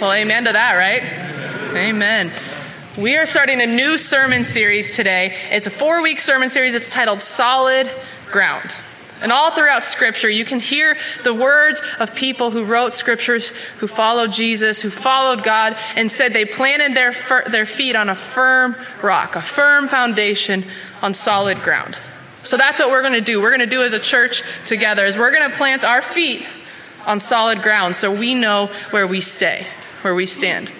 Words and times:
Well, 0.00 0.12
amen 0.12 0.44
to 0.46 0.52
that, 0.52 0.72
right? 0.72 1.02
Amen. 1.76 2.32
We 2.98 3.16
are 3.16 3.26
starting 3.26 3.60
a 3.60 3.66
new 3.66 3.96
sermon 3.96 4.42
series 4.42 4.96
today. 4.96 5.36
It's 5.50 5.68
a 5.68 5.70
four 5.70 6.02
week 6.02 6.20
sermon 6.20 6.50
series. 6.50 6.74
It's 6.74 6.88
titled 6.88 7.20
Solid 7.20 7.88
Ground. 8.30 8.70
And 9.22 9.30
all 9.30 9.52
throughout 9.52 9.84
Scripture, 9.84 10.28
you 10.28 10.44
can 10.44 10.58
hear 10.58 10.96
the 11.22 11.32
words 11.32 11.80
of 12.00 12.12
people 12.14 12.50
who 12.50 12.64
wrote 12.64 12.96
Scriptures, 12.96 13.48
who 13.78 13.86
followed 13.86 14.32
Jesus, 14.32 14.82
who 14.82 14.90
followed 14.90 15.44
God, 15.44 15.76
and 15.94 16.10
said 16.10 16.32
they 16.32 16.44
planted 16.44 16.96
their, 16.96 17.14
their 17.48 17.64
feet 17.64 17.94
on 17.94 18.08
a 18.08 18.16
firm 18.16 18.74
rock, 19.00 19.36
a 19.36 19.42
firm 19.42 19.86
foundation 19.86 20.64
on 21.02 21.14
solid 21.14 21.62
ground. 21.62 21.96
So 22.42 22.56
that's 22.56 22.80
what 22.80 22.90
we're 22.90 23.02
going 23.02 23.14
to 23.14 23.20
do. 23.20 23.40
We're 23.40 23.56
going 23.56 23.60
to 23.60 23.66
do 23.66 23.84
as 23.84 23.92
a 23.92 24.00
church 24.00 24.42
together 24.66 25.06
is 25.06 25.16
we're 25.16 25.32
going 25.32 25.48
to 25.48 25.56
plant 25.56 25.84
our 25.84 26.02
feet 26.02 26.44
on 27.06 27.20
solid 27.20 27.62
ground 27.62 27.96
so 27.96 28.12
we 28.12 28.34
know 28.34 28.66
where 28.90 29.06
we 29.06 29.20
stay, 29.20 29.66
where 30.04 30.14
we 30.14 30.26
stand. 30.26 30.70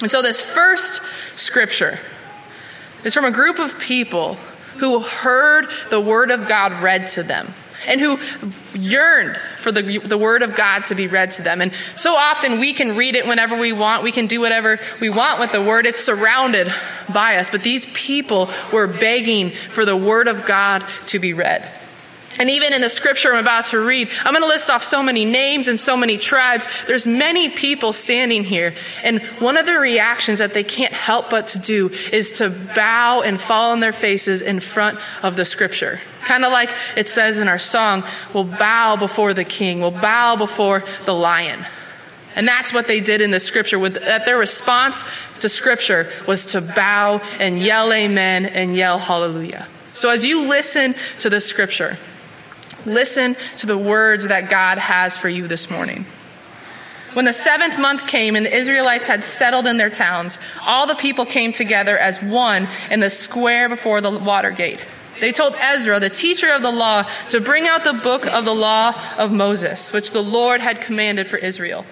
And 0.00 0.10
so 0.10 0.22
this 0.22 0.40
first 0.40 1.00
scripture 1.32 2.00
is 3.04 3.14
from 3.14 3.24
a 3.24 3.30
group 3.30 3.58
of 3.58 3.78
people 3.78 4.34
who 4.78 5.00
heard 5.00 5.68
the 5.90 6.00
word 6.00 6.30
of 6.30 6.48
God 6.48 6.82
read 6.82 7.08
to 7.08 7.22
them 7.22 7.54
and 7.86 8.00
who 8.00 8.18
yearned 8.74 9.36
for 9.56 9.72
the, 9.72 9.98
the 9.98 10.18
Word 10.18 10.42
of 10.42 10.54
God 10.54 10.84
to 10.86 10.94
be 10.94 11.06
read 11.06 11.32
to 11.32 11.42
them. 11.42 11.60
And 11.60 11.72
so 11.94 12.14
often 12.14 12.58
we 12.58 12.72
can 12.72 12.96
read 12.96 13.14
it 13.14 13.26
whenever 13.26 13.58
we 13.58 13.72
want. 13.72 14.02
We 14.02 14.12
can 14.12 14.26
do 14.26 14.40
whatever 14.40 14.80
we 15.00 15.10
want 15.10 15.40
with 15.40 15.52
the 15.52 15.62
Word. 15.62 15.86
It's 15.86 16.00
surrounded 16.00 16.72
by 17.12 17.36
us. 17.36 17.50
But 17.50 17.62
these 17.62 17.86
people 17.86 18.50
were 18.72 18.86
begging 18.86 19.50
for 19.50 19.84
the 19.84 19.96
Word 19.96 20.28
of 20.28 20.46
God 20.46 20.84
to 21.08 21.18
be 21.18 21.32
read. 21.32 21.68
And 22.38 22.50
even 22.50 22.72
in 22.72 22.80
the 22.80 22.90
scripture 22.90 23.32
I'm 23.32 23.40
about 23.40 23.66
to 23.66 23.78
read, 23.78 24.10
I'm 24.24 24.32
going 24.32 24.42
to 24.42 24.48
list 24.48 24.70
off 24.70 24.82
so 24.82 25.02
many 25.02 25.24
names 25.24 25.68
and 25.68 25.78
so 25.78 25.96
many 25.96 26.18
tribes. 26.18 26.66
There's 26.86 27.06
many 27.06 27.48
people 27.48 27.92
standing 27.92 28.44
here. 28.44 28.74
And 29.02 29.22
one 29.38 29.56
of 29.56 29.66
the 29.66 29.78
reactions 29.78 30.40
that 30.40 30.52
they 30.52 30.64
can't 30.64 30.92
help 30.92 31.30
but 31.30 31.48
to 31.48 31.58
do 31.58 31.90
is 32.12 32.32
to 32.32 32.50
bow 32.50 33.22
and 33.22 33.40
fall 33.40 33.70
on 33.70 33.80
their 33.80 33.92
faces 33.92 34.42
in 34.42 34.60
front 34.60 34.98
of 35.22 35.36
the 35.36 35.44
scripture. 35.44 36.00
Kind 36.24 36.44
of 36.44 36.52
like 36.52 36.74
it 36.96 37.06
says 37.06 37.38
in 37.38 37.48
our 37.48 37.58
song, 37.58 38.02
we'll 38.32 38.44
bow 38.44 38.96
before 38.96 39.34
the 39.34 39.44
king, 39.44 39.80
we'll 39.80 39.90
bow 39.90 40.36
before 40.36 40.82
the 41.04 41.14
lion. 41.14 41.64
And 42.36 42.48
that's 42.48 42.72
what 42.72 42.88
they 42.88 43.00
did 43.00 43.20
in 43.20 43.30
the 43.30 43.38
scripture. 43.38 43.78
With, 43.78 43.94
that 43.94 44.26
their 44.26 44.38
response 44.38 45.04
to 45.38 45.48
scripture 45.48 46.10
was 46.26 46.46
to 46.46 46.60
bow 46.60 47.20
and 47.38 47.60
yell 47.60 47.92
amen 47.92 48.46
and 48.46 48.74
yell 48.74 48.98
hallelujah. 48.98 49.68
So 49.88 50.10
as 50.10 50.26
you 50.26 50.48
listen 50.48 50.96
to 51.20 51.30
the 51.30 51.40
scripture, 51.40 51.96
listen 52.86 53.36
to 53.58 53.66
the 53.66 53.78
words 53.78 54.26
that 54.26 54.50
God 54.50 54.78
has 54.78 55.16
for 55.16 55.28
you 55.28 55.46
this 55.46 55.70
morning. 55.70 56.06
When 57.14 57.24
the 57.24 57.32
seventh 57.32 57.78
month 57.78 58.08
came 58.08 58.34
and 58.34 58.44
the 58.44 58.56
Israelites 58.56 59.06
had 59.06 59.24
settled 59.24 59.66
in 59.66 59.76
their 59.76 59.90
towns, 59.90 60.38
all 60.62 60.86
the 60.86 60.96
people 60.96 61.24
came 61.24 61.52
together 61.52 61.96
as 61.96 62.20
one 62.20 62.68
in 62.90 62.98
the 62.98 63.10
square 63.10 63.68
before 63.68 64.00
the 64.00 64.10
water 64.18 64.50
gate. 64.50 64.80
They 65.20 65.30
told 65.30 65.54
Ezra, 65.54 66.00
the 66.00 66.10
teacher 66.10 66.50
of 66.52 66.62
the 66.62 66.72
law, 66.72 67.04
to 67.28 67.40
bring 67.40 67.68
out 67.68 67.84
the 67.84 67.92
book 67.92 68.26
of 68.26 68.44
the 68.44 68.54
law 68.54 68.92
of 69.16 69.32
Moses, 69.32 69.92
which 69.92 70.10
the 70.10 70.22
Lord 70.22 70.60
had 70.60 70.80
commanded 70.80 71.28
for 71.28 71.36
Israel. 71.36 71.86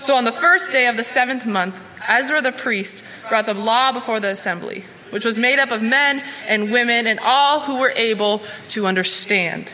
So 0.00 0.14
on 0.14 0.24
the 0.24 0.32
first 0.32 0.72
day 0.72 0.86
of 0.88 0.98
the 0.98 1.04
seventh 1.04 1.46
month, 1.46 1.80
Ezra 2.06 2.42
the 2.42 2.52
priest 2.52 3.02
brought 3.30 3.46
the 3.46 3.54
law 3.54 3.92
before 3.92 4.20
the 4.20 4.28
assembly, 4.28 4.84
which 5.08 5.24
was 5.24 5.38
made 5.38 5.58
up 5.58 5.70
of 5.70 5.82
men 5.82 6.22
and 6.46 6.70
women 6.70 7.06
and 7.06 7.18
all 7.20 7.60
who 7.60 7.76
were 7.76 7.94
able 7.96 8.42
to 8.68 8.86
understand. 8.86 9.70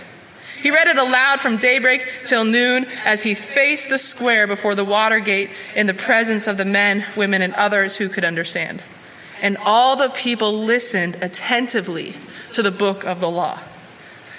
He 0.63 0.71
read 0.71 0.87
it 0.87 0.97
aloud 0.97 1.41
from 1.41 1.57
daybreak 1.57 2.07
till 2.25 2.45
noon 2.45 2.87
as 3.05 3.25
he 3.25 3.35
faced 3.35 3.89
the 3.89 3.99
square 3.99 4.47
before 4.47 4.77
the 4.77 4.85
water 4.85 5.19
gate 5.19 5.51
in 5.75 5.89
the 5.89 5.95
presence 5.95 6.47
of 6.47 6.57
the 6.57 6.65
men, 6.65 7.05
women, 7.17 7.43
and 7.43 7.53
others 7.55 7.97
who 7.97 8.09
could 8.09 8.25
understand. 8.25 8.81
And 9.41 9.57
all 9.57 9.97
the 9.97 10.11
people 10.11 10.63
listened 10.65 11.19
attentively 11.21 12.15
to 12.53 12.63
the 12.63 12.71
book 12.71 13.05
of 13.05 13.19
the 13.19 13.29
law. 13.29 13.59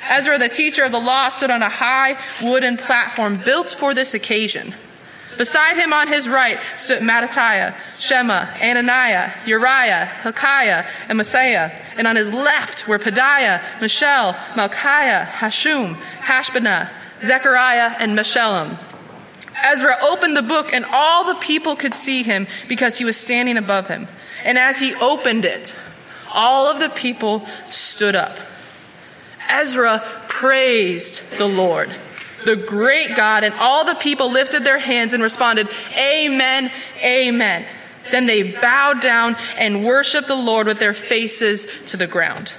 Ezra, 0.09 0.37
the 0.37 0.47
teacher 0.47 0.85
of 0.85 0.93
the 0.93 0.99
law, 0.99 1.27
stood 1.27 1.51
on 1.51 1.61
a 1.61 1.69
high 1.69 2.17
wooden 2.41 2.77
platform 2.77 3.37
built 3.43 3.71
for 3.71 3.93
this 3.93 4.13
occasion. 4.13 4.73
Beside 5.37 5.77
him 5.77 5.93
on 5.93 6.07
his 6.07 6.27
right 6.27 6.59
stood 6.77 7.01
Mattithiah, 7.01 7.75
Shema, 7.99 8.45
Ananiah, 8.61 9.33
Uriah, 9.45 10.05
Hilkiah, 10.21 10.85
and 11.09 11.19
Maaseiah. 11.19 11.71
And 11.97 12.07
on 12.07 12.15
his 12.15 12.31
left 12.31 12.87
were 12.87 12.99
Pedaiah, 12.99 13.61
Mishael, 13.81 14.33
Malchiah, 14.53 15.25
Hashum, 15.25 15.95
Hashbaddanah, 16.19 16.89
Zechariah, 17.23 17.95
and 17.99 18.17
Meshullam. 18.17 18.77
Ezra 19.63 19.95
opened 20.01 20.35
the 20.35 20.41
book, 20.41 20.73
and 20.73 20.85
all 20.85 21.25
the 21.25 21.39
people 21.39 21.75
could 21.75 21.93
see 21.93 22.23
him 22.23 22.47
because 22.67 22.97
he 22.97 23.05
was 23.05 23.15
standing 23.15 23.57
above 23.57 23.87
him. 23.87 24.07
And 24.43 24.57
as 24.57 24.79
he 24.79 24.93
opened 24.95 25.45
it, 25.45 25.73
all 26.31 26.67
of 26.67 26.79
the 26.79 26.89
people 26.89 27.47
stood 27.69 28.15
up. 28.15 28.37
Ezra 29.49 30.03
praised 30.27 31.21
the 31.37 31.47
Lord, 31.47 31.89
the 32.45 32.55
great 32.55 33.15
God, 33.15 33.43
and 33.43 33.53
all 33.55 33.85
the 33.85 33.95
people 33.95 34.31
lifted 34.31 34.63
their 34.63 34.79
hands 34.79 35.13
and 35.13 35.21
responded, 35.23 35.67
Amen, 35.97 36.71
Amen. 37.03 37.65
Then 38.11 38.25
they 38.25 38.43
bowed 38.43 39.01
down 39.01 39.37
and 39.57 39.83
worshiped 39.83 40.27
the 40.27 40.35
Lord 40.35 40.67
with 40.67 40.79
their 40.79 40.93
faces 40.93 41.67
to 41.87 41.97
the 41.97 42.07
ground. 42.07 42.53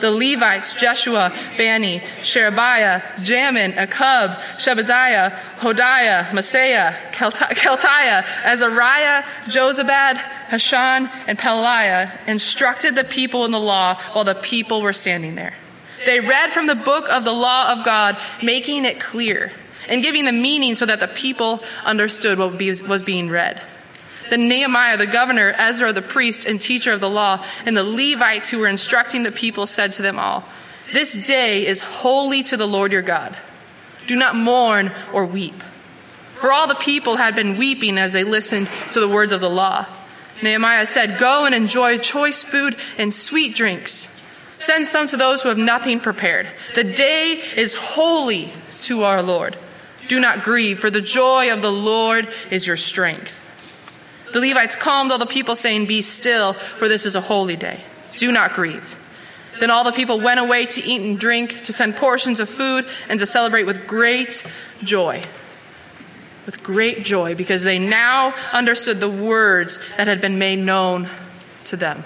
The 0.00 0.10
Levites, 0.12 0.74
Jeshua, 0.74 1.34
Bani, 1.56 2.02
Sherebiah, 2.22 3.00
Jamin, 3.16 3.74
Akkub, 3.74 4.36
Shebadiah, 4.56 5.36
Hodiah, 5.56 6.28
Maaseiah, 6.30 6.94
Keltiah, 7.12 8.24
Azariah, 8.44 9.24
Jozabad, 9.46 10.14
Hashan, 10.48 11.10
and 11.26 11.36
Pelaliah 11.36 12.10
instructed 12.28 12.94
the 12.94 13.04
people 13.04 13.44
in 13.44 13.50
the 13.50 13.58
law 13.58 14.00
while 14.12 14.24
the 14.24 14.36
people 14.36 14.82
were 14.82 14.92
standing 14.92 15.34
there. 15.34 15.54
They 16.06 16.20
read 16.20 16.50
from 16.50 16.66
the 16.66 16.74
book 16.74 17.08
of 17.08 17.24
the 17.24 17.32
law 17.32 17.72
of 17.72 17.84
God, 17.84 18.18
making 18.42 18.84
it 18.84 19.00
clear 19.00 19.52
and 19.88 20.02
giving 20.02 20.24
the 20.24 20.32
meaning 20.32 20.74
so 20.74 20.86
that 20.86 21.00
the 21.00 21.08
people 21.08 21.62
understood 21.84 22.38
what 22.38 22.58
was 22.88 23.02
being 23.02 23.30
read. 23.30 23.62
Then 24.30 24.48
Nehemiah, 24.48 24.96
the 24.96 25.06
governor, 25.06 25.54
Ezra, 25.56 25.92
the 25.92 26.02
priest 26.02 26.46
and 26.46 26.60
teacher 26.60 26.92
of 26.92 27.00
the 27.00 27.08
law, 27.08 27.44
and 27.64 27.76
the 27.76 27.84
Levites 27.84 28.50
who 28.50 28.58
were 28.58 28.68
instructing 28.68 29.22
the 29.22 29.32
people 29.32 29.66
said 29.66 29.92
to 29.92 30.02
them 30.02 30.18
all, 30.18 30.44
This 30.92 31.14
day 31.14 31.66
is 31.66 31.80
holy 31.80 32.42
to 32.44 32.56
the 32.56 32.68
Lord 32.68 32.92
your 32.92 33.02
God. 33.02 33.36
Do 34.06 34.16
not 34.16 34.36
mourn 34.36 34.92
or 35.12 35.24
weep. 35.24 35.62
For 36.34 36.52
all 36.52 36.68
the 36.68 36.74
people 36.74 37.16
had 37.16 37.34
been 37.34 37.56
weeping 37.56 37.98
as 37.98 38.12
they 38.12 38.24
listened 38.24 38.68
to 38.92 39.00
the 39.00 39.08
words 39.08 39.32
of 39.32 39.40
the 39.40 39.50
law. 39.50 39.86
Nehemiah 40.42 40.86
said, 40.86 41.18
Go 41.18 41.46
and 41.46 41.54
enjoy 41.54 41.98
choice 41.98 42.42
food 42.42 42.76
and 42.96 43.12
sweet 43.12 43.54
drinks. 43.54 44.08
Send 44.58 44.86
some 44.86 45.06
to 45.08 45.16
those 45.16 45.42
who 45.42 45.48
have 45.50 45.58
nothing 45.58 46.00
prepared. 46.00 46.48
The 46.74 46.84
day 46.84 47.40
is 47.56 47.74
holy 47.74 48.52
to 48.82 49.04
our 49.04 49.22
Lord. 49.22 49.56
Do 50.08 50.18
not 50.18 50.42
grieve, 50.42 50.80
for 50.80 50.90
the 50.90 51.00
joy 51.00 51.52
of 51.52 51.62
the 51.62 51.70
Lord 51.70 52.28
is 52.50 52.66
your 52.66 52.76
strength. 52.76 53.48
The 54.32 54.40
Levites 54.40 54.74
calmed 54.74 55.12
all 55.12 55.18
the 55.18 55.26
people, 55.26 55.54
saying, 55.54 55.86
Be 55.86 56.02
still, 56.02 56.54
for 56.54 56.88
this 56.88 57.06
is 57.06 57.14
a 57.14 57.20
holy 57.20 57.56
day. 57.56 57.80
Do 58.16 58.32
not 58.32 58.54
grieve. 58.54 58.96
Then 59.60 59.70
all 59.70 59.84
the 59.84 59.92
people 59.92 60.20
went 60.20 60.40
away 60.40 60.66
to 60.66 60.84
eat 60.84 61.02
and 61.02 61.18
drink, 61.18 61.64
to 61.64 61.72
send 61.72 61.96
portions 61.96 62.40
of 62.40 62.48
food, 62.48 62.86
and 63.08 63.20
to 63.20 63.26
celebrate 63.26 63.64
with 63.64 63.86
great 63.86 64.42
joy. 64.82 65.22
With 66.46 66.62
great 66.62 67.04
joy, 67.04 67.36
because 67.36 67.62
they 67.62 67.78
now 67.78 68.34
understood 68.52 68.98
the 68.98 69.08
words 69.08 69.78
that 69.96 70.08
had 70.08 70.20
been 70.20 70.38
made 70.38 70.58
known 70.58 71.08
to 71.66 71.76
them. 71.76 72.02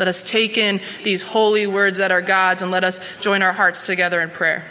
Let 0.00 0.08
us 0.08 0.22
take 0.22 0.56
in 0.56 0.80
these 1.04 1.20
holy 1.20 1.66
words 1.66 1.98
that 1.98 2.10
are 2.10 2.22
God's 2.22 2.62
and 2.62 2.70
let 2.70 2.84
us 2.84 3.00
join 3.20 3.42
our 3.42 3.52
hearts 3.52 3.82
together 3.82 4.22
in 4.22 4.30
prayer. 4.30 4.64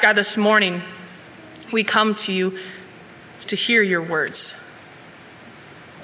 God, 0.00 0.12
this 0.12 0.36
morning 0.36 0.80
we 1.72 1.82
come 1.82 2.14
to 2.14 2.32
you 2.32 2.56
to 3.48 3.56
hear 3.56 3.82
your 3.82 4.00
words, 4.00 4.54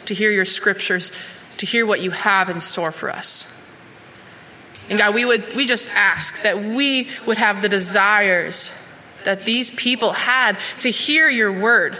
to 0.06 0.14
hear 0.14 0.32
your 0.32 0.44
scriptures, 0.44 1.12
to 1.58 1.64
hear 1.64 1.86
what 1.86 2.00
you 2.00 2.10
have 2.10 2.50
in 2.50 2.58
store 2.58 2.90
for 2.90 3.08
us. 3.08 3.46
And 4.88 4.98
God, 4.98 5.14
we 5.14 5.24
would 5.24 5.54
we 5.54 5.66
just 5.66 5.88
ask 5.90 6.42
that 6.42 6.60
we 6.60 7.08
would 7.24 7.38
have 7.38 7.62
the 7.62 7.68
desires 7.68 8.72
that 9.22 9.44
these 9.44 9.70
people 9.70 10.10
had 10.10 10.58
to 10.80 10.90
hear 10.90 11.28
your 11.28 11.52
word. 11.52 11.96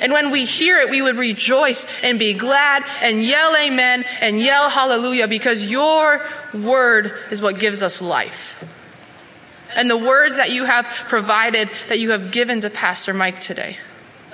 And 0.00 0.12
when 0.12 0.30
we 0.30 0.44
hear 0.44 0.78
it, 0.78 0.90
we 0.90 1.02
would 1.02 1.16
rejoice 1.16 1.86
and 2.02 2.18
be 2.18 2.34
glad 2.34 2.84
and 3.00 3.22
yell 3.22 3.56
amen 3.56 4.04
and 4.20 4.40
yell 4.40 4.68
hallelujah 4.70 5.28
because 5.28 5.66
your 5.66 6.24
word 6.54 7.12
is 7.30 7.42
what 7.42 7.58
gives 7.58 7.82
us 7.82 8.00
life. 8.00 8.64
And 9.74 9.90
the 9.90 9.96
words 9.96 10.36
that 10.36 10.50
you 10.50 10.64
have 10.64 10.86
provided, 11.08 11.70
that 11.88 11.98
you 11.98 12.10
have 12.10 12.30
given 12.30 12.60
to 12.60 12.70
Pastor 12.70 13.12
Mike 13.12 13.40
today, 13.40 13.76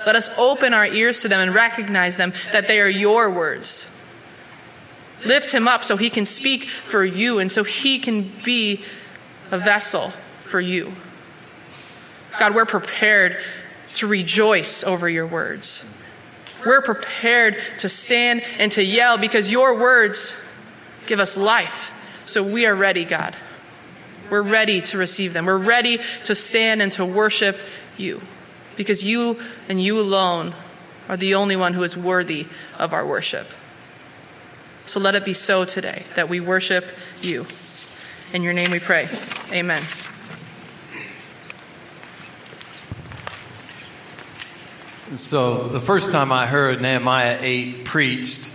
let 0.05 0.15
us 0.15 0.29
open 0.37 0.73
our 0.73 0.85
ears 0.85 1.21
to 1.21 1.27
them 1.27 1.39
and 1.39 1.53
recognize 1.53 2.15
them 2.15 2.33
that 2.51 2.67
they 2.67 2.79
are 2.79 2.89
your 2.89 3.29
words. 3.29 3.85
Lift 5.25 5.51
him 5.51 5.67
up 5.67 5.83
so 5.83 5.97
he 5.97 6.09
can 6.09 6.25
speak 6.25 6.65
for 6.69 7.03
you 7.03 7.39
and 7.39 7.51
so 7.51 7.63
he 7.63 7.99
can 7.99 8.31
be 8.43 8.83
a 9.51 9.57
vessel 9.57 10.11
for 10.41 10.61
you. 10.61 10.93
God, 12.37 12.53
we're 12.53 12.65
prepared 12.65 13.37
to 13.95 14.07
rejoice 14.07 14.83
over 14.83 15.09
your 15.09 15.27
words. 15.27 15.83
We're 16.65 16.81
prepared 16.81 17.57
to 17.79 17.89
stand 17.89 18.41
and 18.59 18.71
to 18.73 18.83
yell 18.83 19.17
because 19.17 19.51
your 19.51 19.77
words 19.77 20.35
give 21.05 21.19
us 21.19 21.37
life. 21.37 21.91
So 22.25 22.41
we 22.41 22.65
are 22.65 22.75
ready, 22.75 23.05
God. 23.05 23.35
We're 24.29 24.41
ready 24.41 24.81
to 24.81 24.97
receive 24.97 25.33
them. 25.33 25.45
We're 25.45 25.57
ready 25.57 25.99
to 26.25 26.33
stand 26.33 26.81
and 26.81 26.91
to 26.93 27.05
worship 27.05 27.59
you 27.97 28.21
because 28.75 29.03
you 29.03 29.39
and 29.69 29.81
you 29.81 29.99
alone 29.99 30.53
are 31.07 31.17
the 31.17 31.35
only 31.35 31.55
one 31.55 31.73
who 31.73 31.83
is 31.83 31.95
worthy 31.95 32.47
of 32.79 32.93
our 32.93 33.05
worship. 33.05 33.47
So 34.79 34.99
let 34.99 35.15
it 35.15 35.25
be 35.25 35.33
so 35.33 35.65
today 35.65 36.03
that 36.15 36.29
we 36.29 36.39
worship 36.39 36.85
you. 37.21 37.45
In 38.33 38.41
your 38.41 38.53
name 38.53 38.71
we 38.71 38.79
pray. 38.79 39.07
Amen. 39.51 39.83
So, 45.17 45.69
the 45.69 45.79
first 45.79 46.11
time 46.11 46.33
I 46.33 46.45
heard 46.45 46.81
Nehemiah 46.81 47.37
8 47.39 47.85
preached, 47.85 48.51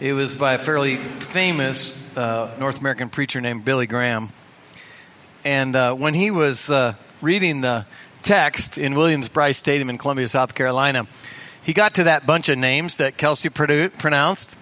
it 0.00 0.12
was 0.12 0.34
by 0.34 0.54
a 0.54 0.58
fairly 0.58 0.96
famous 0.96 1.96
uh, 2.16 2.52
North 2.58 2.80
American 2.80 3.10
preacher 3.10 3.40
named 3.40 3.64
Billy 3.64 3.86
Graham. 3.86 4.30
And 5.44 5.76
uh, 5.76 5.94
when 5.94 6.14
he 6.14 6.32
was 6.32 6.68
uh, 6.68 6.94
reading 7.20 7.60
the 7.60 7.86
text 8.22 8.76
in 8.76 8.96
Williams 8.96 9.28
Brice 9.28 9.58
Stadium 9.58 9.88
in 9.88 9.98
Columbia, 9.98 10.26
South 10.26 10.56
Carolina, 10.56 11.06
he 11.62 11.72
got 11.72 11.94
to 11.94 12.04
that 12.04 12.26
bunch 12.26 12.48
of 12.48 12.58
names 12.58 12.96
that 12.96 13.16
Kelsey 13.16 13.48
pronounced, 13.48 14.56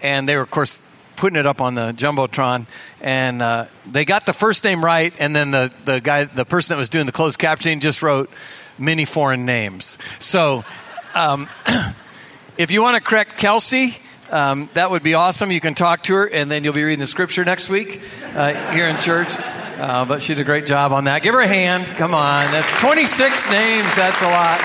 and 0.00 0.28
they 0.28 0.36
were, 0.36 0.42
of 0.42 0.50
course, 0.52 0.84
putting 1.16 1.38
it 1.38 1.46
up 1.46 1.60
on 1.60 1.74
the 1.74 1.92
jumbotron, 1.92 2.66
and 3.00 3.42
uh, 3.42 3.64
they 3.90 4.04
got 4.04 4.26
the 4.26 4.32
first 4.32 4.62
name 4.62 4.84
right, 4.84 5.12
and 5.18 5.34
then 5.34 5.50
the, 5.50 5.72
the 5.86 6.00
guy, 6.00 6.24
the 6.24 6.44
person 6.44 6.74
that 6.74 6.78
was 6.78 6.88
doing 6.88 7.06
the 7.06 7.12
closed 7.12 7.40
captioning, 7.40 7.80
just 7.80 8.00
wrote 8.00 8.30
many 8.78 9.04
foreign 9.04 9.44
names. 9.44 9.98
So, 10.18 10.64
um, 11.14 11.48
if 12.58 12.70
you 12.70 12.82
want 12.82 12.96
to 12.96 13.00
correct 13.00 13.38
Kelsey, 13.38 13.96
um, 14.30 14.68
that 14.74 14.90
would 14.90 15.02
be 15.02 15.14
awesome. 15.14 15.52
You 15.52 15.60
can 15.60 15.74
talk 15.74 16.02
to 16.04 16.14
her, 16.14 16.26
and 16.26 16.50
then 16.50 16.64
you'll 16.64 16.74
be 16.74 16.82
reading 16.82 16.98
the 16.98 17.06
scripture 17.06 17.44
next 17.44 17.68
week 17.68 18.00
uh, 18.34 18.72
here 18.72 18.88
in 18.88 18.98
church. 18.98 19.28
Uh, 19.38 20.04
but 20.04 20.22
she 20.22 20.34
did 20.34 20.42
a 20.42 20.44
great 20.44 20.66
job 20.66 20.92
on 20.92 21.04
that. 21.04 21.22
Give 21.22 21.34
her 21.34 21.40
a 21.40 21.48
hand. 21.48 21.86
Come 21.96 22.14
on. 22.14 22.50
That's 22.52 22.72
26 22.80 23.50
names. 23.50 23.96
That's 23.96 24.22
a 24.22 24.26
lot. 24.26 24.60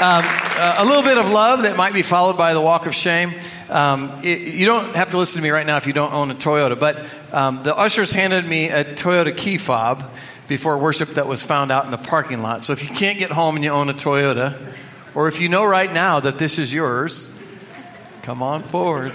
Um, 0.00 0.24
uh, 0.26 0.76
a 0.78 0.84
little 0.84 1.02
bit 1.02 1.18
of 1.18 1.28
love 1.30 1.62
that 1.62 1.76
might 1.76 1.92
be 1.92 2.02
followed 2.02 2.36
by 2.36 2.54
the 2.54 2.60
walk 2.60 2.86
of 2.86 2.94
shame. 2.94 3.32
Um, 3.68 4.20
it, 4.22 4.40
you 4.40 4.64
don't 4.64 4.96
have 4.96 5.10
to 5.10 5.18
listen 5.18 5.40
to 5.40 5.42
me 5.42 5.50
right 5.50 5.66
now 5.66 5.76
if 5.76 5.86
you 5.86 5.92
don't 5.92 6.12
own 6.12 6.30
a 6.30 6.34
Toyota, 6.34 6.78
but 6.78 7.04
um, 7.32 7.62
the 7.62 7.76
ushers 7.76 8.12
handed 8.12 8.46
me 8.46 8.70
a 8.70 8.84
Toyota 8.84 9.36
key 9.36 9.58
fob 9.58 10.10
before 10.48 10.78
worship 10.78 11.10
that 11.10 11.26
was 11.26 11.42
found 11.42 11.70
out 11.70 11.84
in 11.84 11.90
the 11.90 11.98
parking 11.98 12.40
lot. 12.40 12.64
So 12.64 12.72
if 12.72 12.82
you 12.82 12.94
can't 12.94 13.18
get 13.18 13.30
home 13.30 13.56
and 13.56 13.64
you 13.64 13.70
own 13.70 13.90
a 13.90 13.94
Toyota, 13.94 14.58
or 15.14 15.28
if 15.28 15.40
you 15.40 15.48
know 15.48 15.64
right 15.64 15.92
now 15.92 16.20
that 16.20 16.38
this 16.38 16.58
is 16.58 16.72
yours, 16.72 17.38
come 18.22 18.42
on 18.42 18.62
forward. 18.62 19.12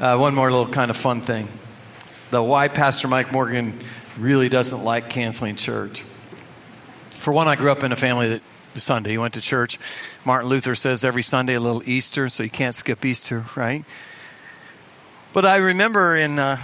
Uh, 0.00 0.16
one 0.16 0.32
more 0.32 0.48
little 0.48 0.68
kind 0.68 0.90
of 0.90 0.96
fun 0.96 1.20
thing. 1.20 1.48
The 2.30 2.40
why 2.40 2.68
Pastor 2.68 3.08
Mike 3.08 3.32
Morgan 3.32 3.76
really 4.16 4.48
doesn't 4.48 4.84
like 4.84 5.10
canceling 5.10 5.56
church. 5.56 6.04
For 7.18 7.32
one, 7.32 7.48
I 7.48 7.56
grew 7.56 7.72
up 7.72 7.82
in 7.82 7.90
a 7.90 7.96
family 7.96 8.28
that 8.28 8.42
Sunday. 8.76 9.12
You 9.12 9.20
went 9.20 9.34
to 9.34 9.40
church. 9.40 9.76
Martin 10.24 10.48
Luther 10.48 10.76
says 10.76 11.04
every 11.04 11.22
Sunday 11.22 11.54
a 11.54 11.60
little 11.60 11.82
Easter, 11.88 12.28
so 12.28 12.44
you 12.44 12.50
can't 12.50 12.76
skip 12.76 13.04
Easter, 13.04 13.44
right? 13.56 13.84
But 15.32 15.44
I 15.44 15.56
remember 15.56 16.14
in 16.14 16.38
uh, 16.38 16.58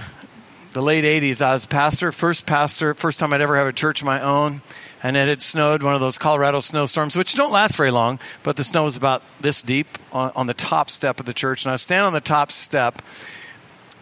the 0.75 0.83
late 0.83 1.05
80s, 1.05 1.41
I 1.41 1.53
was 1.53 1.67
pastor, 1.67 2.11
first 2.11 2.47
pastor, 2.47 2.95
first 2.95 3.21
time 3.21 3.33
I'd 3.33 3.41
ever 3.41 3.57
have 3.57 3.69
a 3.69 3.73
church 3.73 4.03
of 4.03 4.07
my 4.07 4.21
own. 4.21 4.61
And 5.05 5.17
it 5.17 5.29
had 5.29 5.41
snowed, 5.41 5.83
one 5.83 5.95
of 5.95 6.01
those 6.01 6.19
Colorado 6.19 6.61
snowstorms, 6.61 7.15
which 7.15 7.35
don't 7.35 7.53
last 7.53 7.77
very 7.77 7.93
long, 7.93 8.19
but 8.43 8.57
the 8.57 8.65
snow 8.65 8.85
was 8.85 8.97
about 8.97 9.23
this 9.41 9.63
deep 9.63 9.87
on, 10.13 10.33
on 10.35 10.47
the 10.47 10.55
top 10.55 10.91
step 10.91 11.21
of 11.21 11.27
the 11.27 11.35
church. 11.35 11.65
And 11.65 11.71
I 11.71 11.75
was 11.75 11.83
standing 11.83 12.07
on 12.07 12.13
the 12.13 12.21
top 12.21 12.51
step, 12.51 13.01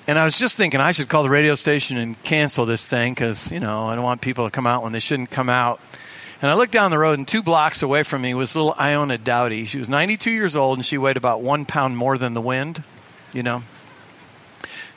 and 0.06 0.18
I 0.18 0.24
was 0.24 0.38
just 0.38 0.56
thinking 0.56 0.80
I 0.80 0.92
should 0.92 1.08
call 1.08 1.24
the 1.24 1.30
radio 1.30 1.56
station 1.56 1.98
and 1.98 2.22
cancel 2.22 2.64
this 2.64 2.88
thing 2.88 3.12
because, 3.12 3.52
you 3.52 3.60
know, 3.60 3.88
I 3.88 3.94
don't 3.94 4.04
want 4.04 4.22
people 4.22 4.46
to 4.46 4.50
come 4.50 4.66
out 4.66 4.82
when 4.82 4.92
they 4.92 5.00
shouldn't 5.00 5.30
come 5.30 5.50
out. 5.50 5.78
And 6.40 6.50
I 6.50 6.54
looked 6.54 6.72
down 6.72 6.90
the 6.90 6.98
road, 6.98 7.18
and 7.18 7.28
two 7.28 7.42
blocks 7.42 7.82
away 7.82 8.02
from 8.02 8.22
me 8.22 8.32
was 8.32 8.56
little 8.56 8.74
Iona 8.78 9.18
Dowdy. 9.18 9.66
She 9.66 9.78
was 9.78 9.90
92 9.90 10.30
years 10.30 10.56
old, 10.56 10.78
and 10.78 10.84
she 10.84 10.96
weighed 10.96 11.18
about 11.18 11.42
one 11.42 11.66
pound 11.66 11.98
more 11.98 12.16
than 12.16 12.32
the 12.32 12.40
wind, 12.40 12.82
you 13.34 13.42
know. 13.42 13.62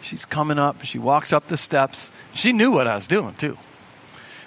She's 0.05 0.23
coming 0.23 0.59
up, 0.59 0.85
she 0.85 0.99
walks 0.99 1.33
up 1.33 1.47
the 1.47 1.57
steps. 1.57 2.11
She 2.31 2.53
knew 2.53 2.71
what 2.71 2.85
I 2.85 2.93
was 2.93 3.07
doing, 3.07 3.33
too. 3.33 3.57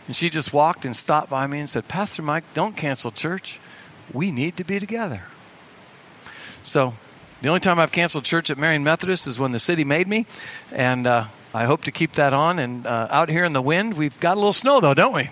And 0.06 0.14
she 0.14 0.30
just 0.30 0.52
walked 0.52 0.84
and 0.84 0.94
stopped 0.94 1.28
by 1.30 1.48
me 1.48 1.58
and 1.58 1.68
said, 1.68 1.88
Pastor 1.88 2.22
Mike, 2.22 2.44
don't 2.54 2.76
cancel 2.76 3.10
church. 3.10 3.58
We 4.12 4.30
need 4.30 4.56
to 4.58 4.64
be 4.64 4.78
together. 4.78 5.22
So, 6.62 6.94
the 7.42 7.48
only 7.48 7.58
time 7.58 7.80
I've 7.80 7.90
canceled 7.90 8.22
church 8.22 8.50
at 8.50 8.56
Marion 8.56 8.84
Methodist 8.84 9.26
is 9.26 9.36
when 9.36 9.50
the 9.50 9.58
city 9.58 9.82
made 9.82 10.06
me. 10.06 10.26
And 10.70 11.08
uh, 11.08 11.24
I 11.52 11.64
hope 11.64 11.82
to 11.84 11.90
keep 11.90 12.12
that 12.12 12.32
on. 12.32 12.60
And 12.60 12.86
uh, 12.86 13.08
out 13.10 13.28
here 13.28 13.44
in 13.44 13.52
the 13.52 13.60
wind, 13.60 13.94
we've 13.94 14.18
got 14.20 14.34
a 14.34 14.36
little 14.36 14.52
snow, 14.52 14.78
though, 14.78 14.94
don't 14.94 15.12
we? 15.12 15.28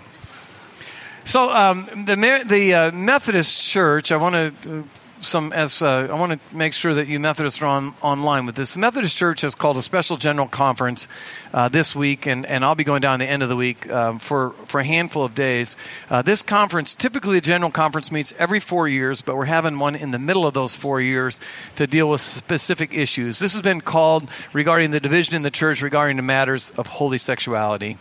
So 1.23 1.53
um, 1.53 1.87
the 2.05 2.43
the 2.45 2.73
uh, 2.73 2.91
Methodist 2.91 3.63
Church, 3.65 4.11
I 4.11 4.17
want 4.17 4.61
to 4.61 4.83
some 5.19 5.51
as 5.53 5.81
uh, 5.81 6.07
I 6.09 6.13
want 6.13 6.39
to 6.49 6.55
make 6.55 6.73
sure 6.73 6.93
that 6.93 7.07
you 7.07 7.19
Methodists 7.19 7.61
are 7.61 7.65
on 7.65 7.93
online 8.01 8.45
with 8.45 8.55
this. 8.55 8.73
The 8.73 8.79
Methodist 8.79 9.15
Church 9.15 9.41
has 9.41 9.55
called 9.55 9.77
a 9.77 9.81
special 9.81 10.17
general 10.17 10.47
conference 10.47 11.07
uh, 11.53 11.69
this 11.69 11.95
week, 11.95 12.25
and, 12.25 12.45
and 12.45 12.63
I'll 12.63 12.75
be 12.75 12.83
going 12.83 13.01
down 13.01 13.19
the 13.19 13.25
end 13.25 13.43
of 13.43 13.49
the 13.49 13.55
week 13.55 13.89
um, 13.89 14.19
for 14.19 14.51
for 14.65 14.79
a 14.79 14.83
handful 14.83 15.23
of 15.23 15.35
days. 15.35 15.75
Uh, 16.09 16.21
this 16.21 16.41
conference, 16.41 16.95
typically, 16.95 17.35
the 17.35 17.41
general 17.41 17.71
conference 17.71 18.11
meets 18.11 18.33
every 18.37 18.59
four 18.59 18.87
years, 18.87 19.21
but 19.21 19.35
we're 19.35 19.45
having 19.45 19.79
one 19.79 19.95
in 19.95 20.11
the 20.11 20.19
middle 20.19 20.45
of 20.45 20.53
those 20.53 20.75
four 20.75 21.01
years 21.01 21.39
to 21.75 21.87
deal 21.87 22.09
with 22.09 22.21
specific 22.21 22.93
issues. 22.93 23.39
This 23.39 23.53
has 23.53 23.61
been 23.61 23.81
called 23.81 24.29
regarding 24.53 24.91
the 24.91 24.99
division 24.99 25.35
in 25.35 25.41
the 25.41 25.51
church 25.51 25.81
regarding 25.81 26.17
the 26.17 26.23
matters 26.23 26.71
of 26.71 26.87
holy 26.87 27.17
sexuality, 27.17 27.97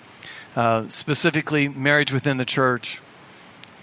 uh, 0.54 0.88
specifically 0.88 1.68
marriage 1.68 2.12
within 2.12 2.36
the 2.36 2.44
church 2.44 3.00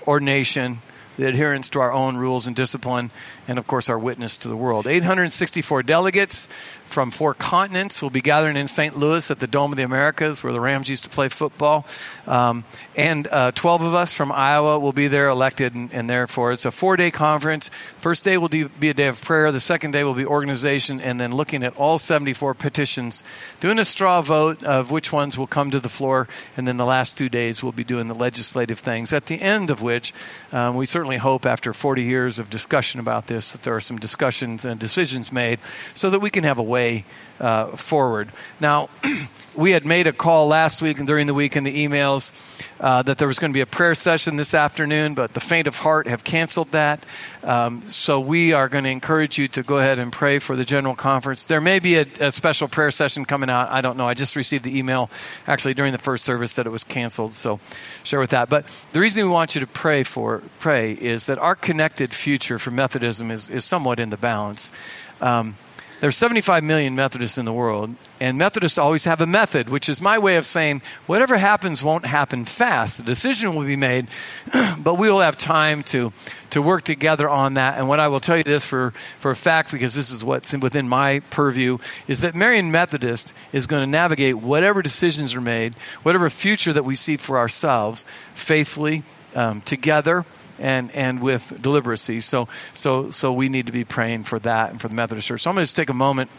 ordination, 0.07 0.77
the 1.17 1.27
adherence 1.27 1.69
to 1.69 1.79
our 1.79 1.91
own 1.91 2.17
rules 2.17 2.47
and 2.47 2.55
discipline, 2.55 3.11
and 3.47 3.57
of 3.57 3.67
course 3.67 3.89
our 3.89 3.99
witness 3.99 4.37
to 4.37 4.47
the 4.47 4.55
world. 4.55 4.87
864 4.87 5.83
delegates 5.83 6.47
from 6.93 7.09
four 7.09 7.33
continents 7.33 8.01
will 8.01 8.11
be 8.11 8.21
gathering 8.21 8.55
in 8.55 8.67
St. 8.67 8.95
Louis 8.95 9.31
at 9.31 9.39
the 9.39 9.47
Dome 9.47 9.71
of 9.71 9.77
the 9.77 9.83
Americas, 9.83 10.43
where 10.43 10.53
the 10.53 10.59
Rams 10.59 10.89
used 10.89 11.03
to 11.03 11.09
play 11.09 11.27
football. 11.27 11.87
Um, 12.27 12.63
and 12.95 13.27
uh, 13.27 13.51
12 13.51 13.81
of 13.81 13.95
us 13.95 14.13
from 14.13 14.31
Iowa 14.31 14.77
will 14.77 14.93
be 14.93 15.07
there 15.07 15.27
elected, 15.27 15.73
and, 15.73 15.91
and 15.91 16.07
therefore 16.07 16.51
it's 16.51 16.65
a 16.65 16.71
four 16.71 16.95
day 16.95 17.09
conference. 17.09 17.69
First 17.97 18.23
day 18.23 18.37
will 18.37 18.49
be 18.49 18.89
a 18.89 18.93
day 18.93 19.07
of 19.07 19.19
prayer, 19.21 19.51
the 19.51 19.59
second 19.59 19.91
day 19.91 20.03
will 20.03 20.13
be 20.13 20.25
organization, 20.25 21.01
and 21.01 21.19
then 21.19 21.33
looking 21.33 21.63
at 21.63 21.75
all 21.77 21.97
74 21.97 22.53
petitions, 22.53 23.23
doing 23.59 23.79
a 23.79 23.85
straw 23.85 24.21
vote 24.21 24.63
of 24.63 24.91
which 24.91 25.11
ones 25.11 25.35
will 25.35 25.47
come 25.47 25.71
to 25.71 25.79
the 25.79 25.89
floor, 25.89 26.27
and 26.55 26.67
then 26.67 26.77
the 26.77 26.85
last 26.85 27.17
two 27.17 27.27
days 27.27 27.63
we'll 27.63 27.71
be 27.71 27.83
doing 27.83 28.07
the 28.07 28.13
legislative 28.13 28.77
things, 28.77 29.13
at 29.13 29.25
the 29.25 29.41
end 29.41 29.71
of 29.71 29.81
which 29.81 30.13
um, 30.51 30.75
we 30.75 30.85
certainly 30.85 31.17
hope 31.17 31.47
after 31.47 31.73
40 31.73 32.03
years 32.03 32.37
of 32.37 32.51
discussion 32.51 32.99
about 32.99 33.25
this 33.25 33.32
that 33.33 33.63
there 33.63 33.75
are 33.75 33.81
some 33.81 33.97
discussions 33.97 34.65
and 34.65 34.79
decisions 34.79 35.31
made 35.31 35.59
so 35.95 36.09
that 36.09 36.19
we 36.19 36.29
can 36.29 36.43
have 36.43 36.59
a 36.59 36.63
way 36.63 37.05
uh, 37.43 37.75
forward. 37.75 38.31
Now, 38.61 38.89
we 39.55 39.71
had 39.71 39.85
made 39.85 40.07
a 40.07 40.13
call 40.13 40.47
last 40.47 40.81
week 40.81 40.97
and 40.97 41.05
during 41.05 41.27
the 41.27 41.33
week 41.33 41.55
in 41.57 41.65
the 41.65 41.85
emails 41.85 42.31
uh, 42.79 43.01
that 43.03 43.17
there 43.17 43.27
was 43.27 43.37
going 43.37 43.51
to 43.51 43.53
be 43.53 43.61
a 43.61 43.65
prayer 43.65 43.93
session 43.95 44.37
this 44.37 44.53
afternoon, 44.53 45.13
but 45.13 45.33
the 45.33 45.41
faint 45.41 45.67
of 45.67 45.75
heart 45.77 46.07
have 46.07 46.23
canceled 46.23 46.71
that. 46.71 47.05
Um, 47.43 47.81
so 47.83 48.21
we 48.21 48.53
are 48.53 48.69
going 48.69 48.85
to 48.85 48.89
encourage 48.89 49.37
you 49.37 49.49
to 49.49 49.61
go 49.61 49.77
ahead 49.77 49.99
and 49.99 50.11
pray 50.11 50.39
for 50.39 50.55
the 50.55 50.63
general 50.63 50.95
conference. 50.95 51.43
There 51.43 51.59
may 51.59 51.79
be 51.79 51.97
a, 51.97 52.05
a, 52.21 52.31
special 52.31 52.69
prayer 52.69 52.91
session 52.91 53.25
coming 53.25 53.49
out. 53.49 53.69
I 53.69 53.81
don't 53.81 53.97
know. 53.97 54.07
I 54.07 54.13
just 54.13 54.37
received 54.37 54.63
the 54.63 54.77
email 54.77 55.09
actually 55.45 55.73
during 55.73 55.91
the 55.91 55.97
first 55.97 56.23
service 56.23 56.55
that 56.55 56.65
it 56.65 56.71
was 56.71 56.85
canceled. 56.85 57.33
So 57.33 57.59
share 58.03 58.21
with 58.21 58.29
that. 58.31 58.49
But 58.49 58.65
the 58.93 59.01
reason 59.01 59.25
we 59.25 59.31
want 59.31 59.53
you 59.53 59.61
to 59.61 59.67
pray 59.67 60.03
for 60.03 60.41
pray 60.59 60.93
is 60.93 61.25
that 61.25 61.37
our 61.37 61.55
connected 61.55 62.13
future 62.13 62.57
for 62.57 62.71
Methodism 62.71 63.29
is, 63.31 63.49
is 63.49 63.65
somewhat 63.65 63.99
in 63.99 64.09
the 64.09 64.17
balance. 64.17 64.71
Um, 65.19 65.57
there's 66.03 66.17
75 66.17 66.65
million 66.65 66.97
Methodists 66.97 67.37
in 67.37 67.45
the 67.45 67.53
world, 67.53 67.95
and 68.19 68.37
Methodists 68.37 68.77
always 68.77 69.05
have 69.05 69.21
a 69.21 69.25
method, 69.25 69.69
which 69.69 69.87
is 69.87 70.01
my 70.01 70.19
way 70.19 70.35
of 70.35 70.45
saying 70.45 70.81
whatever 71.05 71.37
happens 71.37 71.81
won't 71.81 72.05
happen 72.05 72.43
fast. 72.43 72.97
The 72.97 73.03
decision 73.03 73.55
will 73.55 73.63
be 73.63 73.77
made, 73.77 74.07
but 74.79 74.95
we 74.95 75.09
will 75.09 75.21
have 75.21 75.37
time 75.37 75.81
to, 75.83 76.11
to 76.49 76.61
work 76.61 76.83
together 76.83 77.29
on 77.29 77.53
that. 77.53 77.79
And 77.79 77.87
what 77.87 78.01
I 78.01 78.09
will 78.09 78.19
tell 78.19 78.35
you 78.35 78.43
this 78.43 78.65
for, 78.65 78.91
for 79.17 79.31
a 79.31 79.35
fact, 79.37 79.71
because 79.71 79.95
this 79.95 80.11
is 80.11 80.25
what's 80.25 80.53
within 80.53 80.89
my 80.89 81.21
purview, 81.29 81.77
is 82.05 82.19
that 82.19 82.35
Marion 82.35 82.69
Methodist 82.69 83.33
is 83.53 83.65
going 83.65 83.81
to 83.81 83.87
navigate 83.87 84.35
whatever 84.35 84.81
decisions 84.81 85.33
are 85.33 85.39
made, 85.39 85.73
whatever 86.03 86.29
future 86.29 86.73
that 86.73 86.83
we 86.83 86.95
see 86.95 87.15
for 87.15 87.37
ourselves, 87.37 88.05
faithfully, 88.33 89.03
um, 89.35 89.61
together 89.61 90.25
and 90.59 90.91
and 90.91 91.21
with 91.21 91.59
deliberacy. 91.61 92.21
So 92.21 92.47
so 92.73 93.09
so 93.09 93.33
we 93.33 93.49
need 93.49 93.65
to 93.65 93.71
be 93.71 93.83
praying 93.83 94.23
for 94.23 94.39
that 94.39 94.71
and 94.71 94.81
for 94.81 94.87
the 94.87 94.95
Methodist 94.95 95.27
Church. 95.27 95.41
So 95.41 95.49
I'm 95.49 95.55
going 95.55 95.63
to 95.63 95.67
just 95.67 95.75
take 95.75 95.89
a 95.89 95.93
moment 95.93 96.29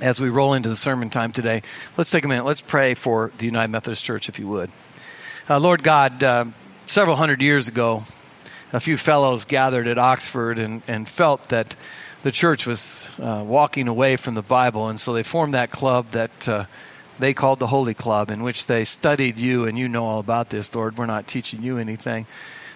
as 0.00 0.20
we 0.20 0.28
roll 0.28 0.54
into 0.54 0.68
the 0.68 0.76
sermon 0.76 1.10
time 1.10 1.30
today, 1.32 1.62
let's 1.96 2.10
take 2.10 2.24
a 2.24 2.28
minute. 2.28 2.44
Let's 2.44 2.60
pray 2.60 2.94
for 2.94 3.30
the 3.38 3.46
United 3.46 3.70
Methodist 3.70 4.04
Church, 4.04 4.28
if 4.28 4.38
you 4.38 4.48
would. 4.48 4.70
Uh, 5.48 5.60
Lord 5.60 5.82
God, 5.82 6.22
uh, 6.22 6.46
several 6.86 7.16
hundred 7.16 7.40
years 7.40 7.68
ago, 7.68 8.02
a 8.72 8.80
few 8.80 8.96
fellows 8.96 9.44
gathered 9.44 9.86
at 9.86 9.98
Oxford 9.98 10.58
and, 10.58 10.82
and 10.88 11.08
felt 11.08 11.50
that 11.50 11.76
the 12.22 12.32
church 12.32 12.66
was 12.66 13.08
uh, 13.20 13.42
walking 13.46 13.88
away 13.88 14.16
from 14.16 14.34
the 14.34 14.42
Bible, 14.42 14.88
and 14.88 15.00
so 15.00 15.12
they 15.12 15.22
formed 15.22 15.54
that 15.54 15.70
club 15.70 16.10
that 16.12 16.48
uh, 16.48 16.64
they 17.18 17.34
called 17.34 17.58
the 17.58 17.66
Holy 17.66 17.94
Club, 17.94 18.30
in 18.30 18.42
which 18.42 18.66
they 18.66 18.84
studied 18.84 19.38
you, 19.38 19.66
and 19.66 19.78
you 19.78 19.88
know 19.88 20.04
all 20.04 20.20
about 20.20 20.50
this, 20.50 20.74
Lord. 20.74 20.96
We're 20.96 21.06
not 21.06 21.26
teaching 21.26 21.62
you 21.62 21.78
anything. 21.78 22.26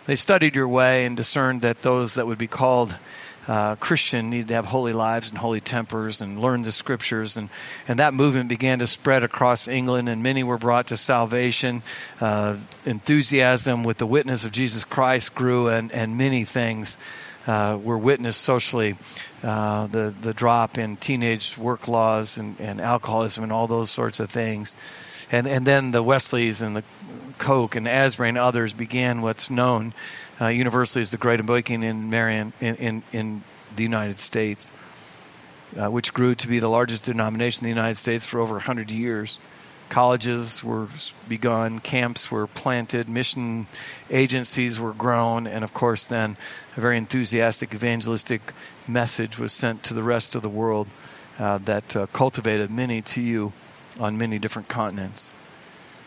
They 0.07 0.17
studied 0.17 0.55
your 0.55 0.69
way 0.69 1.05
and 1.05 1.17
discerned 1.17 1.63
that 1.63 1.83
those 1.83 2.15
that 2.15 2.27
would 2.27 2.39
be 2.39 2.47
called 2.47 2.97
uh, 3.49 3.77
Christian 3.77 4.31
needed 4.31 4.49
to 4.49 4.55
have 4.55 4.65
holy 4.65 4.93
lives 4.93 5.29
and 5.29 5.39
holy 5.39 5.61
tempers 5.61 6.21
and 6.21 6.41
learn 6.41 6.63
the 6.63 6.73
scriptures. 6.73 7.37
And, 7.37 7.49
and 7.87 7.99
that 7.99 8.15
movement 8.15 8.49
began 8.49 8.79
to 8.81 8.87
spread 8.87 9.23
across 9.23 9.69
England, 9.69 10.09
and 10.09 10.23
many 10.23 10.43
were 10.45 10.59
brought 10.59 10.89
to 10.89 10.97
salvation. 10.97 11.83
Uh, 12.21 12.57
enthusiasm 12.85 13.85
with 13.85 13.99
the 13.99 14.07
witness 14.07 14.45
of 14.45 14.53
Jesus 14.53 14.85
Christ 14.85 15.35
grew, 15.35 15.69
and, 15.69 15.93
and 15.93 16.17
many 16.17 16.45
things 16.45 16.99
uh, 17.47 17.79
were 17.81 17.99
witnessed 17.99 18.41
socially. 18.41 18.97
Uh, 19.43 19.87
the, 19.87 20.15
the 20.21 20.35
drop 20.35 20.79
in 20.79 20.97
teenage 20.97 21.57
work 21.57 21.87
laws 21.89 22.39
and, 22.39 22.61
and 22.61 22.81
alcoholism 22.81 23.45
and 23.45 23.53
all 23.53 23.67
those 23.67 23.91
sorts 23.91 24.19
of 24.19 24.31
things. 24.31 24.75
And, 25.31 25.47
and 25.47 25.67
then 25.67 25.91
the 25.91 26.03
Wesleys 26.03 26.63
and 26.63 26.77
the 26.77 26.85
Coke 27.39 27.75
and 27.77 27.89
Asbury 27.89 28.31
and 28.31 28.39
others 28.39 28.73
began 28.73 29.23
what's 29.23 29.51
known 29.51 29.93
uh, 30.41 30.49
universally 30.49 31.03
as 31.03 31.11
the 31.11 31.17
Great 31.17 31.41
Awakening 31.41 31.89
in 31.89 32.11
Marion 32.11 32.53
in, 32.61 32.77
in, 32.77 33.03
in 33.13 33.43
the 33.75 33.83
United 33.83 34.21
States, 34.21 34.71
uh, 35.77 35.91
which 35.91 36.13
grew 36.15 36.35
to 36.35 36.49
be 36.49 36.59
the 36.59 36.69
largest 36.69 37.05
denomination 37.05 37.67
in 37.67 37.73
the 37.73 37.77
United 37.77 37.97
States 37.97 38.27
for 38.27 38.41
over 38.41 38.55
100 38.55 38.91
years. 38.91 39.39
Colleges 39.89 40.65
were 40.65 40.89
begun, 41.29 41.79
camps 41.79 42.31
were 42.31 42.49
planted, 42.49 43.09
mission 43.09 43.67
agencies 44.11 44.81
were 44.81 44.93
grown, 44.93 45.47
and 45.47 45.63
of 45.63 45.73
course, 45.73 46.07
then 46.07 46.37
a 46.77 46.81
very 46.81 46.99
enthusiastic 46.99 47.73
evangelistic 47.73 48.53
message 48.89 49.39
was 49.39 49.53
sent 49.53 49.85
to 49.85 49.95
the 49.95 50.03
rest 50.03 50.35
of 50.35 50.43
the 50.43 50.49
world 50.49 50.89
uh, 51.39 51.59
that 51.59 51.95
uh, 51.95 52.07
cultivated 52.07 52.71
many 52.71 53.01
to 53.01 53.21
you 53.21 53.53
on 53.99 54.19
many 54.19 54.39
different 54.39 54.69
continents. 54.69 55.31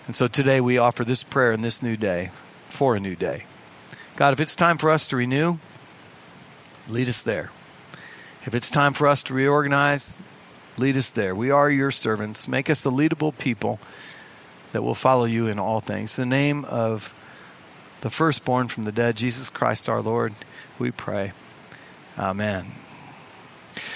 And 0.07 0.15
so 0.15 0.27
today 0.27 0.61
we 0.61 0.77
offer 0.77 1.05
this 1.05 1.23
prayer 1.23 1.51
in 1.51 1.61
this 1.61 1.83
new 1.83 1.95
day 1.95 2.31
for 2.69 2.95
a 2.95 2.99
new 2.99 3.15
day. 3.15 3.43
God, 4.15 4.33
if 4.33 4.39
it's 4.39 4.55
time 4.55 4.77
for 4.77 4.89
us 4.89 5.07
to 5.09 5.15
renew, 5.15 5.57
lead 6.87 7.07
us 7.07 7.21
there. 7.21 7.51
If 8.43 8.55
it's 8.55 8.71
time 8.71 8.93
for 8.93 9.07
us 9.07 9.23
to 9.23 9.33
reorganize, 9.33 10.17
lead 10.77 10.97
us 10.97 11.09
there. 11.09 11.35
We 11.35 11.51
are 11.51 11.69
your 11.69 11.91
servants. 11.91 12.47
Make 12.47 12.69
us 12.69 12.85
a 12.85 12.89
leadable 12.89 13.37
people 13.37 13.79
that 14.71 14.81
will 14.81 14.95
follow 14.95 15.25
you 15.25 15.47
in 15.47 15.59
all 15.59 15.81
things. 15.81 16.17
In 16.17 16.29
the 16.29 16.35
name 16.35 16.65
of 16.65 17.13
the 18.01 18.09
firstborn 18.09 18.67
from 18.67 18.83
the 18.83 18.91
dead, 18.91 19.17
Jesus 19.17 19.49
Christ 19.49 19.89
our 19.89 20.01
Lord, 20.01 20.33
we 20.77 20.91
pray. 20.91 21.33
Amen. 22.17 22.71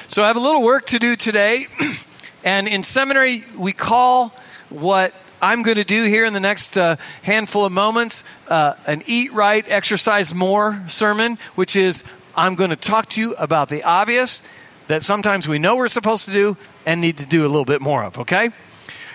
So 0.07 0.23
I 0.23 0.27
have 0.27 0.35
a 0.35 0.41
little 0.41 0.61
work 0.61 0.85
to 0.87 0.99
do 0.99 1.15
today. 1.15 1.67
and 2.43 2.67
in 2.67 2.83
seminary, 2.83 3.45
we 3.57 3.73
call 3.73 4.33
what 4.69 5.13
I'm 5.41 5.63
going 5.63 5.77
to 5.77 5.83
do 5.83 6.05
here 6.05 6.25
in 6.25 6.33
the 6.33 6.39
next 6.39 6.77
uh, 6.77 6.95
handful 7.21 7.65
of 7.65 7.71
moments 7.71 8.23
uh, 8.47 8.75
an 8.85 9.03
eat 9.07 9.33
right, 9.33 9.65
exercise 9.67 10.33
more 10.33 10.83
sermon, 10.87 11.37
which 11.55 11.75
is 11.75 12.03
I'm 12.35 12.55
going 12.55 12.69
to 12.69 12.75
talk 12.75 13.09
to 13.09 13.21
you 13.21 13.35
about 13.35 13.69
the 13.69 13.83
obvious 13.83 14.41
that 14.87 15.03
sometimes 15.03 15.47
we 15.47 15.59
know 15.59 15.75
we're 15.75 15.87
supposed 15.87 16.25
to 16.25 16.31
do 16.31 16.57
and 16.85 17.01
need 17.01 17.17
to 17.17 17.25
do 17.25 17.45
a 17.45 17.49
little 17.49 17.65
bit 17.65 17.81
more 17.81 18.03
of, 18.03 18.19
okay? 18.19 18.49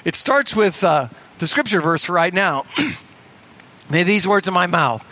It 0.04 0.16
starts 0.16 0.54
with 0.54 0.82
uh, 0.84 1.08
the 1.38 1.46
scripture 1.46 1.80
verse 1.80 2.08
right 2.08 2.32
now. 2.32 2.64
May 3.90 4.02
these 4.02 4.26
words 4.26 4.48
of 4.48 4.54
my 4.54 4.66
mouth, 4.66 5.06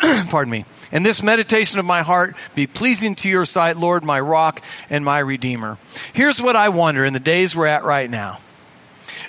pardon 0.30 0.50
me, 0.50 0.64
and 0.92 1.04
this 1.04 1.22
meditation 1.22 1.78
of 1.78 1.84
my 1.84 2.02
heart 2.02 2.36
be 2.54 2.66
pleasing 2.66 3.14
to 3.16 3.28
your 3.28 3.46
sight, 3.46 3.76
Lord, 3.76 4.04
my 4.04 4.20
rock 4.20 4.62
and 4.90 5.04
my 5.04 5.18
redeemer. 5.18 5.78
Here's 6.12 6.40
what 6.40 6.54
I 6.54 6.68
wonder 6.68 7.04
in 7.04 7.14
the 7.14 7.20
days 7.20 7.56
we're 7.56 7.66
at 7.66 7.84
right 7.84 8.08
now. 8.08 8.38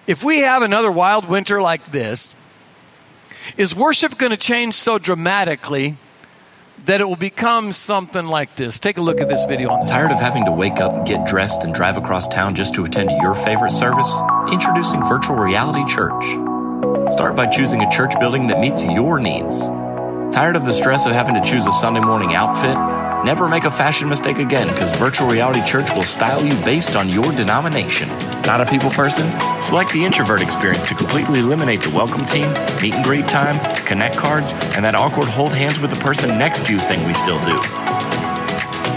If 0.06 0.24
we 0.24 0.40
have 0.40 0.62
another 0.62 0.92
wild 0.92 1.30
winter 1.30 1.62
like 1.62 1.92
this, 1.92 2.36
is 3.58 3.74
worship 3.74 4.18
going 4.18 4.32
to 4.32 4.38
change 4.38 4.76
so 4.76 4.98
dramatically 4.98 5.96
that 6.86 7.00
it 7.00 7.06
will 7.06 7.16
become 7.16 7.72
something 7.72 8.28
like 8.28 8.56
this? 8.58 8.80
Take 8.80 8.98
a 8.98 9.02
look 9.02 9.22
at 9.22 9.30
this 9.30 9.46
video 9.46 9.70
on 9.70 9.86
the 9.86 9.92
Tired 9.92 10.12
of 10.12 10.20
having 10.20 10.46
to 10.46 10.52
wake 10.52 10.82
up, 10.82 11.06
get 11.06 11.26
dressed, 11.26 11.64
and 11.64 11.74
drive 11.74 11.96
across 11.96 12.28
town 12.28 12.56
just 12.56 12.76
to 12.76 12.84
attend 12.84 13.10
your 13.22 13.36
favorite 13.36 13.72
service? 13.72 14.14
Introducing 14.52 15.02
Virtual 15.06 15.38
Reality 15.38 15.86
Church. 15.94 16.24
Start 17.14 17.36
by 17.36 17.48
choosing 17.48 17.82
a 17.82 17.92
church 17.92 18.14
building 18.20 18.48
that 18.48 18.60
meets 18.60 18.84
your 18.84 19.20
needs. 19.20 19.64
Tired 20.34 20.56
of 20.56 20.66
the 20.66 20.74
stress 20.74 21.06
of 21.06 21.12
having 21.12 21.36
to 21.36 21.42
choose 21.48 21.68
a 21.68 21.72
Sunday 21.72 22.00
morning 22.00 22.34
outfit? 22.34 22.76
Never 23.24 23.48
make 23.48 23.66
a 23.66 23.72
fashion 23.72 24.10
mistake 24.10 24.40
again 24.40 24.68
because 24.68 24.90
Virtual 24.98 25.28
Reality 25.28 25.64
Church 25.64 25.92
will 25.96 26.02
style 26.02 26.44
you 26.44 26.56
based 26.66 26.96
on 26.96 27.08
your 27.08 27.32
denomination. 27.34 28.10
Not 28.42 28.60
a 28.60 28.66
people 28.66 28.90
person? 28.90 29.32
Select 29.62 29.94
the 29.94 30.04
introvert 30.04 30.42
experience 30.42 30.88
to 30.90 30.96
completely 30.96 31.40
eliminate 31.40 31.84
the 31.84 31.92
welcome 31.92 32.26
team, 32.26 32.52
meet 32.82 32.96
and 32.96 33.04
greet 33.04 33.28
time, 33.28 33.60
connect 33.86 34.18
cards, 34.18 34.54
and 34.76 34.84
that 34.84 34.96
awkward 34.96 35.28
hold 35.28 35.52
hands 35.52 35.80
with 35.80 35.92
the 35.92 36.00
person 36.04 36.30
next 36.30 36.66
to 36.66 36.74
you 36.74 36.80
thing 36.80 37.06
we 37.06 37.14
still 37.14 37.38
do. 37.46 37.56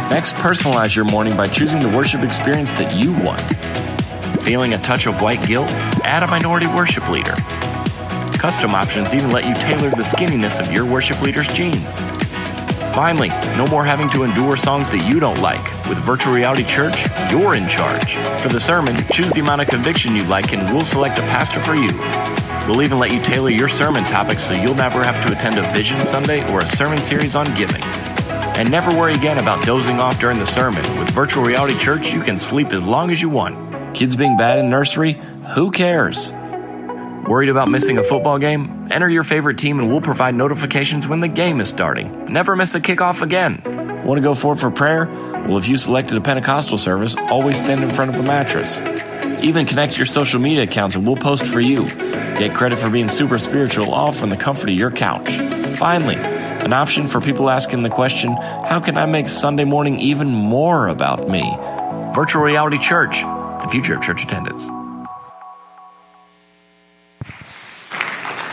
Next, 0.09 0.37
personalize 0.37 0.97
your 0.97 1.05
morning 1.05 1.37
by 1.37 1.49
choosing 1.49 1.81
the 1.81 1.95
worship 1.95 2.23
experience 2.23 2.71
that 2.79 2.97
you 2.97 3.13
want. 3.13 3.43
Feeling 4.43 4.73
a 4.73 4.79
touch 4.79 5.05
of 5.05 5.21
white 5.21 5.47
guilt? 5.47 5.69
Add 6.03 6.23
a 6.23 6.27
minority 6.29 6.67
worship 6.67 7.07
leader. 7.11 7.35
Custom 8.47 8.77
options 8.77 9.13
even 9.13 9.33
let 9.33 9.45
you 9.45 9.55
tailor 9.55 9.91
the 9.91 10.05
skinniness 10.05 10.61
of 10.61 10.73
your 10.73 10.87
worship 10.87 11.21
leader's 11.21 11.49
jeans. 11.49 11.99
Finally, 12.95 13.31
no 13.57 13.67
more 13.67 13.85
having 13.85 14.09
to 14.11 14.23
endure 14.23 14.57
songs 14.57 14.89
that 14.91 15.05
you 15.05 15.19
don't 15.19 15.41
like. 15.41 15.65
With 15.89 15.99
Virtual 15.99 16.33
Reality 16.33 16.63
Church, 16.63 16.95
you're 17.29 17.57
in 17.57 17.67
charge. 17.67 18.15
For 18.43 18.49
the 18.49 18.61
sermon, 18.61 18.95
choose 19.11 19.33
the 19.33 19.41
amount 19.41 19.63
of 19.63 19.67
conviction 19.67 20.15
you 20.15 20.23
like 20.27 20.53
and 20.53 20.63
we'll 20.73 20.85
select 20.85 21.19
a 21.19 21.23
pastor 21.23 21.61
for 21.61 21.75
you. 21.75 21.91
We'll 22.69 22.83
even 22.83 22.99
let 22.99 23.11
you 23.11 23.21
tailor 23.21 23.51
your 23.51 23.69
sermon 23.69 24.05
topics 24.05 24.45
so 24.45 24.55
you'll 24.55 24.77
never 24.77 25.03
have 25.03 25.21
to 25.27 25.33
attend 25.33 25.59
a 25.59 25.63
Vision 25.73 26.01
Sunday 26.03 26.49
or 26.53 26.61
a 26.61 26.67
sermon 26.69 27.03
series 27.03 27.35
on 27.35 27.53
giving. 27.57 27.83
And 27.83 28.71
never 28.71 28.97
worry 28.97 29.15
again 29.15 29.39
about 29.39 29.67
dozing 29.67 29.99
off 29.99 30.21
during 30.21 30.39
the 30.39 30.47
sermon. 30.47 30.85
With 31.01 31.11
Virtual 31.11 31.43
Reality 31.43 31.77
Church, 31.81 32.13
you 32.13 32.21
can 32.21 32.39
sleep 32.39 32.69
as 32.69 32.85
long 32.85 33.11
as 33.11 33.21
you 33.21 33.29
want. 33.29 33.97
Kids 33.97 34.15
being 34.15 34.37
bad 34.37 34.61
in 34.61 34.71
nursery? 34.71 35.15
Who 35.57 35.73
cares? 35.73 36.31
Worried 37.29 37.49
about 37.49 37.69
missing 37.69 37.99
a 37.99 38.05
football 38.05 38.39
game? 38.39 38.87
Enter 38.89 39.09
your 39.09 39.25
favorite 39.25 39.59
team 39.59 39.81
and 39.81 39.89
we'll 39.89 40.01
provide 40.01 40.37
notifications 40.37 41.09
when 41.09 41.19
the 41.19 41.27
game 41.27 41.61
is 41.61 41.69
starting. 41.69 42.27
Never 42.27 42.55
miss 42.55 42.77
a 42.77 42.81
kickoff 42.81 43.21
again. 43.21 43.63
Want 44.07 44.19
to 44.19 44.23
go 44.23 44.37
forward 44.37 44.61
for 44.61 44.71
prayer? 44.71 45.07
Well, 45.07 45.59
if 45.59 45.67
you 45.67 45.77
selected 45.77 46.17
a 46.17 46.21
Pentecostal 46.21 46.79
service, 46.79 47.17
always 47.17 47.59
stand 47.59 47.83
in 47.83 47.91
front 47.91 48.15
of 48.15 48.21
a 48.21 48.23
mattress. 48.23 48.79
Even 49.43 49.67
connect 49.67 49.97
your 49.97 50.07
social 50.07 50.39
media 50.39 50.63
accounts 50.63 50.95
and 50.95 51.05
we'll 51.05 51.17
post 51.17 51.45
for 51.45 51.59
you. 51.59 51.89
Get 52.39 52.55
credit 52.55 52.79
for 52.79 52.91
being 52.91 53.09
super 53.09 53.41
spiritual 53.41 53.93
all 53.93 54.13
from 54.13 54.31
the 54.31 54.37
comfort 54.37 54.69
of 54.69 54.77
your 54.77 54.93
couch. 54.93 55.29
Finally, 55.77 56.15
an 56.15 56.73
option 56.73 57.09
for 57.09 57.21
people 57.21 57.51
asking 57.51 57.83
the 57.83 57.91
question, 57.91 58.37
how 58.37 58.79
can 58.79 58.97
I 58.97 59.07
make 59.07 59.29
Sunday 59.29 59.65
morning 59.65 59.99
even 59.99 60.29
more 60.29 60.87
about 60.87 61.29
me? 61.29 61.43
Virtual 62.15 62.43
Reality 62.43 62.79
Church, 62.79 63.23
the 63.23 63.69
future 63.69 63.97
of 63.97 64.03
church 64.03 64.23
attendance. 64.23 64.69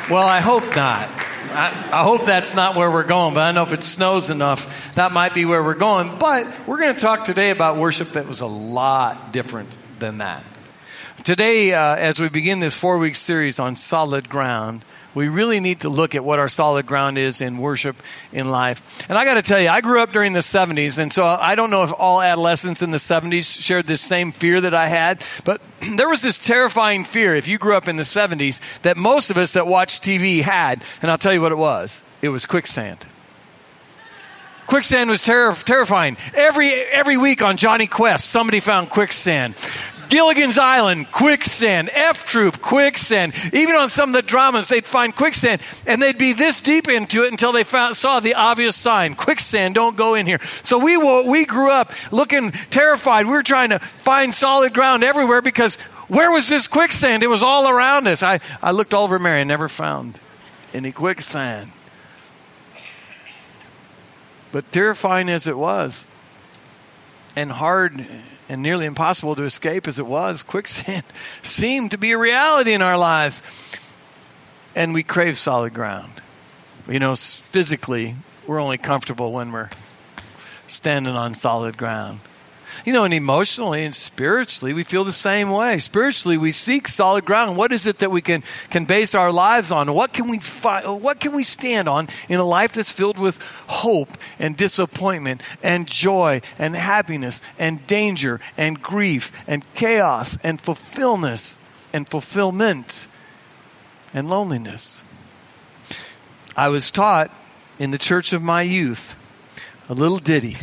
Well, 0.10 0.28
I 0.28 0.42
hope 0.42 0.76
not. 0.76 1.08
I, 1.54 1.90
I, 1.94 2.04
hope 2.04 2.26
that's 2.26 2.54
not 2.54 2.76
where 2.76 2.92
we're 2.92 3.06
going, 3.06 3.34
but 3.34 3.40
I 3.40 3.52
know 3.54 3.64
if 3.64 3.72
it 3.72 3.86
snows 3.86 4.30
enough, 4.30 4.94
that 4.96 5.14
might 5.14 5.34
be 5.34 5.46
where 5.46 5.64
we're 5.64 5.76
going. 5.76 6.18
But 6.20 6.46
we're 6.68 6.80
going 6.80 6.94
to 6.94 7.00
talk 7.00 7.24
today 7.24 7.52
about 7.52 7.78
worship 7.78 8.10
that 8.10 8.28
was 8.28 8.42
a 8.42 8.48
lot 8.48 9.32
different 9.32 9.70
than 10.00 10.18
that. 10.18 10.44
Today, 11.24 11.72
uh, 11.72 11.96
as 11.96 12.20
we 12.20 12.28
begin 12.28 12.60
this 12.60 12.78
four 12.78 12.98
week 12.98 13.16
series 13.16 13.60
on 13.60 13.78
solid 13.78 14.28
ground, 14.28 14.84
we 15.16 15.28
really 15.28 15.60
need 15.60 15.82
to 15.82 15.90
look 15.90 16.16
at 16.16 16.24
what 16.24 16.40
our 16.40 16.50
solid 16.50 16.86
ground 16.86 17.18
is 17.18 17.42
in 17.42 17.58
worship 17.58 17.96
in 18.32 18.50
life. 18.50 19.08
And 19.10 19.18
I 19.18 19.26
got 19.26 19.36
to 19.36 19.42
tell 19.42 19.60
you, 19.60 19.70
I 19.70 19.82
grew 19.82 20.02
up 20.02 20.12
during 20.12 20.34
the 20.34 20.40
70s, 20.40 21.00
and 21.00 21.12
so 21.12 21.26
I 21.26 21.56
don't 21.56 21.70
know 21.70 21.84
if 21.84 21.94
all 21.94 22.22
adolescents 22.22 22.82
in 22.82 22.92
the 22.92 22.98
70s 22.98 23.62
shared 23.62 23.88
this 23.88 24.02
same 24.02 24.32
fear 24.32 24.62
that 24.62 24.74
I 24.74 24.88
had, 24.88 25.24
but 25.46 25.62
there 25.98 26.10
was 26.10 26.22
this 26.22 26.38
terrifying 26.38 27.04
fear, 27.04 27.36
if 27.36 27.48
you 27.48 27.58
grew 27.58 27.76
up 27.76 27.88
in 27.88 27.98
the 27.98 28.04
70s, 28.04 28.60
that 28.82 28.98
most 28.98 29.30
of 29.30 29.38
us 29.38 29.54
that 29.54 29.68
watched 29.68 30.04
TV 30.04 30.42
had. 30.42 30.84
And 31.02 31.12
I'll 31.12 31.18
tell 31.18 31.34
you 31.34 31.42
what 31.42 31.52
it 31.52 31.58
was 31.58 32.04
it 32.22 32.30
was 32.30 32.46
quicksand. 32.46 33.06
Quicksand 34.66 35.10
was 35.10 35.22
ter- 35.22 35.54
terrifying. 35.54 36.18
Every, 36.34 36.72
every 36.74 37.18
week 37.18 37.42
on 37.42 37.58
Jonny 37.58 37.86
Quest, 37.86 38.30
somebody 38.30 38.62
found 38.62 38.90
quicksand. 38.90 39.56
Gilligan's 40.10 40.58
Island, 40.58 41.12
quicksand. 41.12 41.90
F 41.94 42.26
Troop, 42.26 42.62
quicksand. 42.62 43.34
Even 43.54 43.76
on 43.76 43.90
some 43.90 44.10
of 44.10 44.14
the 44.14 44.22
dramas, 44.22 44.70
they'd 44.70 44.86
find 44.86 45.16
quicksand 45.16 45.62
and 45.86 46.02
they'd 46.02 46.18
be 46.18 46.34
this 46.34 46.62
deep 46.62 46.88
into 46.88 47.24
it 47.24 47.32
until 47.32 47.52
they 47.52 47.64
found, 47.64 47.96
saw 47.98 48.20
the 48.20 48.36
obvious 48.36 48.76
sign 48.76 49.16
quicksand, 49.16 49.76
don't 49.76 49.98
go 49.98 50.16
in 50.16 50.26
here. 50.26 50.40
So 50.64 50.80
we, 50.80 50.98
we 50.98 51.46
grew 51.46 51.72
up 51.72 51.92
looking 52.12 52.52
terrified. 52.52 53.26
We 53.26 53.32
were 53.34 53.44
trying 53.44 53.70
to 53.70 53.80
find 53.80 54.34
solid 54.34 54.74
ground 54.74 55.04
everywhere 55.04 55.42
because 55.42 55.76
where 56.08 56.32
was 56.32 56.50
this 56.50 56.68
quicksand? 56.68 57.24
It 57.24 57.28
was 57.28 57.44
all 57.44 57.68
around 57.68 58.08
us. 58.08 58.24
I, 58.24 58.40
I 58.62 58.72
looked 58.72 58.94
all 58.94 59.04
over 59.04 59.20
Marion 59.20 59.48
never 59.48 59.70
found 59.70 60.20
any 60.74 60.92
quicksand. 60.92 61.72
But 64.52 64.72
terrifying 64.72 65.30
as 65.30 65.48
it 65.48 65.58
was, 65.58 66.08
and 67.36 67.52
hard 67.52 68.06
and 68.54 68.62
nearly 68.62 68.86
impossible 68.86 69.36
to 69.36 69.44
escape 69.44 69.88
as 69.88 69.98
it 69.98 70.06
was, 70.06 70.44
quicksand 70.44 71.04
seemed 71.44 71.92
to 71.92 71.98
be 71.98 72.12
a 72.12 72.18
reality 72.18 72.74
in 72.74 72.82
our 72.82 72.98
lives. 72.98 73.42
And 74.76 74.94
we 74.94 75.04
crave 75.04 75.38
solid 75.38 75.74
ground. 75.74 76.12
You 76.88 77.00
know, 77.00 77.16
physically, 77.16 78.16
we're 78.46 78.62
only 78.62 78.78
comfortable 78.78 79.32
when 79.32 79.52
we're 79.52 79.70
standing 80.68 81.16
on 81.16 81.34
solid 81.34 81.78
ground. 81.78 82.20
You 82.86 82.92
know, 82.92 83.06
and 83.06 83.14
emotionally 83.14 83.86
and 83.86 83.96
spiritually, 83.96 84.74
we 84.74 84.84
feel 84.84 85.06
the 85.06 85.14
same 85.14 85.52
way. 85.52 85.80
Spiritually, 85.80 86.38
we 86.38 86.52
seek 86.52 86.90
solid 86.90 87.24
ground. 87.24 87.56
What 87.56 87.72
is 87.72 87.88
it 87.88 88.00
that 88.00 88.12
we 88.12 88.22
can, 88.22 88.44
can 88.72 88.84
base 88.84 89.16
our 89.16 89.32
lives 89.32 89.72
on? 89.72 89.94
What 89.94 90.12
can 90.12 90.28
we 90.28 90.40
fi- 90.40 90.86
what 90.86 91.22
can 91.22 91.34
we 91.34 91.44
stand 91.44 91.88
on 91.88 92.10
in 92.28 92.42
a 92.42 92.44
life 92.44 92.74
that's 92.74 92.92
filled 92.92 93.18
with 93.18 93.40
hope 93.68 94.10
and 94.38 94.58
disappointment 94.58 95.42
and 95.62 95.88
joy 95.88 96.42
and 96.60 96.76
happiness 96.76 97.42
and 97.58 97.88
danger 97.88 98.42
and 98.58 98.82
grief 98.82 99.32
and 99.48 99.64
chaos 99.76 100.38
and 100.44 100.60
fulfillment 100.60 101.58
and 101.94 102.10
fulfillment 102.10 103.08
and 104.14 104.30
loneliness? 104.30 105.04
I 106.58 106.68
was 106.68 106.92
taught 106.92 107.32
in 107.80 107.92
the 107.92 107.98
church 107.98 108.34
of 108.34 108.42
my 108.42 108.62
youth 108.62 109.16
a 109.88 109.94
little 109.94 110.20
ditty 110.20 110.58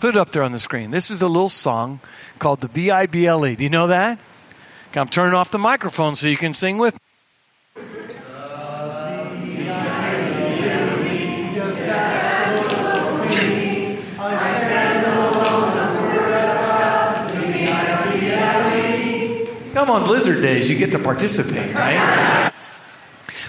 Put 0.00 0.14
it 0.14 0.18
up 0.18 0.30
there 0.30 0.42
on 0.42 0.52
the 0.52 0.58
screen. 0.58 0.90
This 0.90 1.10
is 1.10 1.20
a 1.20 1.28
little 1.28 1.50
song 1.50 2.00
called 2.38 2.62
the 2.62 2.68
B 2.68 2.90
I 2.90 3.04
B 3.04 3.26
L 3.26 3.46
E. 3.46 3.54
Do 3.54 3.62
you 3.62 3.68
know 3.68 3.88
that? 3.88 4.18
I'm 4.96 5.08
turning 5.08 5.34
off 5.34 5.50
the 5.50 5.58
microphone 5.58 6.14
so 6.16 6.26
you 6.26 6.38
can 6.38 6.54
sing 6.54 6.78
with 6.78 6.94
me. 6.94 7.00
Come 19.74 19.90
on, 19.90 20.04
Blizzard 20.04 20.42
days, 20.42 20.68
you 20.70 20.78
get 20.78 20.92
to 20.92 20.98
participate, 20.98 21.74
right? 21.74 22.49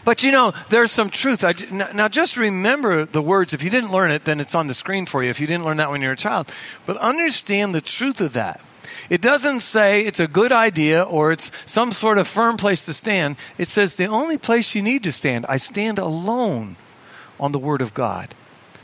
But 0.03 0.23
you 0.23 0.31
know, 0.31 0.53
there's 0.69 0.91
some 0.91 1.09
truth. 1.09 1.43
I, 1.43 1.53
now, 1.71 2.07
just 2.07 2.37
remember 2.37 3.05
the 3.05 3.21
words. 3.21 3.53
If 3.53 3.63
you 3.63 3.69
didn't 3.69 3.91
learn 3.91 4.11
it, 4.11 4.23
then 4.23 4.39
it's 4.39 4.55
on 4.55 4.67
the 4.67 4.73
screen 4.73 5.05
for 5.05 5.23
you. 5.23 5.29
If 5.29 5.39
you 5.39 5.47
didn't 5.47 5.65
learn 5.65 5.77
that 5.77 5.91
when 5.91 6.01
you 6.01 6.07
were 6.07 6.13
a 6.13 6.17
child. 6.17 6.51
But 6.85 6.97
understand 6.97 7.75
the 7.75 7.81
truth 7.81 8.21
of 8.21 8.33
that. 8.33 8.61
It 9.09 9.21
doesn't 9.21 9.61
say 9.61 10.05
it's 10.05 10.19
a 10.19 10.27
good 10.27 10.51
idea 10.51 11.03
or 11.03 11.31
it's 11.31 11.51
some 11.65 11.91
sort 11.91 12.17
of 12.17 12.27
firm 12.27 12.57
place 12.57 12.85
to 12.85 12.93
stand. 12.93 13.35
It 13.57 13.67
says 13.67 13.95
the 13.95 14.05
only 14.05 14.37
place 14.37 14.73
you 14.75 14.81
need 14.81 15.03
to 15.03 15.11
stand, 15.11 15.45
I 15.47 15.57
stand 15.57 15.99
alone 15.99 16.77
on 17.39 17.51
the 17.51 17.59
Word 17.59 17.81
of 17.81 17.93
God 17.93 18.33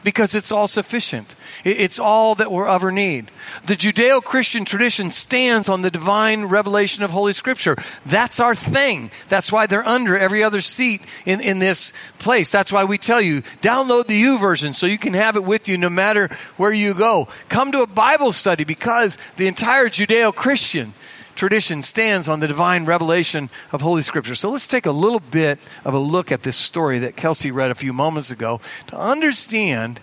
because 0.04 0.36
it's 0.36 0.52
all 0.52 0.68
sufficient. 0.68 1.36
It's 1.64 2.00
all 2.00 2.36
that 2.36 2.52
we'll 2.52 2.68
ever 2.68 2.92
need. 2.92 3.32
The 3.66 3.76
Judeo 3.76 4.24
Christian 4.24 4.66
tradition 4.66 5.12
stands 5.12 5.70
on 5.70 5.82
the 5.82 5.92
divine 5.92 6.46
revelation 6.46 7.04
of 7.04 7.12
Holy 7.12 7.34
Scripture. 7.34 7.76
That's 8.06 8.40
our 8.40 8.56
thing. 8.56 9.12
That's 9.30 9.52
why 9.52 9.68
they're 9.68 9.88
under 9.88 10.18
every 10.18 10.44
other 10.44 10.62
seat 10.62 11.02
in, 11.26 11.42
in 11.42 11.60
this 11.60 11.94
place. 12.20 12.52
That's 12.52 12.72
why 12.72 12.84
we 12.84 12.98
tell 12.98 13.22
you 13.22 13.42
download 13.62 14.08
the 14.08 14.22
YouVersion 14.22 14.76
so 14.76 14.86
you 14.86 14.98
can 14.98 15.14
have 15.14 15.36
it 15.36 15.44
with 15.44 15.68
you 15.68 15.78
no 15.78 15.90
matter 15.90 16.30
where 16.58 16.74
you 16.74 16.94
go. 16.94 17.28
Come 17.50 17.72
to 17.72 17.82
a 17.82 17.88
Bible 17.88 18.32
study 18.32 18.64
because 18.64 19.18
the 19.36 19.48
entire 19.48 19.90
Judeo 19.90 20.34
Christian 20.34 20.94
tradition 21.38 21.84
stands 21.84 22.28
on 22.28 22.42
the 22.42 22.48
divine 22.48 22.86
revelation 22.86 23.50
of 23.72 23.80
Holy 23.80 24.02
Scripture. 24.02 24.36
So 24.36 24.50
let's 24.50 24.68
take 24.68 24.86
a 24.86 24.92
little 24.92 25.22
bit 25.22 25.60
of 25.86 25.94
a 25.94 26.00
look 26.00 26.32
at 26.32 26.44
this 26.44 26.58
story 26.58 27.00
that 27.00 27.16
Kelsey 27.16 27.52
read 27.52 27.72
a 27.72 27.76
few 27.76 27.94
moments 27.94 28.32
ago 28.32 28.60
to 28.88 28.98
understand 28.98 30.00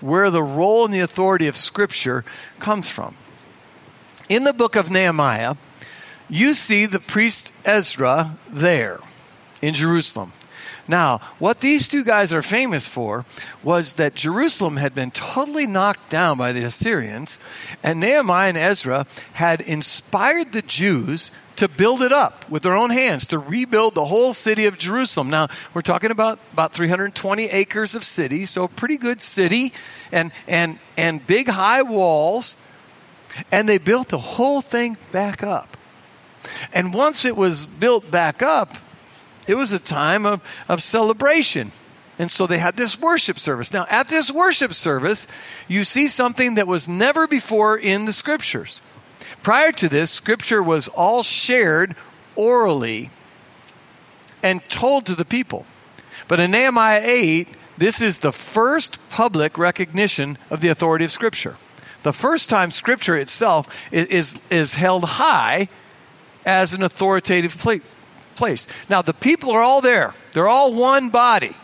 where 0.00 0.30
the 0.30 0.42
role 0.42 0.84
and 0.84 0.92
the 0.92 1.00
authority 1.00 1.46
of 1.46 1.56
Scripture 1.56 2.24
comes 2.58 2.88
from. 2.88 3.16
In 4.28 4.44
the 4.44 4.52
book 4.52 4.76
of 4.76 4.90
Nehemiah, 4.90 5.54
you 6.28 6.54
see 6.54 6.86
the 6.86 7.00
priest 7.00 7.52
Ezra 7.64 8.36
there 8.50 9.00
in 9.62 9.74
Jerusalem. 9.74 10.32
Now, 10.86 11.18
what 11.38 11.60
these 11.60 11.88
two 11.88 12.04
guys 12.04 12.32
are 12.32 12.42
famous 12.42 12.88
for 12.88 13.24
was 13.62 13.94
that 13.94 14.14
Jerusalem 14.14 14.76
had 14.76 14.94
been 14.94 15.10
totally 15.10 15.66
knocked 15.66 16.10
down 16.10 16.36
by 16.36 16.52
the 16.52 16.64
Assyrians, 16.64 17.38
and 17.82 18.00
Nehemiah 18.00 18.50
and 18.50 18.58
Ezra 18.58 19.06
had 19.34 19.60
inspired 19.62 20.52
the 20.52 20.62
Jews 20.62 21.30
to 21.56 21.68
build 21.68 22.02
it 22.02 22.12
up 22.12 22.48
with 22.50 22.62
their 22.62 22.74
own 22.74 22.90
hands, 22.90 23.28
to 23.28 23.38
rebuild 23.38 23.94
the 23.94 24.04
whole 24.06 24.32
city 24.32 24.66
of 24.66 24.76
Jerusalem. 24.76 25.30
Now, 25.30 25.48
we're 25.72 25.82
talking 25.82 26.10
about 26.10 26.38
about 26.52 26.72
320 26.72 27.44
acres 27.44 27.94
of 27.94 28.04
city, 28.04 28.44
so 28.44 28.64
a 28.64 28.68
pretty 28.68 28.98
good 28.98 29.22
city, 29.22 29.72
and, 30.12 30.32
and, 30.48 30.78
and 30.96 31.24
big 31.26 31.48
high 31.48 31.82
walls, 31.82 32.56
and 33.50 33.68
they 33.68 33.78
built 33.78 34.08
the 34.08 34.18
whole 34.18 34.60
thing 34.60 34.96
back 35.12 35.42
up. 35.42 35.76
And 36.72 36.92
once 36.92 37.24
it 37.24 37.36
was 37.36 37.64
built 37.64 38.10
back 38.10 38.42
up, 38.42 38.76
it 39.48 39.54
was 39.54 39.72
a 39.72 39.78
time 39.78 40.26
of, 40.26 40.42
of 40.68 40.82
celebration. 40.82 41.72
And 42.18 42.30
so 42.30 42.46
they 42.46 42.58
had 42.58 42.76
this 42.76 43.00
worship 43.00 43.38
service. 43.38 43.72
Now, 43.72 43.86
at 43.90 44.08
this 44.08 44.30
worship 44.30 44.72
service, 44.74 45.26
you 45.66 45.84
see 45.84 46.06
something 46.06 46.54
that 46.54 46.66
was 46.66 46.88
never 46.88 47.26
before 47.26 47.76
in 47.76 48.04
the 48.04 48.12
scriptures. 48.12 48.80
Prior 49.42 49.72
to 49.72 49.88
this, 49.88 50.10
scripture 50.10 50.62
was 50.62 50.88
all 50.88 51.22
shared 51.22 51.96
orally 52.36 53.10
and 54.42 54.66
told 54.68 55.06
to 55.06 55.14
the 55.14 55.24
people. 55.24 55.66
But 56.28 56.40
in 56.40 56.52
Nehemiah 56.52 57.02
8, 57.02 57.48
this 57.76 58.00
is 58.00 58.18
the 58.18 58.32
first 58.32 58.98
public 59.10 59.58
recognition 59.58 60.38
of 60.50 60.60
the 60.60 60.68
authority 60.68 61.04
of 61.04 61.12
scripture. 61.12 61.56
The 62.02 62.12
first 62.12 62.48
time 62.48 62.70
scripture 62.70 63.16
itself 63.16 63.68
is, 63.90 64.06
is, 64.06 64.40
is 64.50 64.74
held 64.74 65.04
high 65.04 65.68
as 66.46 66.74
an 66.74 66.82
authoritative 66.82 67.54
place. 68.36 68.66
Now, 68.88 69.02
the 69.02 69.14
people 69.14 69.50
are 69.52 69.62
all 69.62 69.80
there, 69.80 70.14
they're 70.32 70.48
all 70.48 70.74
one 70.74 71.10
body. 71.10 71.54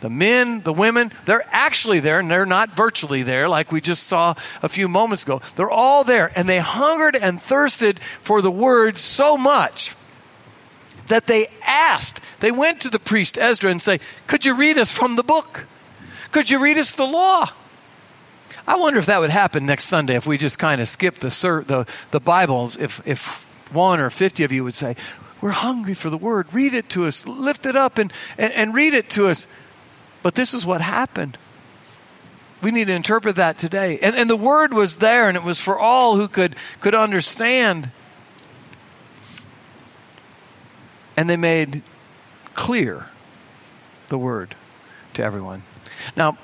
The 0.00 0.10
men, 0.10 0.62
the 0.62 0.72
women, 0.72 1.12
they're 1.26 1.44
actually 1.50 2.00
there 2.00 2.20
and 2.20 2.30
they're 2.30 2.46
not 2.46 2.74
virtually 2.74 3.22
there 3.22 3.50
like 3.50 3.70
we 3.70 3.82
just 3.82 4.06
saw 4.06 4.34
a 4.62 4.68
few 4.68 4.88
moments 4.88 5.24
ago. 5.24 5.42
They're 5.56 5.70
all 5.70 6.04
there 6.04 6.32
and 6.34 6.48
they 6.48 6.58
hungered 6.58 7.16
and 7.16 7.40
thirsted 7.40 8.00
for 8.22 8.40
the 8.40 8.50
word 8.50 8.96
so 8.96 9.36
much 9.36 9.94
that 11.08 11.26
they 11.26 11.48
asked. 11.66 12.20
They 12.40 12.50
went 12.50 12.80
to 12.80 12.88
the 12.88 12.98
priest 12.98 13.36
Ezra 13.36 13.70
and 13.70 13.82
say, 13.82 14.00
"Could 14.26 14.46
you 14.46 14.54
read 14.54 14.78
us 14.78 14.90
from 14.90 15.16
the 15.16 15.22
book? 15.22 15.66
Could 16.32 16.48
you 16.48 16.62
read 16.62 16.78
us 16.78 16.92
the 16.92 17.06
law?" 17.06 17.50
I 18.66 18.76
wonder 18.76 18.98
if 18.98 19.06
that 19.06 19.20
would 19.20 19.30
happen 19.30 19.66
next 19.66 19.86
Sunday 19.86 20.14
if 20.14 20.26
we 20.26 20.38
just 20.38 20.58
kind 20.58 20.80
of 20.80 20.88
skip 20.88 21.18
the 21.18 21.28
the 21.66 21.86
the 22.10 22.20
Bibles 22.20 22.78
if 22.78 23.02
if 23.04 23.44
one 23.72 24.00
or 24.00 24.10
50 24.10 24.44
of 24.44 24.52
you 24.52 24.64
would 24.64 24.74
say, 24.74 24.96
we're 25.40 25.50
hungry 25.50 25.94
for 25.94 26.10
the 26.10 26.18
word. 26.18 26.52
Read 26.52 26.74
it 26.74 26.88
to 26.90 27.06
us. 27.06 27.26
Lift 27.26 27.66
it 27.66 27.76
up 27.76 27.98
and, 27.98 28.12
and, 28.36 28.52
and 28.52 28.74
read 28.74 28.94
it 28.94 29.10
to 29.10 29.28
us. 29.28 29.46
But 30.22 30.34
this 30.34 30.52
is 30.52 30.66
what 30.66 30.80
happened. 30.80 31.38
We 32.62 32.70
need 32.70 32.88
to 32.88 32.92
interpret 32.92 33.36
that 33.36 33.56
today. 33.56 33.98
And, 34.00 34.14
and 34.14 34.28
the 34.28 34.36
word 34.36 34.74
was 34.74 34.96
there, 34.96 35.28
and 35.28 35.36
it 35.36 35.42
was 35.42 35.60
for 35.60 35.78
all 35.78 36.16
who 36.16 36.28
could, 36.28 36.56
could 36.80 36.94
understand. 36.94 37.90
And 41.16 41.28
they 41.28 41.38
made 41.38 41.82
clear 42.54 43.06
the 44.08 44.18
word 44.18 44.54
to 45.14 45.22
everyone. 45.22 45.62
Now, 46.16 46.36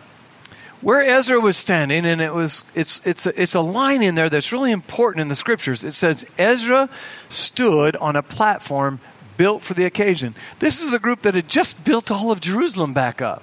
where 0.87 1.01
Ezra 1.01 1.41
was 1.41 1.57
standing, 1.57 2.07
and 2.07 2.21
it 2.21 2.33
was 2.33 2.65
it's 2.77 3.05
it's 3.05 3.27
a, 3.27 3.43
it's 3.43 3.57
a 3.57 3.61
line 3.61 4.05
in 4.05 4.15
there 4.15 4.31
that's 4.31 4.53
really 4.53 4.71
important 4.71 5.21
in 5.21 5.27
the 5.27 5.35
scriptures. 5.35 5.83
It 5.83 5.95
says 5.95 6.25
Ezra 6.39 6.89
stood 7.29 7.97
on 7.97 8.15
a 8.15 8.23
platform 8.23 9.01
built 9.37 9.63
for 9.63 9.75
the 9.75 9.85
occasion. 9.85 10.37
This 10.61 10.81
is 10.81 10.93
the 10.93 11.01
group 11.01 11.23
that 11.23 11.35
had 11.35 11.49
just 11.49 11.85
built 11.85 12.13
all 12.13 12.31
of 12.31 12.41
Jerusalem 12.41 12.93
back 12.93 13.21
up. 13.21 13.43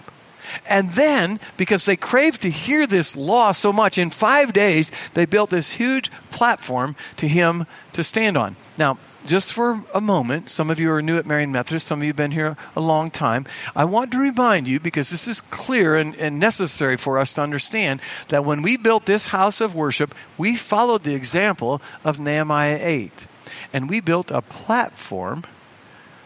And 0.69 0.91
then, 0.91 1.38
because 1.58 1.84
they 1.84 1.97
craved 1.97 2.43
to 2.43 2.49
hear 2.49 2.88
this 2.88 3.13
law 3.13 3.51
so 3.51 3.73
much, 3.73 3.97
in 3.97 4.10
five 4.10 4.53
days, 4.53 4.89
they 5.13 5.25
built 5.25 5.49
this 5.49 5.73
huge 5.73 6.10
platform 6.32 6.95
to 7.17 7.27
him 7.27 7.65
to 7.91 8.06
stand 8.06 8.38
on. 8.38 8.56
Now, 8.77 8.99
just 9.25 9.53
for 9.53 9.83
a 9.93 10.01
moment, 10.01 10.49
some 10.49 10.69
of 10.69 10.79
you 10.79 10.91
are 10.91 11.01
new 11.01 11.17
at 11.17 11.25
Marion 11.25 11.51
Methodist, 11.51 11.88
some 11.88 11.99
of 11.99 12.03
you 12.03 12.09
have 12.09 12.15
been 12.15 12.31
here 12.31 12.57
a 12.75 12.81
long 12.81 13.09
time. 13.09 13.45
I 13.75 13.86
want 13.86 14.12
to 14.12 14.19
remind 14.19 14.67
you, 14.67 14.79
because 14.79 15.09
this 15.09 15.27
is 15.27 15.41
clear 15.41 15.95
and, 15.95 16.15
and, 16.15 16.39
necessary 16.39 16.97
for 16.97 17.19
us 17.19 17.33
to 17.36 17.41
understand, 17.41 18.01
that 18.29 18.43
when 18.43 18.62
we 18.62 18.77
built 18.77 19.05
this 19.05 19.27
house 19.27 19.62
of 19.62 19.75
worship, 19.75 20.13
we 20.38 20.55
followed 20.55 21.03
the 21.03 21.15
example 21.15 21.81
of 22.03 22.19
Nehemiah 22.19 22.79
8. 22.81 23.27
And 23.71 23.89
we 23.89 23.99
built 23.99 24.31
a 24.31 24.41
platform 24.41 25.43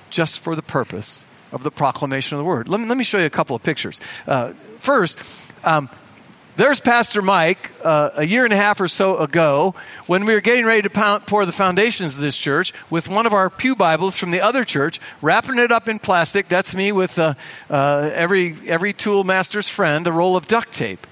just 0.10 0.40
for 0.40 0.56
the 0.56 0.62
purpose 0.62 1.28
of 1.52 1.64
the 1.64 1.72
proclamation 1.72 2.38
of 2.38 2.44
the 2.44 2.46
word. 2.46 2.68
Let 2.68 2.80
me, 2.80 2.88
let 2.88 2.98
me 2.98 3.04
show 3.04 3.18
you 3.18 3.26
a 3.26 3.30
couple 3.30 3.56
of 3.56 3.64
pictures. 3.64 4.02
Uh, 4.26 4.54
first, 4.80 5.20
um, 5.64 5.90
there's 6.58 6.80
Pastor 6.80 7.22
Mike 7.22 7.72
uh, 7.84 8.10
a 8.16 8.26
year 8.26 8.44
and 8.44 8.52
a 8.52 8.58
half 8.58 8.82
or 8.82 8.88
so 8.88 9.18
ago 9.20 9.76
when 10.08 10.26
we 10.26 10.34
were 10.34 10.42
getting 10.42 10.66
ready 10.66 10.82
to 10.82 11.20
pour 11.28 11.46
the 11.46 11.52
foundations 11.52 12.16
of 12.16 12.22
this 12.22 12.36
church 12.36 12.74
with 12.90 13.08
one 13.08 13.28
of 13.28 13.34
our 13.34 13.52
Pew 13.52 13.76
Bibles 13.76 14.18
from 14.18 14.32
the 14.32 14.42
other 14.42 14.64
church, 14.64 15.00
wrapping 15.22 15.60
it 15.60 15.72
up 15.72 15.88
in 15.88 16.00
plastic. 16.00 16.48
That's 16.48 16.74
me 16.74 16.92
with 16.92 17.20
uh, 17.20 17.36
uh, 17.70 18.10
every, 18.12 18.56
every 18.66 18.92
tool 18.94 19.24
master's 19.24 19.70
friend, 19.70 20.08
a 20.08 20.12
roll 20.12 20.36
of 20.36 20.48
duct 20.48 20.72
tape. 20.74 21.06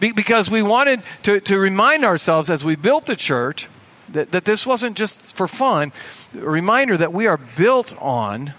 Be- 0.00 0.12
because 0.12 0.50
we 0.50 0.62
wanted 0.62 1.02
to, 1.24 1.40
to 1.40 1.58
remind 1.58 2.02
ourselves 2.06 2.48
as 2.48 2.64
we 2.64 2.74
built 2.74 3.04
the 3.04 3.16
church 3.16 3.68
that, 4.08 4.32
that 4.32 4.46
this 4.46 4.66
wasn't 4.66 4.96
just 4.96 5.36
for 5.36 5.46
fun, 5.46 5.92
a 6.34 6.40
reminder 6.40 6.96
that 6.96 7.12
we 7.12 7.26
are 7.26 7.36
built 7.36 7.94
on 8.00 8.54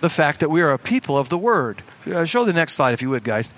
the 0.00 0.08
fact 0.08 0.40
that 0.40 0.48
we 0.48 0.62
are 0.62 0.72
a 0.72 0.78
people 0.78 1.18
of 1.18 1.28
the 1.28 1.36
Word. 1.36 1.82
Uh, 2.06 2.24
show 2.24 2.46
the 2.46 2.54
next 2.54 2.72
slide 2.72 2.94
if 2.94 3.02
you 3.02 3.10
would, 3.10 3.22
guys 3.22 3.52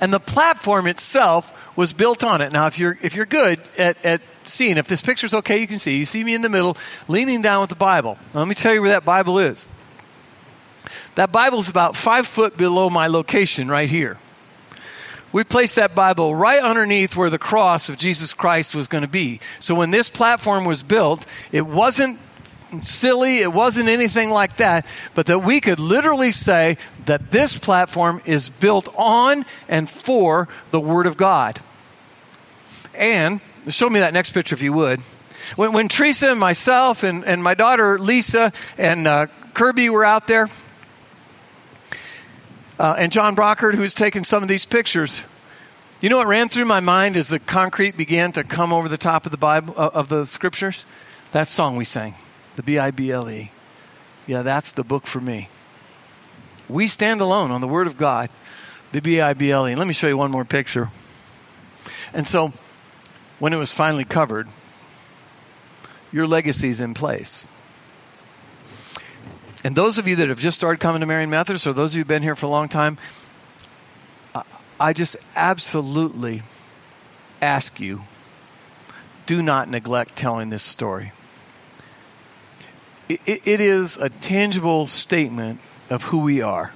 and 0.00 0.12
the 0.12 0.20
platform 0.20 0.86
itself 0.86 1.52
was 1.76 1.92
built 1.92 2.24
on 2.24 2.40
it. 2.40 2.52
Now, 2.52 2.66
if 2.66 2.78
you're 2.78 2.98
if 3.02 3.14
you're 3.14 3.26
good 3.26 3.60
at, 3.78 4.04
at 4.04 4.20
seeing, 4.44 4.76
if 4.76 4.88
this 4.88 5.00
picture's 5.00 5.34
okay, 5.34 5.58
you 5.58 5.66
can 5.66 5.78
see. 5.78 5.96
You 5.98 6.04
see 6.04 6.22
me 6.22 6.34
in 6.34 6.42
the 6.42 6.48
middle, 6.48 6.76
leaning 7.08 7.42
down 7.42 7.60
with 7.60 7.70
the 7.70 7.76
Bible. 7.76 8.18
Now, 8.34 8.40
let 8.40 8.48
me 8.48 8.54
tell 8.54 8.74
you 8.74 8.80
where 8.80 8.90
that 8.90 9.04
Bible 9.04 9.38
is. 9.38 9.66
That 11.14 11.32
Bible's 11.32 11.68
about 11.68 11.96
five 11.96 12.26
foot 12.26 12.56
below 12.56 12.90
my 12.90 13.06
location 13.06 13.68
right 13.68 13.88
here. 13.88 14.18
We 15.32 15.44
placed 15.44 15.76
that 15.76 15.94
Bible 15.94 16.34
right 16.34 16.62
underneath 16.62 17.16
where 17.16 17.30
the 17.30 17.38
cross 17.38 17.88
of 17.88 17.96
Jesus 17.96 18.34
Christ 18.34 18.74
was 18.74 18.86
going 18.86 19.02
to 19.02 19.08
be. 19.08 19.40
So 19.60 19.74
when 19.74 19.90
this 19.90 20.10
platform 20.10 20.64
was 20.64 20.82
built, 20.82 21.24
it 21.52 21.66
wasn't 21.66 22.18
silly, 22.80 23.38
it 23.38 23.52
wasn't 23.52 23.88
anything 23.88 24.30
like 24.30 24.56
that, 24.56 24.86
but 25.14 25.26
that 25.26 25.40
we 25.40 25.60
could 25.60 25.78
literally 25.78 26.32
say 26.32 26.78
that 27.06 27.30
this 27.30 27.58
platform 27.58 28.22
is 28.24 28.48
built 28.48 28.88
on 28.96 29.44
and 29.68 29.90
for 29.90 30.48
the 30.70 30.80
Word 30.80 31.06
of 31.06 31.16
God. 31.16 31.60
And 32.94 33.40
show 33.68 33.88
me 33.88 34.00
that 34.00 34.12
next 34.12 34.30
picture 34.30 34.54
if 34.54 34.62
you 34.62 34.72
would. 34.72 35.00
When, 35.56 35.72
when 35.72 35.88
Teresa 35.88 36.30
and 36.30 36.40
myself 36.40 37.02
and, 37.02 37.24
and 37.24 37.42
my 37.42 37.54
daughter 37.54 37.98
Lisa 37.98 38.52
and 38.78 39.06
uh, 39.06 39.26
Kirby 39.54 39.90
were 39.90 40.04
out 40.04 40.26
there, 40.26 40.48
uh, 42.78 42.94
and 42.98 43.12
John 43.12 43.36
Brockert, 43.36 43.74
who's 43.74 43.94
taken 43.94 44.24
some 44.24 44.42
of 44.42 44.48
these 44.48 44.64
pictures, 44.64 45.20
you 46.00 46.08
know 46.08 46.18
what 46.18 46.26
ran 46.26 46.48
through 46.48 46.64
my 46.64 46.80
mind 46.80 47.16
as 47.16 47.28
the 47.28 47.38
concrete 47.38 47.96
began 47.96 48.32
to 48.32 48.44
come 48.44 48.72
over 48.72 48.88
the 48.88 48.96
top 48.96 49.24
of 49.24 49.30
the 49.30 49.38
Bible 49.38 49.74
uh, 49.76 49.90
of 49.94 50.08
the 50.08 50.26
scriptures? 50.26 50.84
That 51.32 51.48
song 51.48 51.76
we 51.76 51.84
sang 51.84 52.14
the 52.56 52.62
B 52.62 52.78
I 52.78 52.90
B 52.90 53.10
L 53.10 53.28
E. 53.28 53.50
Yeah, 54.26 54.42
that's 54.42 54.72
the 54.72 54.84
book 54.84 55.06
for 55.06 55.20
me. 55.20 55.48
We 56.68 56.86
stand 56.86 57.20
alone 57.20 57.50
on 57.50 57.60
the 57.60 57.68
Word 57.68 57.86
of 57.86 57.96
God, 57.96 58.30
the 58.92 59.00
B 59.00 59.20
I 59.20 59.34
B 59.34 59.50
L 59.50 59.66
E. 59.66 59.72
And 59.72 59.78
let 59.78 59.88
me 59.88 59.94
show 59.94 60.08
you 60.08 60.16
one 60.16 60.30
more 60.30 60.44
picture. 60.44 60.90
And 62.12 62.26
so, 62.26 62.52
when 63.38 63.52
it 63.52 63.56
was 63.56 63.74
finally 63.74 64.04
covered, 64.04 64.48
your 66.12 66.26
legacy 66.26 66.68
is 66.68 66.80
in 66.80 66.94
place. 66.94 67.46
And 69.64 69.76
those 69.76 69.98
of 69.98 70.08
you 70.08 70.16
that 70.16 70.28
have 70.28 70.40
just 70.40 70.56
started 70.56 70.80
coming 70.80 71.00
to 71.00 71.06
Marion 71.06 71.30
Methodist, 71.30 71.66
or 71.66 71.72
those 71.72 71.92
of 71.92 71.96
you 71.96 72.00
who've 72.00 72.08
been 72.08 72.22
here 72.22 72.34
for 72.34 72.46
a 72.46 72.50
long 72.50 72.68
time, 72.68 72.98
I 74.78 74.92
just 74.92 75.16
absolutely 75.36 76.42
ask 77.40 77.80
you 77.80 78.02
do 79.26 79.40
not 79.42 79.68
neglect 79.68 80.16
telling 80.16 80.50
this 80.50 80.62
story 80.62 81.12
it, 83.26 83.42
it 83.44 83.60
is 83.60 83.96
a 83.96 84.08
tangible 84.08 84.86
statement 84.86 85.60
of 85.90 86.04
who 86.04 86.18
we 86.18 86.40
are. 86.40 86.72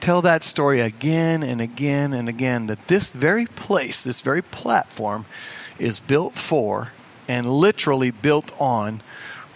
Tell 0.00 0.22
that 0.22 0.42
story 0.42 0.80
again 0.80 1.42
and 1.42 1.60
again 1.60 2.12
and 2.12 2.28
again 2.28 2.66
that 2.66 2.88
this 2.88 3.12
very 3.12 3.46
place, 3.46 4.02
this 4.02 4.20
very 4.20 4.42
platform, 4.42 5.26
is 5.78 6.00
built 6.00 6.34
for 6.34 6.92
and 7.28 7.46
literally 7.46 8.10
built 8.10 8.52
on 8.60 9.00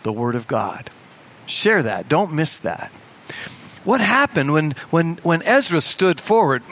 the 0.03 0.13
Word 0.13 0.35
of 0.35 0.47
God. 0.47 0.91
Share 1.47 1.83
that. 1.83 2.09
Don't 2.09 2.33
miss 2.33 2.57
that. 2.59 2.91
What 3.85 4.01
happened 4.01 4.53
when, 4.53 4.73
when, 4.91 5.17
when 5.23 5.43
Ezra 5.43 5.81
stood 5.81 6.21
forward 6.21 6.63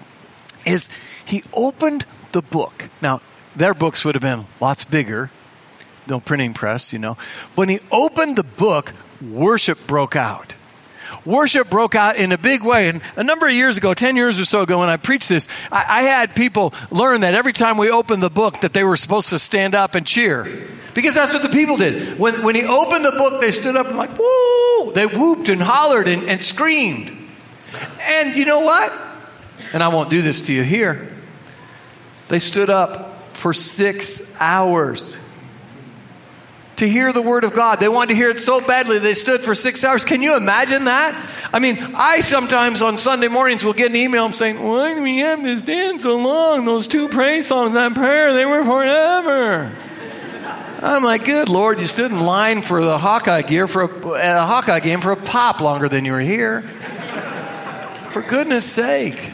is 0.66 0.90
he 1.24 1.42
opened 1.52 2.04
the 2.32 2.42
book. 2.42 2.88
Now, 3.00 3.20
their 3.54 3.74
books 3.74 4.04
would 4.04 4.14
have 4.14 4.22
been 4.22 4.46
lots 4.60 4.84
bigger 4.84 5.30
no 6.06 6.20
printing 6.20 6.54
press, 6.54 6.92
you 6.92 6.98
know. 6.98 7.16
When 7.54 7.68
he 7.68 7.80
opened 7.90 8.36
the 8.36 8.42
book, 8.42 8.92
worship 9.20 9.86
broke 9.86 10.16
out. 10.16 10.54
Worship 11.24 11.68
broke 11.68 11.94
out 11.94 12.16
in 12.16 12.32
a 12.32 12.38
big 12.38 12.62
way. 12.62 12.88
And 12.88 13.02
a 13.16 13.24
number 13.24 13.46
of 13.46 13.52
years 13.52 13.76
ago, 13.76 13.92
10 13.92 14.16
years 14.16 14.40
or 14.40 14.44
so 14.44 14.62
ago, 14.62 14.80
when 14.80 14.88
I 14.88 14.96
preached 14.96 15.28
this, 15.28 15.48
I, 15.70 16.00
I 16.00 16.02
had 16.02 16.34
people 16.34 16.72
learn 16.90 17.22
that 17.22 17.34
every 17.34 17.52
time 17.52 17.76
we 17.76 17.90
opened 17.90 18.22
the 18.22 18.30
book 18.30 18.60
that 18.60 18.72
they 18.72 18.84
were 18.84 18.96
supposed 18.96 19.30
to 19.30 19.38
stand 19.38 19.74
up 19.74 19.94
and 19.94 20.06
cheer. 20.06 20.66
Because 20.94 21.14
that's 21.14 21.32
what 21.32 21.42
the 21.42 21.48
people 21.48 21.76
did. 21.76 22.18
When, 22.18 22.42
when 22.42 22.54
he 22.54 22.64
opened 22.64 23.04
the 23.04 23.12
book, 23.12 23.40
they 23.40 23.50
stood 23.50 23.76
up 23.76 23.86
and 23.86 23.96
like, 23.96 24.16
woo! 24.18 24.92
They 24.92 25.06
whooped 25.06 25.48
and 25.48 25.60
hollered 25.60 26.08
and, 26.08 26.28
and 26.28 26.42
screamed. 26.42 27.16
And 28.00 28.34
you 28.36 28.44
know 28.44 28.60
what? 28.60 28.92
And 29.72 29.82
I 29.82 29.88
won't 29.88 30.10
do 30.10 30.22
this 30.22 30.42
to 30.42 30.52
you 30.52 30.62
here. 30.62 31.12
They 32.28 32.38
stood 32.38 32.70
up 32.70 33.34
for 33.34 33.52
six 33.52 34.34
hours 34.40 35.16
to 36.80 36.88
hear 36.88 37.12
the 37.12 37.22
word 37.22 37.44
of 37.44 37.52
God. 37.52 37.78
They 37.78 37.88
wanted 37.88 38.08
to 38.08 38.14
hear 38.14 38.30
it 38.30 38.40
so 38.40 38.60
badly 38.60 38.98
they 38.98 39.14
stood 39.14 39.42
for 39.42 39.54
six 39.54 39.84
hours. 39.84 40.02
Can 40.02 40.22
you 40.22 40.36
imagine 40.36 40.84
that? 40.84 41.14
I 41.52 41.58
mean, 41.58 41.78
I 41.94 42.20
sometimes 42.20 42.80
on 42.82 42.96
Sunday 42.96 43.28
mornings 43.28 43.64
will 43.64 43.74
get 43.74 43.90
an 43.90 43.96
email 43.96 44.32
saying, 44.32 44.58
Why 44.58 44.94
do 44.94 45.02
we 45.02 45.18
have 45.18 45.42
this 45.42 45.62
dance 45.62 46.02
so 46.02 46.16
long? 46.16 46.64
Those 46.64 46.88
two 46.88 47.08
praise 47.08 47.46
songs, 47.46 47.74
that 47.74 47.94
prayer, 47.94 48.32
they 48.32 48.46
were 48.46 48.64
forever. 48.64 49.70
I'm 50.82 51.04
like, 51.04 51.26
good 51.26 51.50
Lord, 51.50 51.78
you 51.78 51.86
stood 51.86 52.10
in 52.10 52.20
line 52.20 52.62
for 52.62 52.82
the 52.82 52.96
Hawkeye 52.96 53.42
gear 53.42 53.68
for 53.68 53.82
a, 53.82 54.40
a 54.42 54.46
Hawkeye 54.46 54.80
game 54.80 55.02
for 55.02 55.12
a 55.12 55.16
pop 55.16 55.60
longer 55.60 55.90
than 55.90 56.06
you 56.06 56.12
were 56.12 56.20
here. 56.20 56.62
For 58.10 58.22
goodness 58.22 58.64
sake. 58.64 59.32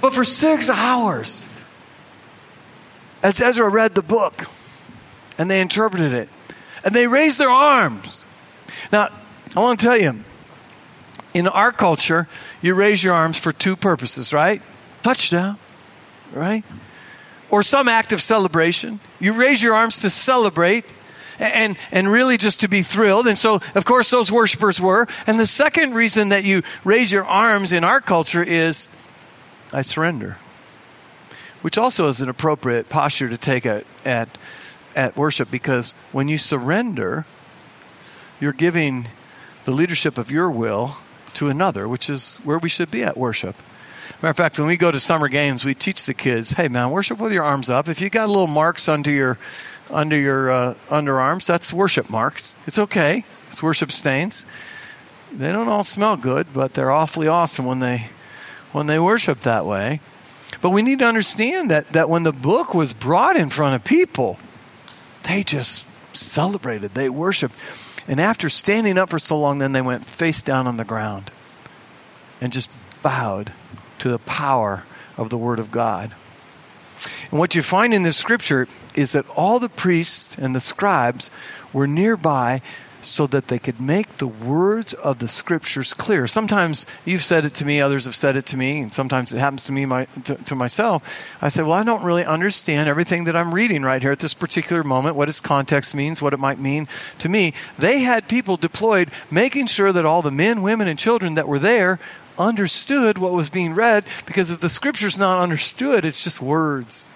But 0.00 0.14
for 0.14 0.24
six 0.24 0.70
hours, 0.70 1.48
as 3.24 3.40
Ezra 3.40 3.68
read 3.68 3.96
the 3.96 4.02
book, 4.02 4.46
and 5.38 5.50
they 5.50 5.60
interpreted 5.60 6.12
it. 6.12 6.28
And 6.84 6.94
they 6.94 7.06
raised 7.06 7.38
their 7.38 7.50
arms. 7.50 8.24
Now, 8.92 9.08
I 9.56 9.60
want 9.60 9.80
to 9.80 9.86
tell 9.86 9.96
you, 9.96 10.20
in 11.32 11.48
our 11.48 11.72
culture, 11.72 12.28
you 12.62 12.74
raise 12.74 13.02
your 13.02 13.14
arms 13.14 13.38
for 13.38 13.52
two 13.52 13.76
purposes, 13.76 14.32
right? 14.32 14.62
Touchdown, 15.02 15.58
right? 16.32 16.64
Or 17.50 17.62
some 17.62 17.88
act 17.88 18.12
of 18.12 18.22
celebration. 18.22 19.00
You 19.20 19.32
raise 19.32 19.62
your 19.62 19.74
arms 19.74 20.02
to 20.02 20.10
celebrate 20.10 20.84
and, 21.38 21.76
and 21.90 22.10
really 22.10 22.36
just 22.36 22.60
to 22.60 22.68
be 22.68 22.82
thrilled. 22.82 23.26
And 23.26 23.36
so, 23.38 23.60
of 23.74 23.84
course, 23.84 24.10
those 24.10 24.30
worshipers 24.30 24.80
were. 24.80 25.08
And 25.26 25.38
the 25.38 25.46
second 25.46 25.94
reason 25.94 26.28
that 26.28 26.44
you 26.44 26.62
raise 26.84 27.10
your 27.12 27.24
arms 27.24 27.72
in 27.72 27.84
our 27.84 28.00
culture 28.00 28.42
is 28.42 28.88
I 29.72 29.82
surrender, 29.82 30.36
which 31.62 31.78
also 31.78 32.08
is 32.08 32.20
an 32.20 32.28
appropriate 32.28 32.88
posture 32.88 33.28
to 33.28 33.36
take 33.36 33.66
at, 33.66 33.84
at 34.04 34.28
at 34.96 35.16
worship 35.16 35.50
because 35.50 35.92
when 36.12 36.28
you 36.28 36.38
surrender, 36.38 37.26
you're 38.40 38.52
giving 38.52 39.06
the 39.64 39.70
leadership 39.70 40.18
of 40.18 40.30
your 40.30 40.50
will 40.50 40.96
to 41.34 41.48
another, 41.48 41.88
which 41.88 42.08
is 42.08 42.36
where 42.44 42.58
we 42.58 42.68
should 42.68 42.90
be 42.90 43.02
at 43.02 43.16
worship. 43.16 43.56
Matter 44.16 44.30
of 44.30 44.36
fact, 44.36 44.58
when 44.58 44.68
we 44.68 44.76
go 44.76 44.90
to 44.90 45.00
summer 45.00 45.28
games, 45.28 45.64
we 45.64 45.74
teach 45.74 46.04
the 46.04 46.14
kids, 46.14 46.52
"Hey, 46.52 46.68
man, 46.68 46.90
worship 46.90 47.18
with 47.18 47.32
your 47.32 47.44
arms 47.44 47.70
up. 47.70 47.88
If 47.88 48.00
you 48.00 48.10
got 48.10 48.28
little 48.28 48.46
marks 48.46 48.88
under 48.88 49.10
your 49.10 49.38
under 49.90 50.16
your 50.16 50.50
uh, 50.50 50.74
underarms, 50.90 51.46
that's 51.46 51.72
worship 51.72 52.08
marks. 52.08 52.56
It's 52.66 52.78
okay. 52.78 53.24
It's 53.50 53.62
worship 53.62 53.92
stains. 53.92 54.46
They 55.32 55.50
don't 55.52 55.68
all 55.68 55.84
smell 55.84 56.16
good, 56.16 56.48
but 56.52 56.74
they're 56.74 56.90
awfully 56.90 57.28
awesome 57.28 57.64
when 57.64 57.80
they 57.80 58.08
when 58.72 58.86
they 58.86 58.98
worship 58.98 59.40
that 59.40 59.66
way. 59.66 60.00
But 60.60 60.70
we 60.70 60.82
need 60.82 61.00
to 61.00 61.06
understand 61.06 61.70
that 61.70 61.92
that 61.92 62.08
when 62.08 62.22
the 62.22 62.32
book 62.32 62.74
was 62.74 62.92
brought 62.92 63.36
in 63.36 63.50
front 63.50 63.74
of 63.74 63.84
people, 63.84 64.38
they 65.24 65.44
just 65.44 65.86
celebrated, 66.12 66.94
they 66.94 67.08
worshiped. 67.08 67.54
And 68.06 68.20
after 68.20 68.48
standing 68.48 68.98
up 68.98 69.10
for 69.10 69.18
so 69.18 69.38
long, 69.38 69.58
then 69.58 69.72
they 69.72 69.80
went 69.80 70.04
face 70.04 70.42
down 70.42 70.66
on 70.66 70.76
the 70.76 70.84
ground 70.84 71.30
and 72.40 72.52
just 72.52 72.70
bowed 73.02 73.52
to 73.98 74.08
the 74.08 74.18
power 74.18 74.84
of 75.16 75.30
the 75.30 75.38
Word 75.38 75.58
of 75.58 75.70
God. 75.70 76.14
And 77.30 77.38
what 77.38 77.54
you 77.54 77.62
find 77.62 77.92
in 77.92 78.02
this 78.02 78.16
scripture 78.16 78.68
is 78.94 79.12
that 79.12 79.28
all 79.30 79.58
the 79.58 79.68
priests 79.68 80.36
and 80.36 80.54
the 80.54 80.60
scribes 80.60 81.30
were 81.72 81.86
nearby 81.86 82.62
so 83.06 83.26
that 83.28 83.48
they 83.48 83.58
could 83.58 83.80
make 83.80 84.18
the 84.18 84.26
words 84.26 84.94
of 84.94 85.18
the 85.18 85.28
scriptures 85.28 85.94
clear. 85.94 86.26
Sometimes 86.26 86.86
you've 87.04 87.22
said 87.22 87.44
it 87.44 87.54
to 87.54 87.64
me, 87.64 87.80
others 87.80 88.04
have 88.04 88.16
said 88.16 88.36
it 88.36 88.46
to 88.46 88.56
me, 88.56 88.80
and 88.80 88.92
sometimes 88.92 89.32
it 89.32 89.38
happens 89.38 89.64
to 89.64 89.72
me 89.72 89.86
my, 89.86 90.06
to, 90.24 90.34
to 90.36 90.54
myself. 90.54 91.36
I 91.40 91.48
say, 91.48 91.62
Well, 91.62 91.72
I 91.72 91.84
don't 91.84 92.04
really 92.04 92.24
understand 92.24 92.88
everything 92.88 93.24
that 93.24 93.36
I'm 93.36 93.54
reading 93.54 93.82
right 93.82 94.02
here 94.02 94.12
at 94.12 94.18
this 94.18 94.34
particular 94.34 94.82
moment, 94.82 95.16
what 95.16 95.28
its 95.28 95.40
context 95.40 95.94
means, 95.94 96.20
what 96.20 96.34
it 96.34 96.40
might 96.40 96.58
mean 96.58 96.88
to 97.18 97.28
me. 97.28 97.54
They 97.78 98.00
had 98.00 98.28
people 98.28 98.56
deployed 98.56 99.10
making 99.30 99.66
sure 99.66 99.92
that 99.92 100.06
all 100.06 100.22
the 100.22 100.30
men, 100.30 100.62
women, 100.62 100.88
and 100.88 100.98
children 100.98 101.34
that 101.34 101.48
were 101.48 101.58
there 101.58 101.98
understood 102.38 103.18
what 103.18 103.32
was 103.32 103.50
being 103.50 103.74
read 103.74 104.04
because 104.26 104.50
if 104.50 104.60
the 104.60 104.68
scripture's 104.68 105.18
not 105.18 105.40
understood, 105.40 106.04
it's 106.04 106.24
just 106.24 106.40
words. 106.40 107.08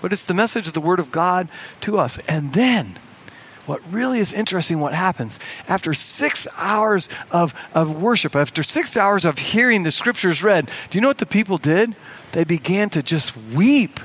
But 0.00 0.12
it's 0.12 0.26
the 0.26 0.34
message 0.34 0.68
of 0.68 0.74
the 0.74 0.80
Word 0.80 1.00
of 1.00 1.10
God 1.10 1.48
to 1.80 1.98
us. 1.98 2.18
And 2.28 2.52
then, 2.52 2.96
what 3.66 3.80
really 3.92 4.18
is 4.18 4.32
interesting 4.32 4.80
what 4.80 4.94
happens 4.94 5.38
after 5.68 5.92
six 5.94 6.46
hours 6.56 7.08
of, 7.30 7.54
of 7.74 8.00
worship 8.00 8.36
after 8.36 8.62
six 8.62 8.96
hours 8.96 9.24
of 9.24 9.38
hearing 9.38 9.82
the 9.82 9.90
scriptures 9.90 10.42
read 10.42 10.70
do 10.90 10.98
you 10.98 11.02
know 11.02 11.08
what 11.08 11.18
the 11.18 11.26
people 11.26 11.58
did? 11.58 11.94
They 12.32 12.44
began 12.44 12.90
to 12.90 13.02
just 13.02 13.36
weep 13.54 14.00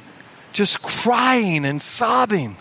just 0.53 0.81
crying 0.81 1.65
and 1.65 1.81
sobbing 1.81 2.57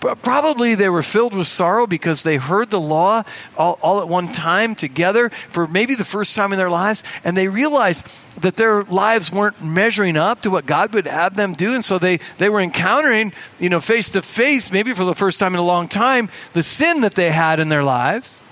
probably 0.00 0.74
they 0.74 0.88
were 0.88 1.02
filled 1.02 1.34
with 1.34 1.46
sorrow 1.46 1.86
because 1.86 2.22
they 2.22 2.36
heard 2.36 2.70
the 2.70 2.80
law 2.80 3.24
all, 3.56 3.78
all, 3.82 4.00
at 4.00 4.08
one 4.08 4.32
time 4.32 4.74
together 4.74 5.28
for 5.30 5.66
maybe 5.66 5.94
the 5.94 6.04
first 6.04 6.36
time 6.36 6.52
in 6.52 6.58
their 6.58 6.70
lives, 6.70 7.02
and 7.24 7.36
they 7.36 7.48
realized 7.48 8.06
that 8.40 8.56
their 8.56 8.82
lives 8.82 9.30
weren't 9.30 9.62
measuring 9.62 10.16
up 10.16 10.40
to 10.40 10.50
what 10.50 10.66
God 10.66 10.94
would 10.94 11.06
have 11.06 11.36
them 11.36 11.54
do. 11.54 11.74
And 11.74 11.84
so 11.84 11.98
they, 11.98 12.18
they 12.38 12.48
were 12.48 12.60
encountering, 12.60 13.32
you 13.58 13.68
know, 13.68 13.80
face 13.80 14.10
to 14.12 14.22
face, 14.22 14.72
maybe 14.72 14.92
for 14.94 15.04
the 15.04 15.14
first 15.14 15.38
time 15.38 15.54
in 15.54 15.60
a 15.60 15.64
long 15.64 15.88
time, 15.88 16.30
the 16.52 16.62
sin 16.62 17.02
that 17.02 17.14
they 17.14 17.30
had 17.30 17.60
in 17.60 17.68
their 17.68 17.84
lives. 17.84 18.42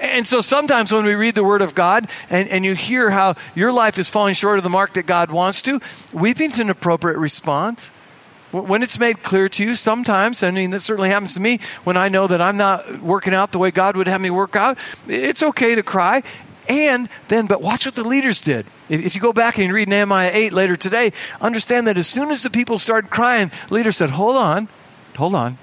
And 0.00 0.26
so 0.26 0.40
sometimes 0.40 0.92
when 0.92 1.04
we 1.04 1.14
read 1.14 1.34
the 1.34 1.44
Word 1.44 1.60
of 1.60 1.74
God 1.74 2.08
and, 2.30 2.48
and 2.48 2.64
you 2.64 2.74
hear 2.74 3.10
how 3.10 3.36
your 3.54 3.70
life 3.70 3.98
is 3.98 4.08
falling 4.08 4.34
short 4.34 4.58
of 4.58 4.64
the 4.64 4.70
mark 4.70 4.94
that 4.94 5.06
God 5.06 5.30
wants 5.30 5.60
to, 5.62 5.80
weeping's 6.12 6.58
an 6.58 6.70
appropriate 6.70 7.18
response. 7.18 7.90
When 8.52 8.82
it's 8.82 8.98
made 8.98 9.22
clear 9.22 9.48
to 9.48 9.64
you, 9.64 9.76
sometimes, 9.76 10.42
I 10.42 10.50
mean, 10.50 10.70
that 10.70 10.80
certainly 10.80 11.08
happens 11.08 11.34
to 11.34 11.40
me, 11.40 11.60
when 11.84 11.96
I 11.96 12.08
know 12.08 12.26
that 12.26 12.40
I'm 12.40 12.56
not 12.56 13.00
working 13.00 13.32
out 13.32 13.52
the 13.52 13.58
way 13.58 13.70
God 13.70 13.96
would 13.96 14.08
have 14.08 14.20
me 14.20 14.30
work 14.30 14.56
out, 14.56 14.76
it's 15.06 15.42
okay 15.42 15.76
to 15.76 15.82
cry. 15.82 16.22
And 16.68 17.08
then, 17.28 17.46
but 17.46 17.62
watch 17.62 17.86
what 17.86 17.94
the 17.94 18.04
leaders 18.04 18.42
did. 18.42 18.66
If 18.88 19.14
you 19.14 19.20
go 19.20 19.32
back 19.32 19.58
and 19.58 19.72
read 19.72 19.88
Nehemiah 19.88 20.30
8 20.32 20.52
later 20.52 20.76
today, 20.76 21.12
understand 21.40 21.86
that 21.86 21.96
as 21.96 22.06
soon 22.06 22.30
as 22.30 22.42
the 22.42 22.50
people 22.50 22.78
started 22.78 23.10
crying, 23.10 23.50
leaders 23.70 23.96
said, 23.96 24.10
Hold 24.10 24.36
on, 24.36 24.68
hold 25.16 25.34
on. 25.34 25.58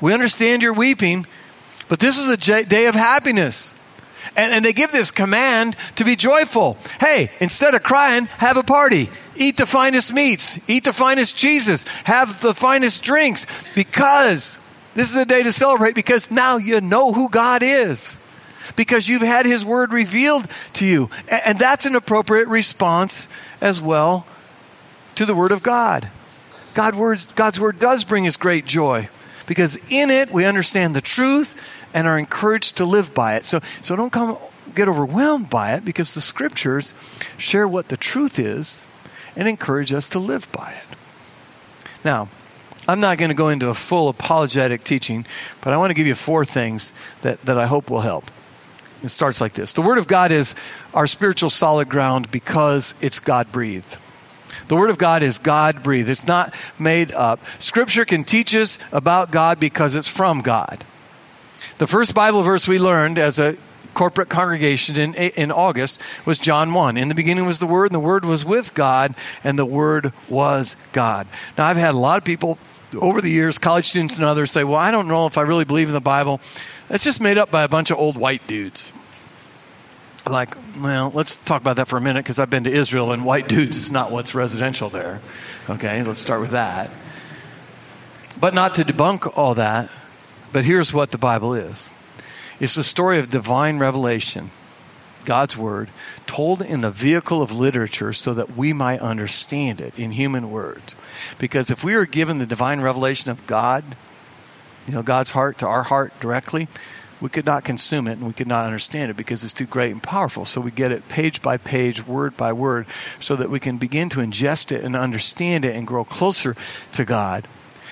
We 0.00 0.12
understand 0.12 0.62
you're 0.62 0.74
weeping, 0.74 1.26
but 1.88 2.00
this 2.00 2.18
is 2.18 2.28
a 2.28 2.64
day 2.64 2.86
of 2.86 2.94
happiness. 2.94 3.74
And, 4.34 4.54
and, 4.54 4.64
they 4.64 4.72
give 4.72 4.92
this 4.92 5.10
command 5.10 5.76
to 5.96 6.04
be 6.04 6.16
joyful. 6.16 6.78
Hey, 6.98 7.30
instead 7.40 7.74
of 7.74 7.82
crying, 7.82 8.26
have 8.26 8.56
a 8.56 8.62
party. 8.62 9.10
Eat 9.36 9.58
the 9.58 9.66
finest 9.66 10.12
meats. 10.14 10.58
Eat 10.68 10.84
the 10.84 10.92
finest 10.92 11.36
cheeses. 11.36 11.84
Have 12.04 12.40
the 12.40 12.54
finest 12.54 13.02
drinks 13.02 13.46
because 13.74 14.58
this 14.94 15.10
is 15.10 15.16
a 15.16 15.26
day 15.26 15.42
to 15.42 15.52
celebrate 15.52 15.94
because 15.94 16.30
now 16.30 16.56
you 16.56 16.80
know 16.80 17.12
who 17.12 17.28
God 17.28 17.62
is. 17.62 18.16
Because 18.74 19.08
you've 19.08 19.22
had 19.22 19.44
His 19.44 19.64
Word 19.64 19.92
revealed 19.92 20.46
to 20.74 20.86
you. 20.86 21.10
And, 21.28 21.42
and 21.44 21.58
that's 21.58 21.84
an 21.84 21.94
appropriate 21.94 22.48
response 22.48 23.28
as 23.60 23.82
well 23.82 24.26
to 25.16 25.26
the 25.26 25.34
Word 25.34 25.52
of 25.52 25.62
God. 25.62 26.08
God 26.74 26.94
words, 26.94 27.26
God's 27.32 27.60
Word 27.60 27.78
does 27.78 28.04
bring 28.04 28.26
us 28.26 28.36
great 28.36 28.64
joy 28.64 29.08
because 29.46 29.78
in 29.90 30.10
it 30.10 30.30
we 30.30 30.44
understand 30.44 30.96
the 30.96 31.00
truth 31.00 31.54
and 31.94 32.06
are 32.06 32.18
encouraged 32.18 32.76
to 32.78 32.84
live 32.84 33.14
by 33.14 33.36
it. 33.36 33.44
So, 33.44 33.60
so 33.82 33.96
don't 33.96 34.12
come 34.12 34.38
get 34.74 34.88
overwhelmed 34.88 35.50
by 35.50 35.74
it 35.74 35.84
because 35.84 36.14
the 36.14 36.20
scriptures 36.20 36.94
share 37.38 37.68
what 37.68 37.88
the 37.88 37.96
truth 37.96 38.38
is 38.38 38.84
and 39.36 39.48
encourage 39.48 39.92
us 39.92 40.08
to 40.10 40.18
live 40.18 40.50
by 40.52 40.72
it. 40.72 40.96
Now, 42.04 42.28
I'm 42.88 43.00
not 43.00 43.18
going 43.18 43.28
to 43.28 43.34
go 43.34 43.48
into 43.48 43.68
a 43.68 43.74
full 43.74 44.08
apologetic 44.08 44.82
teaching, 44.82 45.24
but 45.60 45.72
I 45.72 45.76
want 45.76 45.90
to 45.90 45.94
give 45.94 46.06
you 46.06 46.14
four 46.14 46.44
things 46.44 46.92
that, 47.22 47.40
that 47.42 47.58
I 47.58 47.66
hope 47.66 47.90
will 47.90 48.00
help. 48.00 48.24
It 49.02 49.08
starts 49.08 49.40
like 49.40 49.52
this 49.52 49.72
The 49.74 49.82
Word 49.82 49.98
of 49.98 50.06
God 50.06 50.32
is 50.32 50.54
our 50.94 51.06
spiritual 51.06 51.50
solid 51.50 51.88
ground 51.88 52.30
because 52.30 52.94
it's 53.00 53.20
God 53.20 53.52
breathed. 53.52 53.96
The 54.68 54.76
Word 54.76 54.90
of 54.90 54.98
God 54.98 55.22
is 55.22 55.38
God 55.38 55.82
breathed, 55.82 56.08
it's 56.08 56.26
not 56.26 56.54
made 56.78 57.12
up. 57.12 57.40
Scripture 57.58 58.04
can 58.04 58.24
teach 58.24 58.54
us 58.54 58.78
about 58.90 59.30
God 59.30 59.60
because 59.60 59.94
it's 59.94 60.08
from 60.08 60.40
God. 60.40 60.84
The 61.78 61.86
first 61.86 62.14
Bible 62.14 62.42
verse 62.42 62.68
we 62.68 62.78
learned 62.78 63.18
as 63.18 63.38
a 63.38 63.56
corporate 63.94 64.28
congregation 64.28 64.96
in, 64.96 65.14
in 65.14 65.52
August 65.52 66.00
was 66.24 66.38
John 66.38 66.72
1. 66.72 66.96
In 66.96 67.08
the 67.08 67.14
beginning 67.14 67.46
was 67.46 67.58
the 67.58 67.66
Word, 67.66 67.86
and 67.86 67.94
the 67.94 68.00
Word 68.00 68.24
was 68.24 68.44
with 68.44 68.74
God, 68.74 69.14
and 69.44 69.58
the 69.58 69.66
Word 69.66 70.12
was 70.28 70.76
God. 70.92 71.26
Now, 71.58 71.66
I've 71.66 71.76
had 71.76 71.94
a 71.94 71.98
lot 71.98 72.18
of 72.18 72.24
people 72.24 72.58
over 73.00 73.20
the 73.20 73.30
years, 73.30 73.58
college 73.58 73.86
students 73.86 74.16
and 74.16 74.24
others, 74.24 74.50
say, 74.50 74.64
Well, 74.64 74.76
I 74.76 74.90
don't 74.90 75.08
know 75.08 75.26
if 75.26 75.38
I 75.38 75.42
really 75.42 75.64
believe 75.64 75.88
in 75.88 75.94
the 75.94 76.00
Bible. 76.00 76.40
It's 76.90 77.04
just 77.04 77.20
made 77.20 77.38
up 77.38 77.50
by 77.50 77.62
a 77.62 77.68
bunch 77.68 77.90
of 77.90 77.98
old 77.98 78.16
white 78.16 78.46
dudes. 78.46 78.92
Like, 80.28 80.56
well, 80.78 81.10
let's 81.12 81.36
talk 81.36 81.60
about 81.60 81.76
that 81.76 81.88
for 81.88 81.96
a 81.96 82.00
minute 82.00 82.24
because 82.24 82.38
I've 82.38 82.50
been 82.50 82.64
to 82.64 82.72
Israel 82.72 83.12
and 83.12 83.24
white 83.24 83.48
dudes 83.48 83.76
is 83.76 83.90
not 83.90 84.12
what's 84.12 84.34
residential 84.34 84.88
there. 84.88 85.20
Okay, 85.68 86.02
let's 86.02 86.20
start 86.20 86.40
with 86.40 86.50
that. 86.50 86.90
But 88.38 88.54
not 88.54 88.76
to 88.76 88.84
debunk 88.84 89.36
all 89.36 89.54
that, 89.54 89.90
but 90.52 90.64
here's 90.64 90.92
what 90.92 91.10
the 91.10 91.18
Bible 91.18 91.54
is 91.54 91.90
it's 92.60 92.74
the 92.74 92.84
story 92.84 93.18
of 93.18 93.30
divine 93.30 93.78
revelation, 93.78 94.50
God's 95.24 95.56
Word, 95.56 95.90
told 96.26 96.60
in 96.62 96.82
the 96.82 96.90
vehicle 96.90 97.42
of 97.42 97.50
literature 97.50 98.12
so 98.12 98.34
that 98.34 98.56
we 98.56 98.72
might 98.72 99.00
understand 99.00 99.80
it 99.80 99.98
in 99.98 100.12
human 100.12 100.50
words. 100.50 100.94
Because 101.38 101.70
if 101.70 101.82
we 101.82 101.94
are 101.94 102.06
given 102.06 102.38
the 102.38 102.46
divine 102.46 102.80
revelation 102.80 103.30
of 103.30 103.46
God, 103.46 103.84
you 104.86 104.94
know, 104.94 105.02
God's 105.02 105.30
heart 105.30 105.58
to 105.58 105.66
our 105.66 105.84
heart 105.84 106.12
directly, 106.20 106.68
we 107.20 107.28
could 107.28 107.46
not 107.46 107.62
consume 107.62 108.08
it 108.08 108.12
and 108.12 108.26
we 108.26 108.32
could 108.32 108.48
not 108.48 108.66
understand 108.66 109.10
it 109.10 109.16
because 109.16 109.44
it's 109.44 109.52
too 109.52 109.64
great 109.64 109.92
and 109.92 110.02
powerful. 110.02 110.44
So 110.44 110.60
we 110.60 110.72
get 110.72 110.90
it 110.90 111.08
page 111.08 111.40
by 111.40 111.56
page, 111.56 112.06
word 112.06 112.36
by 112.36 112.52
word, 112.52 112.86
so 113.20 113.36
that 113.36 113.48
we 113.48 113.60
can 113.60 113.78
begin 113.78 114.08
to 114.10 114.18
ingest 114.18 114.72
it 114.72 114.82
and 114.84 114.96
understand 114.96 115.64
it 115.64 115.76
and 115.76 115.86
grow 115.86 116.04
closer 116.04 116.56
to 116.92 117.04
God. 117.04 117.46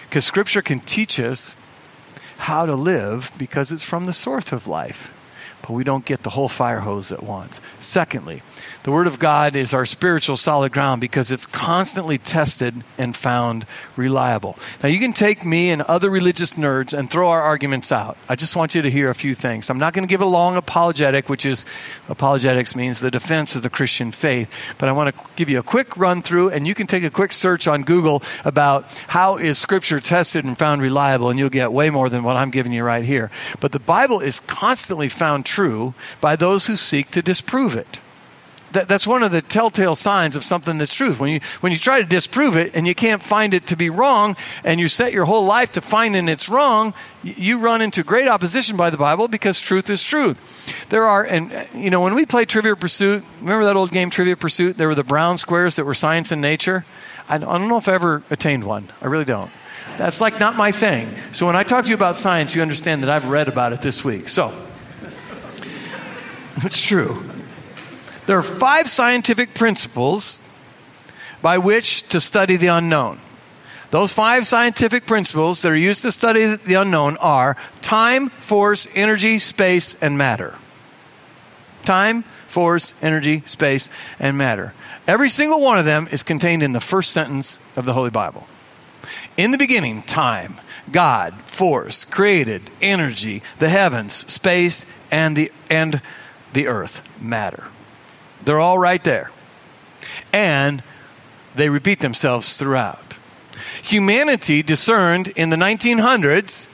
Because 0.04 0.24
Scripture 0.24 0.62
can 0.62 0.80
teach 0.80 1.20
us 1.20 1.54
how 2.40 2.66
to 2.66 2.74
live 2.74 3.30
because 3.38 3.70
it's 3.70 3.82
from 3.82 4.06
the 4.06 4.12
source 4.12 4.52
of 4.52 4.66
life. 4.66 5.12
But 5.62 5.72
we 5.72 5.84
don't 5.84 6.04
get 6.04 6.22
the 6.22 6.30
whole 6.30 6.48
fire 6.48 6.80
hose 6.80 7.12
at 7.12 7.22
once. 7.22 7.60
Secondly, 7.80 8.42
the 8.82 8.90
Word 8.90 9.06
of 9.06 9.18
God 9.18 9.56
is 9.56 9.74
our 9.74 9.84
spiritual 9.84 10.36
solid 10.36 10.72
ground 10.72 11.00
because 11.00 11.30
it's 11.30 11.46
constantly 11.46 12.18
tested 12.18 12.82
and 12.96 13.14
found 13.14 13.66
reliable. 13.96 14.58
Now, 14.82 14.88
you 14.88 14.98
can 14.98 15.12
take 15.12 15.44
me 15.44 15.70
and 15.70 15.82
other 15.82 16.10
religious 16.10 16.54
nerds 16.54 16.96
and 16.96 17.10
throw 17.10 17.28
our 17.28 17.42
arguments 17.42 17.92
out. 17.92 18.16
I 18.28 18.36
just 18.36 18.56
want 18.56 18.74
you 18.74 18.82
to 18.82 18.90
hear 18.90 19.10
a 19.10 19.14
few 19.14 19.34
things. 19.34 19.68
I'm 19.70 19.78
not 19.78 19.92
going 19.92 20.06
to 20.06 20.10
give 20.10 20.20
a 20.20 20.26
long 20.26 20.56
apologetic, 20.56 21.28
which 21.28 21.44
is 21.44 21.66
apologetics 22.08 22.74
means 22.74 23.00
the 23.00 23.10
defense 23.10 23.54
of 23.56 23.62
the 23.62 23.70
Christian 23.70 24.10
faith, 24.10 24.50
but 24.78 24.88
I 24.88 24.92
want 24.92 25.14
to 25.14 25.24
give 25.36 25.50
you 25.50 25.58
a 25.58 25.62
quick 25.62 25.96
run 25.96 26.22
through, 26.22 26.50
and 26.50 26.66
you 26.66 26.74
can 26.74 26.86
take 26.86 27.04
a 27.04 27.10
quick 27.10 27.32
search 27.32 27.66
on 27.66 27.82
Google 27.82 28.22
about 28.44 28.92
how 29.08 29.36
is 29.36 29.58
Scripture 29.58 30.00
tested 30.00 30.44
and 30.44 30.56
found 30.56 30.82
reliable, 30.82 31.30
and 31.30 31.38
you'll 31.38 31.50
get 31.50 31.72
way 31.72 31.90
more 31.90 32.08
than 32.08 32.22
what 32.22 32.36
I'm 32.36 32.50
giving 32.50 32.72
you 32.72 32.84
right 32.84 33.04
here. 33.04 33.30
But 33.60 33.72
the 33.72 33.78
Bible 33.78 34.20
is 34.20 34.40
constantly 34.40 35.08
found 35.08 35.44
true 35.44 35.94
by 36.20 36.36
those 36.36 36.66
who 36.66 36.76
seek 36.76 37.10
to 37.12 37.22
disprove 37.22 37.76
it 37.76 38.00
that, 38.72 38.88
that's 38.88 39.06
one 39.06 39.22
of 39.22 39.32
the 39.32 39.42
telltale 39.42 39.94
signs 39.94 40.36
of 40.36 40.44
something 40.44 40.78
that's 40.78 40.94
truth. 40.94 41.18
When 41.18 41.30
you, 41.30 41.40
when 41.60 41.72
you 41.72 41.78
try 41.78 42.00
to 42.00 42.06
disprove 42.06 42.56
it 42.56 42.74
and 42.74 42.86
you 42.86 42.94
can't 42.94 43.22
find 43.22 43.54
it 43.54 43.66
to 43.68 43.76
be 43.76 43.90
wrong, 43.90 44.36
and 44.64 44.80
you 44.80 44.88
set 44.88 45.12
your 45.12 45.24
whole 45.24 45.44
life 45.44 45.72
to 45.72 45.80
finding 45.80 46.28
it's 46.28 46.48
wrong, 46.48 46.94
you 47.22 47.58
run 47.58 47.82
into 47.82 48.02
great 48.02 48.28
opposition 48.28 48.76
by 48.76 48.90
the 48.90 48.96
Bible 48.96 49.28
because 49.28 49.60
truth 49.60 49.90
is 49.90 50.04
truth. 50.04 50.88
There 50.88 51.04
are, 51.04 51.24
and 51.24 51.52
uh, 51.52 51.64
you 51.74 51.90
know, 51.90 52.00
when 52.00 52.14
we 52.14 52.26
play 52.26 52.44
Trivia 52.44 52.76
Pursuit, 52.76 53.24
remember 53.40 53.64
that 53.64 53.76
old 53.76 53.90
game 53.90 54.10
Trivia 54.10 54.36
Pursuit? 54.36 54.76
There 54.76 54.88
were 54.88 54.94
the 54.94 55.04
brown 55.04 55.38
squares 55.38 55.76
that 55.76 55.84
were 55.84 55.94
science 55.94 56.32
and 56.32 56.40
nature. 56.40 56.84
I 57.28 57.38
don't 57.38 57.68
know 57.68 57.76
if 57.76 57.88
I 57.88 57.94
ever 57.94 58.22
attained 58.30 58.64
one. 58.64 58.88
I 59.00 59.06
really 59.06 59.24
don't. 59.24 59.50
That's 59.98 60.20
like 60.20 60.40
not 60.40 60.56
my 60.56 60.72
thing. 60.72 61.14
So 61.32 61.46
when 61.46 61.56
I 61.56 61.62
talk 61.62 61.84
to 61.84 61.90
you 61.90 61.94
about 61.94 62.16
science, 62.16 62.54
you 62.54 62.62
understand 62.62 63.02
that 63.02 63.10
I've 63.10 63.26
read 63.26 63.48
about 63.48 63.72
it 63.72 63.82
this 63.82 64.04
week. 64.04 64.28
So, 64.28 64.52
it's 66.56 66.80
true. 66.80 67.29
There 68.30 68.38
are 68.38 68.44
five 68.44 68.88
scientific 68.88 69.54
principles 69.54 70.38
by 71.42 71.58
which 71.58 72.06
to 72.10 72.20
study 72.20 72.54
the 72.54 72.68
unknown. 72.68 73.18
Those 73.90 74.12
five 74.12 74.46
scientific 74.46 75.04
principles 75.04 75.62
that 75.62 75.72
are 75.72 75.76
used 75.76 76.02
to 76.02 76.12
study 76.12 76.54
the 76.54 76.74
unknown 76.74 77.16
are 77.16 77.56
time, 77.82 78.28
force, 78.28 78.86
energy, 78.94 79.40
space, 79.40 80.00
and 80.00 80.16
matter. 80.16 80.54
Time, 81.84 82.22
force, 82.46 82.94
energy, 83.02 83.42
space, 83.46 83.88
and 84.20 84.38
matter. 84.38 84.74
Every 85.08 85.28
single 85.28 85.60
one 85.60 85.80
of 85.80 85.84
them 85.84 86.06
is 86.12 86.22
contained 86.22 86.62
in 86.62 86.70
the 86.70 86.78
first 86.78 87.10
sentence 87.10 87.58
of 87.74 87.84
the 87.84 87.94
Holy 87.94 88.10
Bible. 88.10 88.46
In 89.36 89.50
the 89.50 89.58
beginning, 89.58 90.04
time. 90.04 90.60
God, 90.92 91.34
force, 91.40 92.04
created 92.04 92.70
energy, 92.80 93.42
the 93.58 93.70
heavens, 93.70 94.24
space, 94.32 94.86
and 95.10 95.36
the, 95.36 95.50
and 95.68 96.00
the 96.52 96.68
earth, 96.68 97.02
matter. 97.20 97.64
They're 98.44 98.60
all 98.60 98.78
right 98.78 99.02
there. 99.04 99.30
And 100.32 100.82
they 101.54 101.68
repeat 101.68 102.00
themselves 102.00 102.56
throughout. 102.56 103.16
Humanity 103.82 104.62
discerned 104.62 105.28
in 105.28 105.50
the 105.50 105.56
1900s 105.56 106.68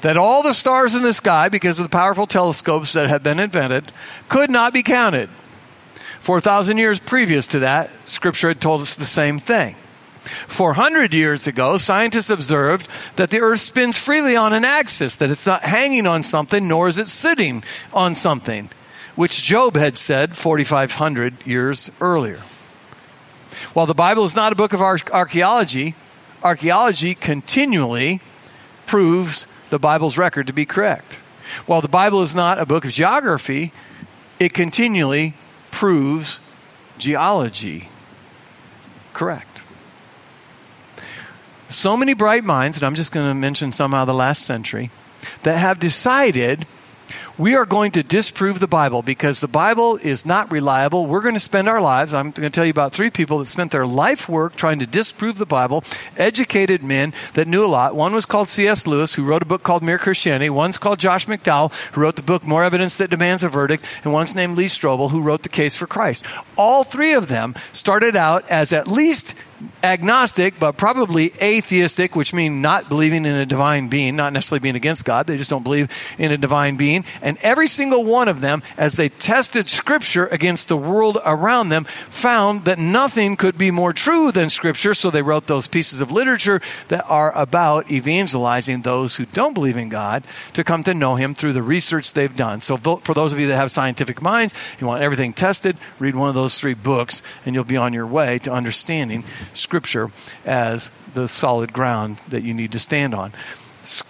that 0.00 0.16
all 0.16 0.42
the 0.42 0.54
stars 0.54 0.94
in 0.94 1.02
the 1.02 1.12
sky, 1.12 1.48
because 1.48 1.78
of 1.78 1.84
the 1.84 1.90
powerful 1.90 2.26
telescopes 2.26 2.92
that 2.92 3.08
had 3.08 3.22
been 3.22 3.40
invented, 3.40 3.90
could 4.28 4.50
not 4.50 4.72
be 4.72 4.82
counted. 4.82 5.28
4,000 6.20 6.78
years 6.78 7.00
previous 7.00 7.46
to 7.48 7.60
that, 7.60 7.90
Scripture 8.08 8.48
had 8.48 8.60
told 8.60 8.82
us 8.82 8.94
the 8.94 9.04
same 9.04 9.38
thing. 9.38 9.74
400 10.46 11.14
years 11.14 11.46
ago, 11.46 11.78
scientists 11.78 12.30
observed 12.30 12.86
that 13.16 13.30
the 13.30 13.40
Earth 13.40 13.60
spins 13.60 13.96
freely 13.96 14.36
on 14.36 14.52
an 14.52 14.64
axis, 14.64 15.16
that 15.16 15.30
it's 15.30 15.46
not 15.46 15.62
hanging 15.62 16.06
on 16.06 16.22
something, 16.22 16.68
nor 16.68 16.88
is 16.88 16.98
it 16.98 17.08
sitting 17.08 17.64
on 17.92 18.14
something, 18.14 18.68
which 19.18 19.42
Job 19.42 19.76
had 19.76 19.96
said 19.96 20.36
4,500 20.36 21.44
years 21.44 21.90
earlier. 22.00 22.38
While 23.72 23.86
the 23.86 23.92
Bible 23.92 24.22
is 24.24 24.36
not 24.36 24.52
a 24.52 24.54
book 24.54 24.72
of 24.72 24.80
archaeology, 24.80 25.96
archaeology 26.44 27.16
continually 27.16 28.20
proves 28.86 29.48
the 29.70 29.80
Bible's 29.80 30.16
record 30.16 30.46
to 30.46 30.52
be 30.52 30.64
correct. 30.64 31.14
While 31.66 31.80
the 31.80 31.88
Bible 31.88 32.22
is 32.22 32.36
not 32.36 32.60
a 32.60 32.64
book 32.64 32.84
of 32.84 32.92
geography, 32.92 33.72
it 34.38 34.54
continually 34.54 35.34
proves 35.72 36.38
geology 36.96 37.88
correct. 39.14 39.62
So 41.68 41.96
many 41.96 42.14
bright 42.14 42.44
minds, 42.44 42.76
and 42.76 42.86
I'm 42.86 42.94
just 42.94 43.10
going 43.10 43.26
to 43.26 43.34
mention 43.34 43.72
some 43.72 43.94
out 43.94 44.02
of 44.02 44.06
the 44.06 44.14
last 44.14 44.46
century, 44.46 44.92
that 45.42 45.58
have 45.58 45.80
decided 45.80 46.66
we 47.38 47.54
are 47.54 47.64
going 47.64 47.92
to 47.92 48.02
disprove 48.02 48.58
the 48.58 48.66
Bible 48.66 49.00
because 49.00 49.38
the 49.38 49.46
Bible 49.46 49.96
is 49.96 50.26
not 50.26 50.50
reliable. 50.50 51.06
We're 51.06 51.22
going 51.22 51.34
to 51.34 51.40
spend 51.40 51.68
our 51.68 51.80
lives, 51.80 52.12
I'm 52.12 52.32
going 52.32 52.50
to 52.50 52.54
tell 52.54 52.64
you 52.64 52.70
about 52.70 52.92
three 52.92 53.10
people 53.10 53.38
that 53.38 53.46
spent 53.46 53.70
their 53.70 53.86
life 53.86 54.28
work 54.28 54.56
trying 54.56 54.80
to 54.80 54.86
disprove 54.86 55.38
the 55.38 55.46
Bible, 55.46 55.84
educated 56.16 56.82
men 56.82 57.14
that 57.34 57.46
knew 57.46 57.64
a 57.64 57.68
lot. 57.68 57.94
One 57.94 58.12
was 58.12 58.26
called 58.26 58.48
C.S. 58.48 58.88
Lewis, 58.88 59.14
who 59.14 59.24
wrote 59.24 59.42
a 59.42 59.46
book 59.46 59.62
called 59.62 59.84
Mere 59.84 59.98
Christianity. 59.98 60.50
One's 60.50 60.78
called 60.78 60.98
Josh 60.98 61.26
McDowell, 61.26 61.72
who 61.92 62.00
wrote 62.00 62.16
the 62.16 62.22
book 62.22 62.44
More 62.44 62.64
Evidence 62.64 62.96
That 62.96 63.10
Demands 63.10 63.44
a 63.44 63.48
Verdict. 63.48 63.84
And 64.02 64.12
one's 64.12 64.34
named 64.34 64.56
Lee 64.56 64.66
Strobel, 64.66 65.12
who 65.12 65.22
wrote 65.22 65.44
The 65.44 65.48
Case 65.48 65.76
for 65.76 65.86
Christ. 65.86 66.26
All 66.56 66.82
three 66.82 67.12
of 67.12 67.28
them 67.28 67.54
started 67.72 68.16
out 68.16 68.48
as 68.50 68.72
at 68.72 68.88
least 68.88 69.34
agnostic, 69.82 70.58
but 70.58 70.76
probably 70.76 71.32
atheistic, 71.42 72.14
which 72.14 72.32
means 72.32 72.60
not 72.60 72.88
believing 72.88 73.24
in 73.24 73.34
a 73.34 73.46
divine 73.46 73.88
being, 73.88 74.16
not 74.16 74.32
necessarily 74.32 74.60
being 74.60 74.76
against 74.76 75.04
God. 75.04 75.26
They 75.26 75.36
just 75.36 75.50
don't 75.50 75.62
believe 75.62 75.90
in 76.18 76.32
a 76.32 76.36
divine 76.36 76.76
being. 76.76 77.04
And 77.22 77.38
every 77.42 77.68
single 77.68 78.04
one 78.04 78.28
of 78.28 78.40
them, 78.40 78.62
as 78.76 78.94
they 78.94 79.08
tested 79.08 79.68
Scripture 79.68 80.26
against 80.26 80.68
the 80.68 80.76
world 80.76 81.18
around 81.24 81.68
them, 81.68 81.84
found 81.84 82.64
that 82.64 82.78
nothing 82.78 83.36
could 83.36 83.58
be 83.58 83.70
more 83.70 83.92
true 83.92 84.32
than 84.32 84.50
Scripture. 84.50 84.94
So 84.94 85.10
they 85.10 85.22
wrote 85.22 85.46
those 85.46 85.66
pieces 85.66 86.00
of 86.00 86.10
literature 86.10 86.60
that 86.88 87.04
are 87.08 87.36
about 87.36 87.90
evangelizing 87.90 88.82
those 88.82 89.16
who 89.16 89.26
don't 89.26 89.54
believe 89.54 89.76
in 89.76 89.88
God 89.88 90.24
to 90.54 90.64
come 90.64 90.84
to 90.84 90.94
know 90.94 91.16
Him 91.16 91.34
through 91.34 91.52
the 91.52 91.62
research 91.62 92.12
they've 92.12 92.34
done. 92.34 92.60
So 92.60 92.76
for 92.76 93.14
those 93.14 93.32
of 93.32 93.40
you 93.40 93.48
that 93.48 93.56
have 93.56 93.70
scientific 93.70 94.22
minds, 94.22 94.54
you 94.80 94.86
want 94.86 95.02
everything 95.02 95.32
tested, 95.32 95.76
read 95.98 96.14
one 96.14 96.28
of 96.28 96.34
those 96.34 96.58
three 96.58 96.74
books, 96.74 97.22
and 97.44 97.54
you'll 97.54 97.64
be 97.64 97.76
on 97.76 97.92
your 97.92 98.06
way 98.06 98.38
to 98.40 98.52
understanding 98.52 99.24
Scripture 99.54 100.10
as 100.44 100.90
the 101.14 101.28
solid 101.28 101.72
ground 101.72 102.18
that 102.28 102.42
you 102.42 102.54
need 102.54 102.72
to 102.72 102.78
stand 102.78 103.14
on. 103.14 103.32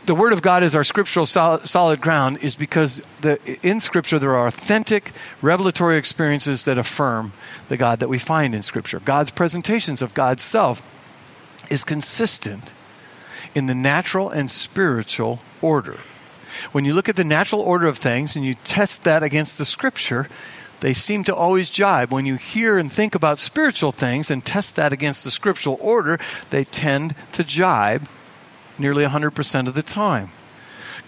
The 0.07 0.15
Word 0.15 0.33
of 0.33 0.43
God 0.43 0.65
is 0.65 0.75
our 0.75 0.83
scriptural 0.83 1.25
solid 1.27 2.01
ground, 2.01 2.39
is 2.43 2.57
because 2.57 3.01
the, 3.21 3.39
in 3.63 3.81
Scripture 3.81 4.19
there 4.19 4.35
are 4.35 4.49
authentic 4.49 5.13
revelatory 5.41 5.97
experiences 5.97 6.65
that 6.65 6.79
affirm 6.79 7.33
the 7.69 7.77
God 7.77 8.01
that 8.01 8.09
we 8.09 8.19
find 8.19 8.55
in 8.57 8.63
Scripture. 8.63 8.99
God's 8.99 9.31
presentations 9.31 10.03
of 10.03 10.15
God's 10.15 10.43
self 10.43 10.85
is 11.71 11.85
consistent 11.85 12.73
in 13.55 13.67
the 13.67 13.75
natural 13.75 14.31
and 14.31 14.51
spiritual 14.51 15.39
order. 15.63 15.99
When 16.73 16.85
you 16.85 16.95
look 16.95 17.09
at 17.09 17.17
the 17.17 17.25
natural 17.25 17.61
order 17.61 17.87
of 17.87 17.99
things 17.99 18.35
and 18.35 18.45
you 18.45 18.55
test 18.65 19.05
that 19.05 19.23
against 19.23 19.59
the 19.59 19.65
Scripture, 19.65 20.29
they 20.81 20.95
seem 20.95 21.25
to 21.25 21.35
always 21.35 21.71
jibe. 21.71 22.13
When 22.13 22.27
you 22.27 22.37
hear 22.37 22.79
and 22.79 22.91
think 22.91 23.15
about 23.15 23.39
spiritual 23.39 23.93
things 23.93 24.31
and 24.31 24.45
test 24.45 24.77
that 24.77 24.93
against 24.93 25.25
the 25.25 25.31
scriptural 25.31 25.79
order, 25.81 26.19
they 26.51 26.65
tend 26.65 27.15
to 27.33 27.45
jibe 27.45 28.09
nearly 28.79 29.05
100% 29.05 29.67
of 29.67 29.75
the 29.75 29.83
time. 29.83 30.31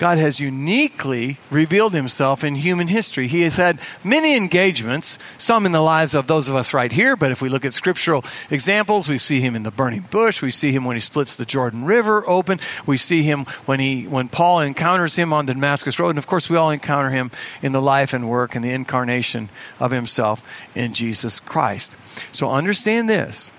God 0.00 0.16
has 0.16 0.40
uniquely 0.40 1.36
revealed 1.50 1.92
himself 1.92 2.42
in 2.42 2.54
human 2.54 2.88
history. 2.88 3.26
He 3.26 3.42
has 3.42 3.58
had 3.58 3.78
many 4.02 4.34
engagements, 4.34 5.18
some 5.36 5.66
in 5.66 5.72
the 5.72 5.82
lives 5.82 6.14
of 6.14 6.26
those 6.26 6.48
of 6.48 6.56
us 6.56 6.72
right 6.72 6.90
here, 6.90 7.16
but 7.16 7.30
if 7.30 7.42
we 7.42 7.50
look 7.50 7.66
at 7.66 7.74
scriptural 7.74 8.24
examples, 8.48 9.10
we 9.10 9.18
see 9.18 9.40
him 9.40 9.54
in 9.54 9.62
the 9.62 9.70
burning 9.70 10.06
bush, 10.10 10.40
we 10.40 10.52
see 10.52 10.72
him 10.72 10.86
when 10.86 10.96
he 10.96 11.00
splits 11.00 11.36
the 11.36 11.44
Jordan 11.44 11.84
River 11.84 12.26
open, 12.26 12.60
we 12.86 12.96
see 12.96 13.22
him 13.22 13.44
when 13.66 13.78
he 13.78 14.04
when 14.04 14.28
Paul 14.28 14.60
encounters 14.60 15.16
him 15.16 15.34
on 15.34 15.44
the 15.44 15.52
Damascus 15.52 15.98
Road, 15.98 16.08
and 16.08 16.18
of 16.18 16.26
course 16.26 16.48
we 16.48 16.56
all 16.56 16.70
encounter 16.70 17.10
him 17.10 17.30
in 17.60 17.72
the 17.72 17.82
life 17.82 18.14
and 18.14 18.26
work 18.26 18.54
and 18.54 18.64
the 18.64 18.72
incarnation 18.72 19.50
of 19.78 19.90
himself 19.90 20.42
in 20.74 20.94
Jesus 20.94 21.38
Christ. 21.38 21.94
So 22.32 22.48
understand 22.48 23.06
this 23.06 23.52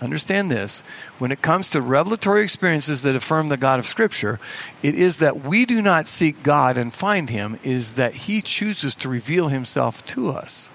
Understand 0.00 0.50
this. 0.50 0.82
When 1.18 1.32
it 1.32 1.42
comes 1.42 1.70
to 1.70 1.80
revelatory 1.80 2.42
experiences 2.42 3.02
that 3.02 3.16
affirm 3.16 3.48
the 3.48 3.56
God 3.56 3.78
of 3.80 3.86
Scripture, 3.86 4.38
it 4.82 4.94
is 4.94 5.18
that 5.18 5.40
we 5.40 5.66
do 5.66 5.82
not 5.82 6.06
seek 6.06 6.42
God 6.42 6.78
and 6.78 6.94
find 6.94 7.30
Him, 7.30 7.58
is 7.64 7.94
that 7.94 8.14
He 8.14 8.40
chooses 8.40 8.94
to 8.96 9.08
reveal 9.08 9.48
Himself 9.48 10.06
to 10.06 10.30
us. 10.30 10.70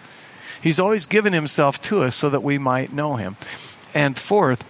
He's 0.62 0.80
always 0.80 1.06
given 1.06 1.34
Himself 1.34 1.82
to 1.84 2.04
us 2.04 2.16
so 2.16 2.30
that 2.30 2.44
we 2.44 2.58
might 2.58 2.92
know 2.92 3.16
Him. 3.16 3.38
And 3.94 4.18
fourth, 4.18 4.66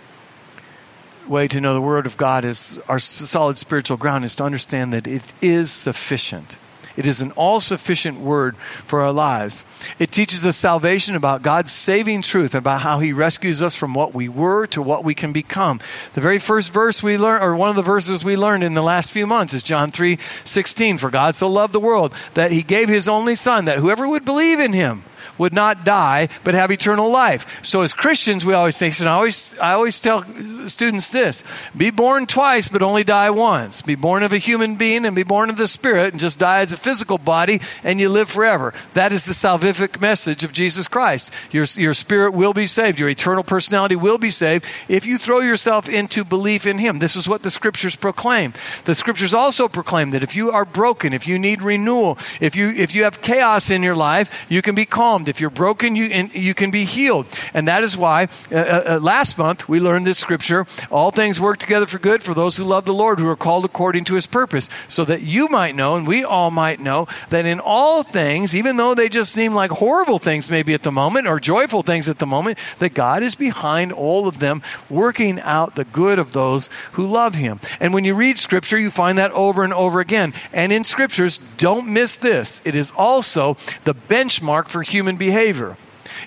way 1.28 1.48
to 1.48 1.62
know 1.62 1.74
the 1.74 1.82
Word 1.82 2.06
of 2.06 2.18
God 2.18 2.46
is 2.46 2.80
our 2.88 3.00
solid 3.00 3.58
spiritual 3.58 3.98
ground 3.98 4.26
is 4.26 4.36
to 4.36 4.44
understand 4.44 4.94
that 4.94 5.08
it 5.08 5.34
is 5.42 5.72
sufficient. 5.72 6.58
It 6.96 7.06
is 7.06 7.22
an 7.22 7.32
all 7.32 7.60
sufficient 7.60 8.20
word 8.20 8.56
for 8.58 9.02
our 9.02 9.12
lives. 9.12 9.64
It 9.98 10.12
teaches 10.12 10.46
us 10.46 10.58
salvation 10.58 11.16
about 11.16 11.42
God's 11.42 11.72
saving 11.72 12.22
truth, 12.22 12.54
about 12.54 12.82
how 12.82 13.00
He 13.00 13.14
rescues 13.14 13.62
us 13.62 13.76
from 13.76 13.94
what 13.94 14.14
we 14.14 14.30
were 14.30 14.68
to 14.68 14.82
what 14.82 15.04
we 15.04 15.16
can 15.16 15.34
become. 15.34 15.80
The 16.14 16.22
very 16.22 16.40
first 16.40 16.72
verse 16.72 17.02
we 17.02 17.18
learned, 17.18 17.44
or 17.44 17.56
one 17.56 17.70
of 17.70 17.76
the 17.76 17.82
verses 17.82 18.24
we 18.24 18.38
learned 18.38 18.64
in 18.64 18.76
the 18.76 18.84
last 18.84 19.12
few 19.12 19.26
months, 19.26 19.54
is 19.54 19.64
John 19.64 19.90
3 19.90 20.18
16. 20.44 20.98
For 20.98 21.10
God 21.10 21.36
so 21.36 21.48
loved 21.48 21.74
the 21.74 21.80
world 21.80 22.14
that 22.36 22.52
He 22.52 22.62
gave 22.62 22.90
His 22.90 23.10
only 23.10 23.36
Son, 23.36 23.66
that 23.66 23.80
whoever 23.80 24.08
would 24.08 24.26
believe 24.26 24.60
in 24.60 24.74
Him 24.74 25.04
would 25.38 25.54
not 25.54 25.84
die 25.84 26.30
but 26.44 26.54
have 26.54 26.72
eternal 26.72 27.12
life. 27.12 27.46
So 27.64 27.82
as 27.82 27.94
Christians, 27.94 28.46
we 28.46 28.54
always 28.54 28.78
think, 28.78 29.00
and 29.00 29.10
I 29.10 29.14
always, 29.14 29.58
I 29.60 29.74
always 29.74 30.00
tell 30.00 30.26
students 30.68 31.10
this 31.10 31.44
be 31.76 31.92
born 31.92 32.26
twice 32.26 32.68
but 32.68 32.82
only 32.82 33.04
die 33.04 33.30
once. 33.30 33.82
Be 33.82 33.96
born 33.96 34.24
of 34.24 34.34
a 34.34 34.38
human 34.38 34.76
being 34.76 35.06
and 35.06 35.16
be 35.16 35.24
born 35.24 35.50
of 35.50 35.58
the 35.58 35.68
Spirit 35.68 36.14
and 36.14 36.20
just 36.20 36.40
die 36.40 36.60
as 36.60 36.72
a 36.72 36.78
physical 36.78 37.18
body 37.18 37.62
and 37.84 38.00
you 38.00 38.10
live 38.10 38.30
forever. 38.30 38.74
That 38.94 39.12
is 39.12 39.26
the 39.26 39.34
salvific 39.34 40.00
message 40.02 40.44
of 40.44 40.54
Jesus 40.54 40.88
Christ. 40.88 41.34
Your, 41.52 41.66
your 41.76 41.94
spirit 41.94 42.34
will 42.34 42.54
be 42.54 42.68
saved. 42.68 43.00
Your 43.00 43.10
eternal 43.10 43.44
personality 43.44 43.96
will 43.96 44.18
be 44.18 44.30
saved 44.30 44.66
if 44.88 45.06
you 45.06 45.18
throw 45.18 45.40
yourself 45.40 45.90
into 45.90 46.24
belief 46.24 46.66
in 46.66 46.78
Him. 46.78 47.00
This 47.00 47.16
is 47.16 47.28
what 47.28 47.44
the 47.44 47.52
scriptures 47.52 47.96
proclaim. 47.96 48.54
The 48.86 48.96
scriptures 48.96 49.34
also 49.34 49.68
proclaim 49.68 50.12
that 50.12 50.24
if 50.24 50.36
you 50.36 50.52
are 50.52 50.66
broken, 50.66 51.14
if 51.14 51.28
you 51.28 51.40
need 51.40 51.62
renewal, 51.62 52.18
if 52.40 52.56
you, 52.56 52.70
if 52.70 52.94
you 52.96 53.04
have 53.04 53.22
chaos 53.22 53.70
in 53.70 53.84
your 53.84 53.96
life, 53.96 54.46
you 54.50 54.62
can 54.62 54.76
be 54.76 54.86
if 55.28 55.42
you're 55.42 55.50
broken, 55.50 55.96
you, 55.96 56.06
you 56.34 56.54
can 56.54 56.72
be 56.72 56.86
healed. 56.86 57.28
And 57.54 57.68
that 57.68 57.84
is 57.84 57.98
why 57.98 58.28
uh, 58.52 58.56
uh, 58.56 58.84
uh, 58.86 59.00
last 59.02 59.38
month 59.38 59.68
we 59.70 59.80
learned 59.80 60.08
this 60.08 60.18
scripture 60.18 60.66
all 60.90 61.12
things 61.12 61.40
work 61.40 61.58
together 61.58 61.86
for 61.86 62.00
good 62.00 62.24
for 62.24 62.34
those 62.34 62.58
who 62.58 62.64
love 62.64 62.86
the 62.86 62.94
Lord, 62.94 63.20
who 63.20 63.28
are 63.28 63.36
called 63.36 63.66
according 63.66 64.06
to 64.06 64.16
his 64.16 64.28
purpose. 64.28 64.70
So 64.88 65.06
that 65.06 65.22
you 65.22 65.48
might 65.50 65.76
know, 65.76 65.96
and 65.96 66.08
we 66.08 66.24
all 66.24 66.52
might 66.52 66.80
know, 66.80 67.08
that 67.30 67.46
in 67.46 67.60
all 67.60 68.04
things, 68.04 68.56
even 68.56 68.78
though 68.78 68.94
they 68.94 69.10
just 69.10 69.34
seem 69.34 69.54
like 69.54 69.72
horrible 69.72 70.20
things 70.20 70.50
maybe 70.50 70.74
at 70.74 70.84
the 70.84 70.92
moment 70.92 71.28
or 71.28 71.40
joyful 71.40 71.84
things 71.84 72.10
at 72.10 72.20
the 72.20 72.26
moment, 72.26 72.58
that 72.80 72.94
God 72.94 73.24
is 73.24 73.36
behind 73.36 73.92
all 73.92 74.28
of 74.28 74.40
them, 74.40 74.62
working 74.90 75.40
out 75.40 75.76
the 75.76 75.86
good 75.86 76.20
of 76.20 76.32
those 76.32 76.70
who 76.94 77.06
love 77.06 77.36
him. 77.36 77.60
And 77.80 77.94
when 77.94 78.04
you 78.04 78.16
read 78.16 78.38
scripture, 78.38 78.78
you 78.78 78.90
find 78.90 79.18
that 79.18 79.32
over 79.32 79.64
and 79.64 79.74
over 79.74 80.00
again. 80.00 80.34
And 80.52 80.72
in 80.72 80.84
scriptures, 80.84 81.40
don't 81.58 81.88
miss 81.88 82.16
this. 82.16 82.62
It 82.66 82.76
is 82.76 82.92
also 82.92 83.56
the 83.84 83.96
benchmark 83.96 84.68
for 84.68 84.82
human 84.82 85.13
human 85.14 85.18
behavior. 85.18 85.78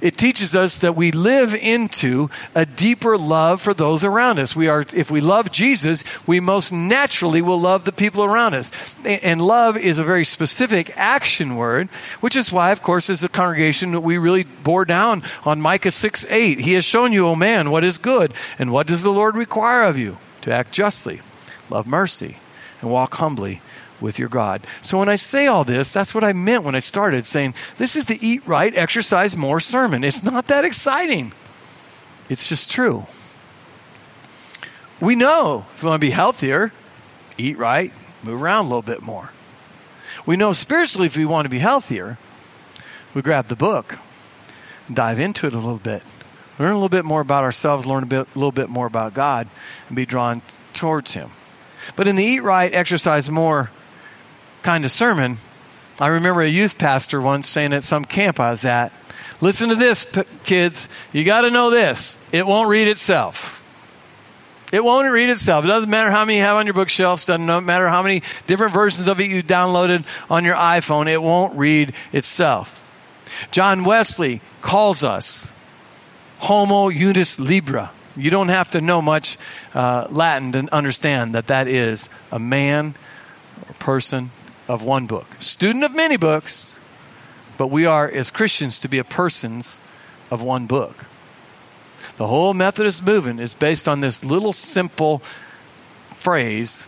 It 0.01 0.19
teaches 0.19 0.55
us 0.55 0.81
that 0.81 0.95
we 0.95 1.11
live 1.11 1.55
into 1.55 2.29
a 2.55 2.67
deeper 2.67 3.17
love 3.17 3.63
for 3.63 3.73
those 3.73 4.05
around 4.05 4.39
us. 4.39 4.55
We 4.55 4.69
are, 4.69 4.85
if 4.95 5.11
we 5.11 5.21
love 5.23 5.51
Jesus, 5.51 6.05
we 6.27 6.39
most 6.39 6.71
naturally 6.71 7.41
will 7.41 7.61
love 7.61 7.85
the 7.85 7.93
people 7.93 8.23
around 8.23 8.55
us. 8.55 8.97
And 9.05 9.41
love 9.41 9.77
is 9.77 9.99
a 9.99 10.05
very 10.05 10.25
specific 10.25 10.93
action 10.97 11.57
word, 11.57 11.89
which 12.21 12.37
is 12.37 12.53
why, 12.53 12.73
of 12.73 12.83
course, 12.83 13.09
as 13.09 13.25
a 13.25 13.29
congregation, 13.29 14.03
we 14.03 14.19
really 14.19 14.45
bore 14.45 14.85
down 14.85 15.23
on 15.45 15.63
Micah 15.63 15.91
6 15.91 16.27
8. 16.29 16.61
He 16.61 16.75
has 16.75 16.85
shown 16.85 17.13
you, 17.13 17.27
O 17.27 17.31
oh 17.31 17.37
man, 17.37 17.71
what 17.71 17.85
is 17.85 17.97
good, 17.97 18.35
and 18.59 18.73
what 18.73 18.87
does 18.87 19.03
the 19.03 19.13
Lord 19.13 19.35
require 19.35 19.85
of 19.85 19.97
you? 19.97 20.19
to 20.47 20.53
act 20.53 20.71
justly, 20.71 21.21
love 21.69 21.89
mercy, 21.89 22.37
and 22.81 22.89
walk 22.89 23.17
humbly 23.17 23.61
with 24.01 24.19
your 24.19 24.29
God. 24.29 24.67
So 24.83 24.99
when 24.99 25.09
I 25.09 25.17
say 25.17 25.47
all 25.47 25.65
this, 25.65 25.93
that's 25.93 26.15
what 26.15 26.25
I 26.25 26.33
meant 26.33 26.65
when 26.65 26.75
I 26.75 26.81
started 26.81 27.27
saying, 27.27 27.55
this 27.79 27.97
is 27.97 28.07
the 28.07 28.19
eat 28.27 28.47
right, 28.47 28.75
exercise 28.75 29.37
more 29.37 29.61
sermon. 29.61 30.05
It's 30.05 30.23
not 30.23 30.47
that 30.49 30.65
exciting. 30.65 31.33
It's 32.29 32.49
just 32.49 32.71
true. 32.71 33.07
We 35.01 35.15
know 35.15 35.67
if 35.75 35.83
we 35.83 35.89
want 35.89 36.01
to 36.01 36.07
be 36.07 36.11
healthier, 36.11 36.73
eat 37.39 37.59
right, 37.59 37.93
move 38.23 38.43
around 38.43 38.67
a 38.67 38.69
little 38.69 38.83
bit 38.83 39.03
more. 39.03 39.33
We 40.25 40.37
know 40.37 40.53
spiritually 40.53 41.07
if 41.07 41.17
we 41.17 41.27
want 41.27 41.45
to 41.45 41.51
be 41.51 41.59
healthier, 41.59 42.19
we 43.15 43.23
grab 43.23 43.47
the 43.47 43.57
book, 43.57 43.99
dive 44.93 45.21
into 45.21 45.47
it 45.47 45.53
a 45.53 45.59
little 45.59 45.79
bit, 45.79 46.03
learn 46.59 46.71
a 46.71 46.75
little 46.75 46.89
bit 46.89 47.05
more 47.05 47.21
about 47.21 47.45
ourselves, 47.45 47.87
learn 47.87 48.03
a, 48.03 48.07
bit, 48.07 48.29
little 48.35 48.53
bit 48.53 48.69
more 48.69 48.87
about 48.87 49.15
God, 49.15 49.49
and 49.89 49.97
be 49.97 50.07
drawn 50.07 50.43
towards 50.75 51.15
Him. 51.15 51.31
But 51.95 52.09
in 52.09 52.17
the 52.17 52.25
eat 52.25 52.41
right, 52.41 52.73
exercise 52.73 53.31
more 53.31 53.71
kind 54.67 54.85
of 54.85 54.91
sermon, 54.91 55.37
I 56.01 56.09
remember 56.09 56.43
a 56.43 56.49
youth 56.49 56.77
pastor 56.77 57.21
once 57.21 57.49
saying 57.49 57.73
at 57.73 57.85
some 57.85 58.05
camp 58.05 58.41
I 58.41 58.51
was 58.51 58.65
at, 58.65 58.93
listen 59.41 59.69
to 59.69 59.77
this, 59.77 60.05
p- 60.05 60.25
kids, 60.43 60.89
you 61.13 61.23
got 61.23 61.43
to 61.43 61.51
know 61.51 61.71
this. 61.71 62.19
It 62.33 62.45
won't 62.45 62.69
read 62.69 62.89
itself. 62.89 63.63
It 64.73 64.83
won't 64.83 65.09
read 65.09 65.31
itself. 65.31 65.65
It 65.65 65.69
doesn't 65.69 65.89
matter 65.89 66.11
how 66.11 66.25
many 66.25 66.39
you 66.39 66.43
have 66.43 66.57
on 66.57 66.67
your 66.67 66.75
bookshelves, 66.75 67.27
doesn't 67.27 67.47
matter 67.65 67.87
how 67.87 68.03
many 68.03 68.25
different 68.49 68.75
versions 68.75 69.07
of 69.07 69.21
it 69.21 69.31
you 69.31 69.41
downloaded 69.41 70.05
on 70.29 70.45
your 70.45 70.57
iPhone, 70.57 71.07
it 71.07 71.23
won't 71.23 71.57
read 71.57 71.93
itself. 72.13 72.83
John 73.53 73.85
Wesley 73.85 74.41
calls 74.63 75.05
us 75.05 75.53
Homo 76.39 76.89
Unus 76.89 77.39
Libra. 77.39 77.93
You 78.17 78.31
don't 78.31 78.49
have 78.49 78.71
to 78.71 78.81
know 78.81 79.01
much 79.01 79.39
uh, 79.75 80.09
Latin 80.11 80.51
to 80.51 80.75
understand 80.75 81.37
that 81.37 81.47
that 81.47 81.69
is 81.69 82.09
a 82.33 82.41
man 82.41 82.97
or 83.69 83.75
person 83.75 84.31
of 84.69 84.83
one 84.83 85.07
book. 85.07 85.27
Student 85.41 85.85
of 85.85 85.95
many 85.95 86.17
books, 86.17 86.77
but 87.59 87.69
we 87.69 87.87
are, 87.87 88.09
as 88.09 88.31
Christians, 88.31 88.79
to 88.81 88.89
be 88.89 88.99
a 88.99 89.05
persons 89.05 89.81
of 90.31 90.43
one 90.43 90.67
book. 90.67 91.05
The 92.17 92.27
whole 92.27 92.55
Methodist 92.55 93.05
movement 93.05 93.41
is 93.41 93.55
based 93.55 93.89
on 93.89 94.01
this 94.01 94.25
little 94.25 94.53
simple 94.53 95.19
phrase, 96.19 96.87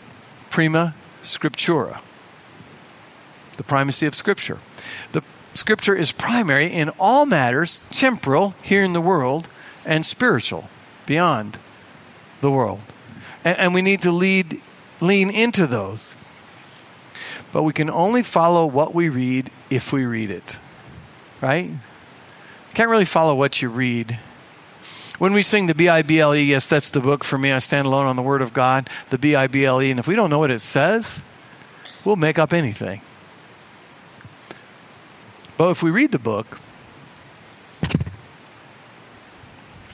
prima 0.51 0.95
scriptura, 1.22 2.01
the 3.57 3.62
primacy 3.62 4.07
of 4.07 4.14
Scripture. 4.14 4.59
The 5.12 5.22
Scripture 5.55 5.95
is 5.95 6.12
primary 6.12 6.72
in 6.72 6.91
all 6.99 7.26
matters, 7.26 7.83
temporal, 7.91 8.55
here 8.62 8.83
in 8.83 8.95
the 8.95 9.01
world, 9.01 9.49
and 9.85 10.07
spiritual, 10.07 10.68
beyond 11.07 11.59
the 12.41 12.51
world. 12.51 12.81
And, 13.45 13.59
and 13.59 13.74
we 13.74 13.83
need 13.83 14.03
to 14.03 14.12
lead, 14.12 14.61
lean 15.01 15.31
into 15.31 15.66
those. 15.66 16.14
But 17.53 17.63
we 17.63 17.73
can 17.73 17.89
only 17.89 18.23
follow 18.23 18.67
what 18.67 18.95
we 18.95 19.09
read 19.09 19.51
if 19.71 19.93
we 19.93 20.05
read 20.05 20.31
it. 20.31 20.59
Right? 21.41 21.71
Can't 22.75 22.91
really 22.91 23.05
follow 23.05 23.35
what 23.35 23.63
you 23.63 23.69
read. 23.69 24.19
When 25.19 25.33
we 25.33 25.43
sing 25.43 25.67
the 25.67 25.75
B 25.75 25.89
I 25.89 26.03
B 26.03 26.21
L 26.21 26.35
E, 26.35 26.43
yes, 26.43 26.69
that's 26.69 26.91
the 26.91 27.01
book 27.01 27.25
for 27.25 27.39
me. 27.39 27.51
I 27.51 27.59
stand 27.59 27.87
alone 27.87 28.07
on 28.07 28.17
the 28.17 28.23
Word 28.23 28.43
of 28.43 28.53
God, 28.53 28.89
the 29.11 29.19
B 29.19 29.35
I 29.35 29.47
B 29.47 29.65
L 29.65 29.83
E. 29.83 29.91
And 29.91 29.99
if 29.99 30.07
we 30.07 30.15
don't 30.15 30.31
know 30.31 30.39
what 30.39 30.51
it 30.51 30.61
says, 30.61 31.23
we'll 32.05 32.17
make 32.17 32.39
up 32.39 32.53
anything. 32.53 33.01
But 35.57 35.71
if 35.71 35.83
we 35.83 35.91
read 35.91 36.13
the 36.13 36.21
book, 36.21 36.61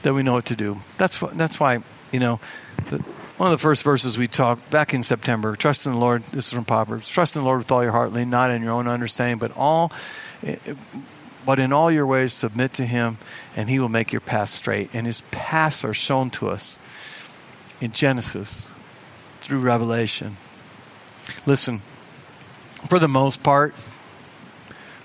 then 0.03 0.13
we 0.13 0.21
know 0.21 0.33
what 0.33 0.45
to 0.45 0.55
do. 0.55 0.77
That's, 0.99 1.19
that's 1.33 1.59
why, 1.59 1.79
you 2.11 2.19
know, 2.19 2.39
one 3.37 3.51
of 3.51 3.51
the 3.51 3.61
first 3.61 3.83
verses 3.83 4.17
we 4.17 4.27
talked 4.27 4.69
back 4.69 4.93
in 4.93 5.03
September, 5.03 5.55
trust 5.55 5.85
in 5.85 5.91
the 5.91 5.97
Lord, 5.97 6.23
this 6.23 6.47
is 6.47 6.53
from 6.53 6.63
Proverbs, 6.63 7.09
trust 7.09 7.35
in 7.35 7.41
the 7.41 7.45
Lord 7.45 7.59
with 7.59 7.71
all 7.71 7.83
your 7.83 7.91
heart, 7.91 8.13
lean 8.13 8.29
not 8.29 8.49
in 8.49 8.63
your 8.63 8.71
own 8.71 8.87
understanding, 8.87 9.37
but 9.37 9.51
all 9.57 9.91
eh, 10.43 10.55
eh, 10.65 10.73
but 11.45 11.59
in 11.59 11.71
all 11.71 11.91
your 11.91 12.07
ways 12.07 12.33
submit 12.33 12.73
to 12.73 12.85
him 12.85 13.17
and 13.55 13.69
he 13.69 13.79
will 13.79 13.89
make 13.89 14.11
your 14.11 14.21
path 14.21 14.49
straight. 14.49 14.89
And 14.93 15.05
his 15.05 15.21
paths 15.31 15.85
are 15.85 15.93
shown 15.93 16.31
to 16.31 16.49
us 16.49 16.79
in 17.79 17.91
Genesis 17.91 18.73
through 19.41 19.59
Revelation. 19.59 20.37
Listen, 21.45 21.81
for 22.89 22.97
the 22.97 23.07
most 23.07 23.43
part, 23.43 23.75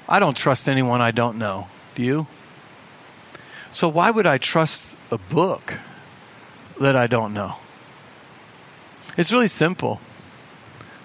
I 0.09 0.19
don't 0.19 0.37
trust 0.37 0.69
anyone 0.69 1.01
I 1.01 1.11
don't 1.11 1.37
know. 1.37 1.69
Do 1.95 2.03
you? 2.03 2.27
So 3.71 3.89
why 3.89 4.11
would 4.11 4.27
I 4.27 4.39
trust 4.39 4.97
a 5.11 5.19
book 5.19 5.75
that 6.81 6.97
I 6.97 7.07
don't 7.07 7.35
know? 7.35 7.57
It's 9.17 9.33
really 9.33 9.49
simple. 9.49 10.01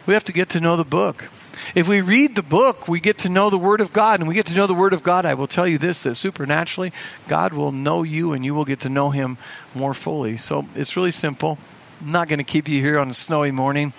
We 0.05 0.13
have 0.13 0.23
to 0.25 0.33
get 0.33 0.49
to 0.49 0.59
know 0.59 0.75
the 0.75 0.85
book. 0.85 1.29
If 1.73 1.87
we 1.87 2.01
read 2.01 2.35
the 2.35 2.43
book, 2.43 2.87
we 2.87 2.99
get 2.99 3.19
to 3.19 3.29
know 3.29 3.49
the 3.49 3.57
Word 3.57 3.81
of 3.81 3.93
God. 3.93 4.19
And 4.19 4.29
we 4.29 4.35
get 4.35 4.45
to 4.47 4.55
know 4.55 4.67
the 4.67 4.73
Word 4.73 4.93
of 4.93 5.03
God, 5.03 5.25
I 5.25 5.33
will 5.33 5.47
tell 5.47 5.67
you 5.67 5.77
this 5.77 6.03
that 6.03 6.15
supernaturally, 6.15 6.91
God 7.27 7.53
will 7.53 7.71
know 7.71 8.03
you 8.03 8.33
and 8.33 8.45
you 8.45 8.53
will 8.53 8.65
get 8.65 8.81
to 8.81 8.89
know 8.89 9.09
Him 9.09 9.37
more 9.73 9.93
fully. 9.93 10.37
So 10.37 10.67
it's 10.75 10.95
really 10.95 11.11
simple. 11.11 11.57
I'm 12.01 12.11
not 12.11 12.27
going 12.27 12.39
to 12.39 12.43
keep 12.43 12.67
you 12.67 12.81
here 12.81 12.99
on 12.99 13.09
a 13.09 13.13
snowy 13.13 13.51
morning, 13.51 13.93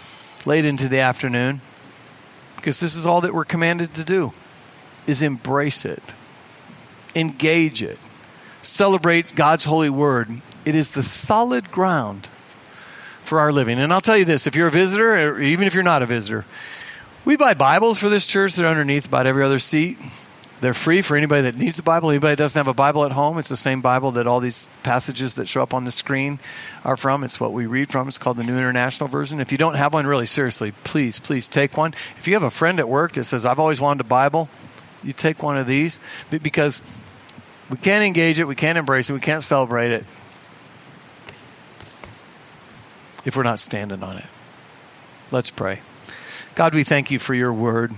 late 0.45 0.65
into 0.65 0.89
the 0.89 1.01
afternoon, 1.01 1.61
because 2.57 2.79
this 2.79 2.95
is 2.95 3.07
all 3.07 3.23
that 3.23 3.35
we're 3.35 3.45
commanded 3.45 3.95
to 3.95 4.05
do 4.05 4.33
is 5.07 5.23
embrace 5.23 5.85
it, 5.85 6.03
engage 7.15 7.83
it, 7.83 7.99
celebrate 8.63 9.35
God's 9.35 9.65
holy 9.65 9.91
word. 9.91 10.41
It 10.65 10.75
is 10.75 10.91
the 10.91 11.03
solid 11.03 11.71
ground 11.71 12.29
for 13.27 13.41
our 13.41 13.53
living. 13.53 13.79
And 13.79 13.93
I'll 13.93 14.01
tell 14.01 14.17
you 14.17 14.25
this 14.25 14.47
if 14.47 14.57
you're 14.57 14.69
a 14.69 14.73
visitor, 14.73 15.31
or 15.31 15.41
even 15.41 15.67
if 15.67 15.75
you're 15.75 15.83
not 15.83 16.03
a 16.03 16.07
visitor, 16.07 16.45
we 17.25 17.37
buy 17.37 17.55
Bibles 17.55 17.99
for 17.99 18.09
this 18.09 18.27
church. 18.27 18.55
They're 18.57 18.67
underneath 18.67 19.07
about 19.07 19.27
every 19.27 19.45
other 19.45 19.59
seat. 19.59 19.99
They're 20.61 20.75
free 20.75 21.03
for 21.03 21.17
anybody 21.17 21.43
that 21.43 21.57
needs 21.57 21.79
a 21.79 21.83
Bible. 21.83 22.09
Anybody 22.11 22.33
that 22.33 22.43
doesn't 22.43 22.59
have 22.59 22.69
a 22.69 22.75
Bible 22.75 23.05
at 23.05 23.13
home, 23.13 23.39
it's 23.39 23.51
the 23.51 23.59
same 23.59 23.83
Bible 23.83 24.13
that 24.13 24.27
all 24.27 24.41
these 24.41 24.67
passages 24.83 25.35
that 25.35 25.49
show 25.49 25.63
up 25.63 25.75
on 25.75 25.85
the 25.85 25.91
screen 25.91 26.39
are 26.83 26.97
from. 26.97 27.25
It's 27.25 27.39
what 27.39 27.53
we 27.53 27.67
read 27.67 27.91
from. 27.91 28.09
It's 28.09 28.17
called 28.17 28.39
the 28.39 28.45
New 28.45 28.57
International 28.57 29.09
Version. 29.09 29.41
If 29.41 29.53
you 29.53 29.59
don't 29.59 29.75
have 29.75 29.93
one, 29.93 30.07
really 30.07 30.25
seriously, 30.25 30.73
please, 30.85 31.19
please 31.19 31.47
take 31.47 31.77
one. 31.77 31.93
If 32.19 32.27
you 32.27 32.35
have 32.35 32.43
a 32.43 32.51
friend 32.51 32.81
at 32.81 32.89
work 32.89 33.13
that 33.13 33.25
says, 33.25 33.45
I've 33.45 33.61
always 33.61 33.81
wanted 33.83 34.01
a 34.01 34.09
Bible, 34.09 34.49
you 35.03 35.13
take 35.13 35.43
one 35.43 35.59
of 35.59 35.67
these 35.67 36.01
because 36.31 36.83
we 37.69 37.77
can't 37.77 38.05
engage 38.05 38.41
it, 38.41 38.45
we 38.45 38.55
can't 38.55 38.79
embrace 38.79 39.11
it, 39.11 39.13
we 39.13 39.21
can't 39.21 39.43
celebrate 39.43 39.91
it 39.91 40.07
if 43.27 43.37
we're 43.37 43.43
not 43.43 43.61
standing 43.61 44.03
on 44.03 44.17
it. 44.17 44.25
Let's 45.31 45.51
pray. 45.51 45.81
God, 46.55 46.75
we 46.75 46.85
thank 46.85 47.11
you 47.11 47.19
for 47.19 47.35
your 47.35 47.53
word. 47.53 47.93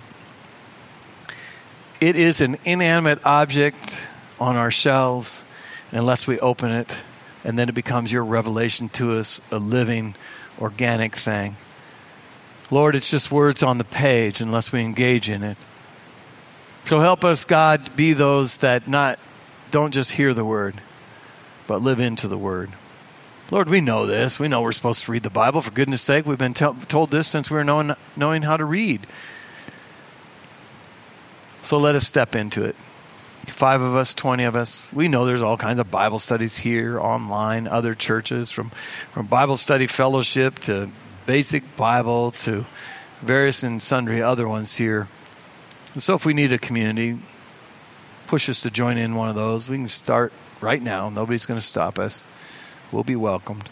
It 2.00 2.16
is 2.16 2.40
an 2.40 2.56
inanimate 2.64 3.24
object 3.24 4.00
on 4.40 4.56
our 4.56 4.70
shelves 4.70 5.44
unless 5.92 6.26
we 6.26 6.40
open 6.40 6.72
it, 6.72 6.96
and 7.44 7.58
then 7.58 7.68
it 7.68 7.74
becomes 7.74 8.10
your 8.10 8.24
revelation 8.24 8.88
to 8.90 9.18
us, 9.18 9.40
a 9.52 9.58
living, 9.58 10.14
organic 10.60 11.14
thing. 11.14 11.56
Lord, 12.70 12.96
it's 12.96 13.10
just 13.10 13.30
words 13.30 13.62
on 13.62 13.78
the 13.78 13.84
page 13.84 14.40
unless 14.40 14.72
we 14.72 14.80
engage 14.80 15.30
in 15.30 15.42
it. 15.42 15.56
So 16.86 17.00
help 17.00 17.24
us, 17.24 17.44
God, 17.44 17.94
be 17.96 18.14
those 18.14 18.58
that 18.58 18.88
not 18.88 19.18
don't 19.70 19.92
just 19.92 20.12
hear 20.12 20.32
the 20.32 20.44
word, 20.44 20.80
but 21.66 21.82
live 21.82 22.00
into 22.00 22.28
the 22.28 22.38
word. 22.38 22.70
Lord, 23.50 23.70
we 23.70 23.80
know 23.80 24.04
this. 24.04 24.38
We 24.38 24.48
know 24.48 24.60
we're 24.60 24.72
supposed 24.72 25.04
to 25.04 25.12
read 25.12 25.22
the 25.22 25.30
Bible. 25.30 25.62
For 25.62 25.70
goodness 25.70 26.02
sake, 26.02 26.26
we've 26.26 26.36
been 26.36 26.52
told 26.52 27.10
this 27.10 27.28
since 27.28 27.50
we 27.50 27.56
were 27.56 27.64
knowing, 27.64 27.94
knowing 28.14 28.42
how 28.42 28.58
to 28.58 28.64
read. 28.64 29.06
So 31.62 31.78
let 31.78 31.94
us 31.94 32.06
step 32.06 32.36
into 32.36 32.64
it. 32.64 32.76
Five 33.46 33.80
of 33.80 33.96
us, 33.96 34.12
20 34.12 34.44
of 34.44 34.54
us. 34.54 34.92
We 34.92 35.08
know 35.08 35.24
there's 35.24 35.40
all 35.40 35.56
kinds 35.56 35.80
of 35.80 35.90
Bible 35.90 36.18
studies 36.18 36.58
here, 36.58 37.00
online, 37.00 37.66
other 37.66 37.94
churches, 37.94 38.50
from, 38.50 38.68
from 39.12 39.26
Bible 39.26 39.56
study 39.56 39.86
fellowship 39.86 40.58
to 40.60 40.90
basic 41.24 41.76
Bible 41.78 42.32
to 42.32 42.66
various 43.22 43.62
and 43.62 43.82
sundry 43.82 44.20
other 44.20 44.46
ones 44.46 44.76
here. 44.76 45.08
And 45.94 46.02
so 46.02 46.12
if 46.14 46.26
we 46.26 46.34
need 46.34 46.52
a 46.52 46.58
community, 46.58 47.16
push 48.26 48.50
us 48.50 48.60
to 48.62 48.70
join 48.70 48.98
in 48.98 49.14
one 49.14 49.30
of 49.30 49.34
those. 49.34 49.70
We 49.70 49.78
can 49.78 49.88
start 49.88 50.34
right 50.60 50.82
now. 50.82 51.08
Nobody's 51.08 51.46
going 51.46 51.58
to 51.58 51.66
stop 51.66 51.98
us 51.98 52.26
will 52.92 53.04
be 53.04 53.16
welcomed. 53.16 53.68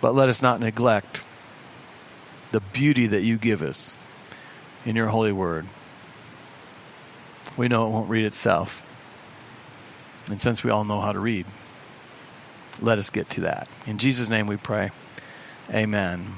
But 0.00 0.14
let 0.14 0.28
us 0.28 0.42
not 0.42 0.60
neglect 0.60 1.22
the 2.52 2.60
beauty 2.60 3.06
that 3.06 3.22
you 3.22 3.38
give 3.38 3.62
us 3.62 3.96
in 4.84 4.96
your 4.96 5.08
holy 5.08 5.32
word. 5.32 5.66
We 7.56 7.68
know 7.68 7.86
it 7.86 7.90
won't 7.90 8.10
read 8.10 8.24
itself. 8.24 8.82
And 10.30 10.40
since 10.40 10.62
we 10.62 10.70
all 10.70 10.84
know 10.84 11.00
how 11.00 11.12
to 11.12 11.20
read, 11.20 11.46
let 12.80 12.98
us 12.98 13.10
get 13.10 13.30
to 13.30 13.40
that. 13.42 13.68
In 13.86 13.98
Jesus' 13.98 14.28
name 14.28 14.46
we 14.46 14.56
pray. 14.56 14.90
Amen. 15.72 16.34